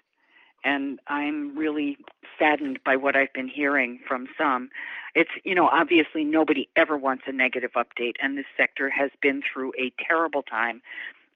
And 0.64 1.00
I'm 1.08 1.58
really 1.58 1.98
saddened 2.38 2.78
by 2.84 2.94
what 2.94 3.16
I've 3.16 3.32
been 3.32 3.48
hearing 3.48 3.98
from 4.06 4.28
some. 4.38 4.70
It's 5.14 5.30
you 5.44 5.54
know 5.54 5.68
obviously 5.68 6.24
nobody 6.24 6.68
ever 6.76 6.96
wants 6.96 7.24
a 7.26 7.32
negative 7.32 7.72
update, 7.72 8.14
and 8.20 8.38
this 8.38 8.46
sector 8.56 8.88
has 8.90 9.10
been 9.20 9.42
through 9.42 9.72
a 9.78 9.92
terrible 10.06 10.42
time 10.42 10.82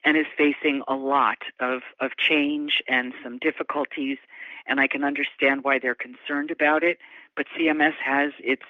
and 0.06 0.16
is 0.16 0.26
facing 0.38 0.82
a 0.86 0.94
lot 0.94 1.38
of, 1.58 1.82
of 2.00 2.16
change 2.16 2.80
and 2.86 3.12
some 3.24 3.38
difficulties, 3.38 4.18
and 4.66 4.80
I 4.80 4.86
can 4.86 5.02
understand 5.02 5.64
why 5.64 5.80
they're 5.80 5.96
concerned 5.96 6.52
about 6.52 6.84
it. 6.84 6.98
But 7.36 7.46
CMS 7.56 7.94
has 8.04 8.32
its 8.38 8.62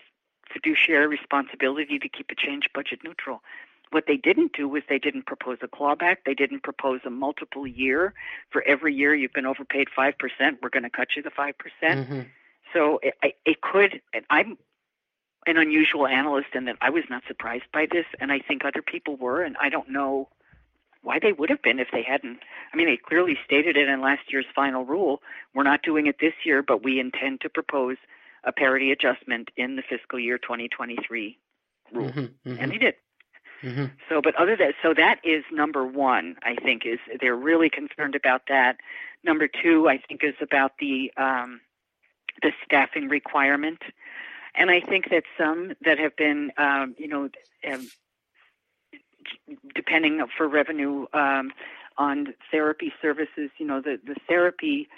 fiduciary 0.52 1.06
responsibility 1.06 1.98
to 1.98 2.08
keep 2.08 2.30
a 2.30 2.34
change 2.34 2.68
budget 2.74 3.00
neutral. 3.04 3.42
What 3.90 4.04
they 4.06 4.16
didn't 4.16 4.52
do 4.52 4.68
was 4.68 4.82
they 4.88 4.98
didn't 4.98 5.26
propose 5.26 5.58
a 5.62 5.68
clawback. 5.68 6.18
They 6.26 6.34
didn't 6.34 6.62
propose 6.62 7.00
a 7.04 7.10
multiple 7.10 7.66
year 7.66 8.14
for 8.50 8.62
every 8.62 8.94
year 8.94 9.14
you've 9.14 9.32
been 9.32 9.46
overpaid 9.46 9.88
5%, 9.96 10.14
we're 10.62 10.68
going 10.70 10.82
to 10.82 10.90
cut 10.90 11.08
you 11.16 11.22
the 11.22 11.30
5%. 11.30 11.54
percent 11.58 12.08
mm 12.08 12.08
hmm 12.08 12.20
So 12.72 12.98
it, 13.02 13.36
it 13.44 13.60
could, 13.60 14.02
and 14.12 14.24
I'm 14.28 14.58
an 15.46 15.56
unusual 15.56 16.06
analyst 16.06 16.48
in 16.54 16.64
that 16.64 16.76
I 16.80 16.90
was 16.90 17.04
not 17.08 17.22
surprised 17.28 17.70
by 17.72 17.86
this, 17.90 18.06
and 18.20 18.32
I 18.32 18.40
think 18.40 18.64
other 18.64 18.82
people 18.82 19.14
were, 19.16 19.42
and 19.42 19.56
I 19.60 19.68
don't 19.68 19.88
know 19.88 20.28
why 21.02 21.20
they 21.20 21.32
would 21.32 21.48
have 21.50 21.62
been 21.62 21.78
if 21.78 21.88
they 21.92 22.02
hadn't. 22.02 22.40
I 22.72 22.76
mean, 22.76 22.88
they 22.88 22.96
clearly 22.96 23.38
stated 23.44 23.76
it 23.76 23.88
in 23.88 24.00
last 24.00 24.32
year's 24.32 24.46
final 24.54 24.84
rule. 24.84 25.22
We're 25.54 25.62
not 25.62 25.82
doing 25.82 26.08
it 26.08 26.16
this 26.20 26.34
year, 26.44 26.64
but 26.64 26.82
we 26.82 26.98
intend 26.98 27.40
to 27.42 27.48
propose 27.48 27.96
a 28.46 28.52
parity 28.52 28.92
adjustment 28.92 29.50
in 29.56 29.76
the 29.76 29.82
fiscal 29.82 30.18
year 30.18 30.38
2023 30.38 31.38
rule, 31.92 32.08
mm-hmm, 32.08 32.20
mm-hmm. 32.20 32.56
and 32.58 32.72
they 32.72 32.78
did. 32.78 32.94
Mm-hmm. 33.62 33.86
So, 34.08 34.20
but 34.22 34.34
other 34.36 34.56
than 34.56 34.72
so 34.82 34.94
that 34.94 35.20
is 35.24 35.44
number 35.50 35.84
one. 35.84 36.36
I 36.42 36.54
think 36.56 36.84
is 36.84 36.98
they're 37.20 37.36
really 37.36 37.70
concerned 37.70 38.14
about 38.14 38.42
that. 38.48 38.76
Number 39.24 39.48
two, 39.48 39.88
I 39.88 39.98
think, 39.98 40.22
is 40.22 40.34
about 40.40 40.72
the 40.78 41.10
um, 41.16 41.60
the 42.42 42.52
staffing 42.64 43.08
requirement, 43.08 43.80
and 44.54 44.70
I 44.70 44.80
think 44.80 45.10
that 45.10 45.24
some 45.38 45.72
that 45.84 45.98
have 45.98 46.14
been, 46.16 46.52
um, 46.58 46.94
you 46.98 47.08
know, 47.08 47.30
um, 47.66 47.88
depending 49.74 50.24
for 50.36 50.46
revenue 50.46 51.06
um, 51.14 51.50
on 51.96 52.34
therapy 52.50 52.92
services, 53.00 53.50
you 53.58 53.66
know, 53.66 53.80
the 53.80 53.98
the 54.04 54.16
therapy 54.28 54.88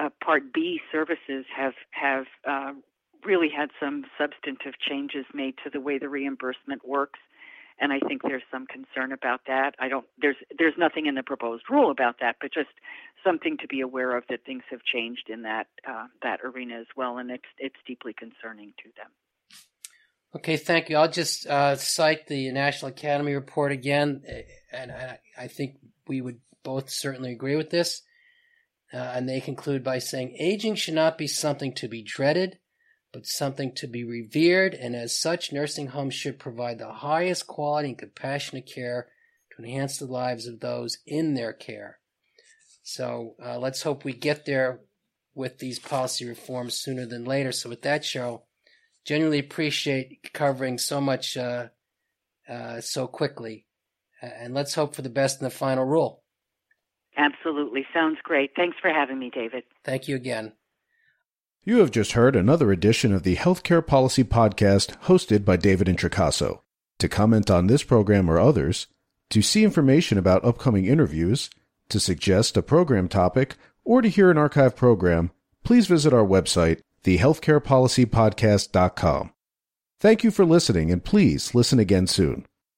uh, 0.00 0.08
Part 0.24 0.52
B 0.52 0.80
services 0.90 1.44
have 1.54 1.74
have 1.90 2.24
uh, 2.48 2.72
really 3.24 3.48
had 3.54 3.70
some 3.78 4.04
substantive 4.18 4.74
changes 4.80 5.26
made 5.34 5.54
to 5.64 5.70
the 5.70 5.80
way 5.80 5.98
the 5.98 6.08
reimbursement 6.08 6.86
works 6.86 7.18
and 7.80 7.92
I 7.92 7.98
think 8.06 8.22
there's 8.22 8.42
some 8.52 8.66
concern 8.66 9.10
about 9.10 9.40
that. 9.46 9.74
I 9.78 9.88
don't 9.88 10.04
there's 10.20 10.36
there's 10.56 10.74
nothing 10.76 11.06
in 11.06 11.14
the 11.14 11.22
proposed 11.22 11.64
rule 11.70 11.90
about 11.90 12.16
that, 12.20 12.36
but 12.40 12.52
just 12.52 12.68
something 13.24 13.56
to 13.58 13.66
be 13.66 13.80
aware 13.80 14.16
of 14.16 14.24
that 14.28 14.44
things 14.44 14.62
have 14.70 14.80
changed 14.84 15.30
in 15.30 15.42
that 15.42 15.66
uh, 15.88 16.06
that 16.22 16.40
arena 16.44 16.78
as 16.78 16.86
well, 16.94 17.18
and 17.18 17.30
it's 17.30 17.48
it's 17.58 17.76
deeply 17.86 18.12
concerning 18.12 18.74
to 18.84 18.90
them. 18.96 19.10
Okay, 20.36 20.56
thank 20.56 20.90
you. 20.90 20.96
I'll 20.96 21.10
just 21.10 21.46
uh, 21.46 21.74
cite 21.74 22.28
the 22.28 22.52
National 22.52 22.90
Academy 22.90 23.34
report 23.34 23.72
again, 23.72 24.22
and 24.72 24.92
I, 24.92 25.18
I 25.36 25.48
think 25.48 25.78
we 26.06 26.20
would 26.20 26.38
both 26.62 26.88
certainly 26.90 27.32
agree 27.32 27.56
with 27.56 27.70
this. 27.70 28.02
Uh, 28.92 29.12
and 29.14 29.28
they 29.28 29.40
conclude 29.40 29.84
by 29.84 29.98
saying 29.98 30.36
aging 30.38 30.74
should 30.74 30.94
not 30.94 31.16
be 31.16 31.26
something 31.26 31.72
to 31.74 31.86
be 31.86 32.02
dreaded, 32.02 32.58
but 33.12 33.26
something 33.26 33.72
to 33.74 33.86
be 33.86 34.04
revered, 34.04 34.74
and 34.74 34.94
as 34.94 35.16
such, 35.16 35.52
nursing 35.52 35.88
homes 35.88 36.14
should 36.14 36.38
provide 36.38 36.78
the 36.78 36.92
highest 36.92 37.46
quality 37.46 37.88
and 37.88 37.98
compassionate 37.98 38.66
care 38.66 39.08
to 39.50 39.62
enhance 39.62 39.98
the 39.98 40.06
lives 40.06 40.46
of 40.46 40.60
those 40.60 40.98
in 41.06 41.34
their 41.34 41.52
care. 41.52 41.98
So 42.82 43.34
uh, 43.44 43.58
let's 43.58 43.82
hope 43.82 44.04
we 44.04 44.12
get 44.12 44.46
there 44.46 44.80
with 45.34 45.58
these 45.58 45.78
policy 45.78 46.28
reforms 46.28 46.74
sooner 46.74 47.06
than 47.06 47.24
later. 47.24 47.52
So 47.52 47.68
with 47.68 47.82
that 47.82 48.04
show, 48.04 48.44
genuinely 49.04 49.38
appreciate 49.38 50.32
covering 50.32 50.78
so 50.78 51.00
much 51.00 51.36
uh, 51.36 51.68
uh, 52.48 52.80
so 52.80 53.06
quickly, 53.06 53.66
and 54.20 54.54
let's 54.54 54.74
hope 54.74 54.94
for 54.94 55.02
the 55.02 55.08
best 55.08 55.40
in 55.40 55.44
the 55.44 55.50
final 55.50 55.84
rule. 55.84 56.19
Absolutely, 57.16 57.86
sounds 57.92 58.18
great. 58.22 58.52
Thanks 58.56 58.76
for 58.80 58.90
having 58.90 59.18
me, 59.18 59.30
David. 59.30 59.64
Thank 59.84 60.08
you 60.08 60.16
again. 60.16 60.52
You 61.62 61.78
have 61.78 61.90
just 61.90 62.12
heard 62.12 62.36
another 62.36 62.72
edition 62.72 63.12
of 63.12 63.22
the 63.22 63.36
Healthcare 63.36 63.86
Policy 63.86 64.24
Podcast 64.24 64.98
hosted 65.02 65.44
by 65.44 65.56
David 65.56 65.88
Introcaso. 65.88 66.60
To 66.98 67.08
comment 67.08 67.50
on 67.50 67.66
this 67.66 67.82
program 67.82 68.30
or 68.30 68.38
others, 68.38 68.86
to 69.30 69.42
see 69.42 69.64
information 69.64 70.18
about 70.18 70.44
upcoming 70.44 70.86
interviews, 70.86 71.50
to 71.90 72.00
suggest 72.00 72.56
a 72.56 72.62
program 72.62 73.08
topic, 73.08 73.56
or 73.84 74.00
to 74.02 74.08
hear 74.08 74.30
an 74.30 74.38
archive 74.38 74.76
program, 74.76 75.30
please 75.64 75.86
visit 75.86 76.12
our 76.12 76.24
website, 76.24 76.80
thehealthcarepolicypodcast.com. 77.04 79.32
Thank 79.98 80.24
you 80.24 80.30
for 80.30 80.44
listening, 80.46 80.90
and 80.90 81.04
please 81.04 81.54
listen 81.54 81.78
again 81.78 82.06
soon. 82.06 82.46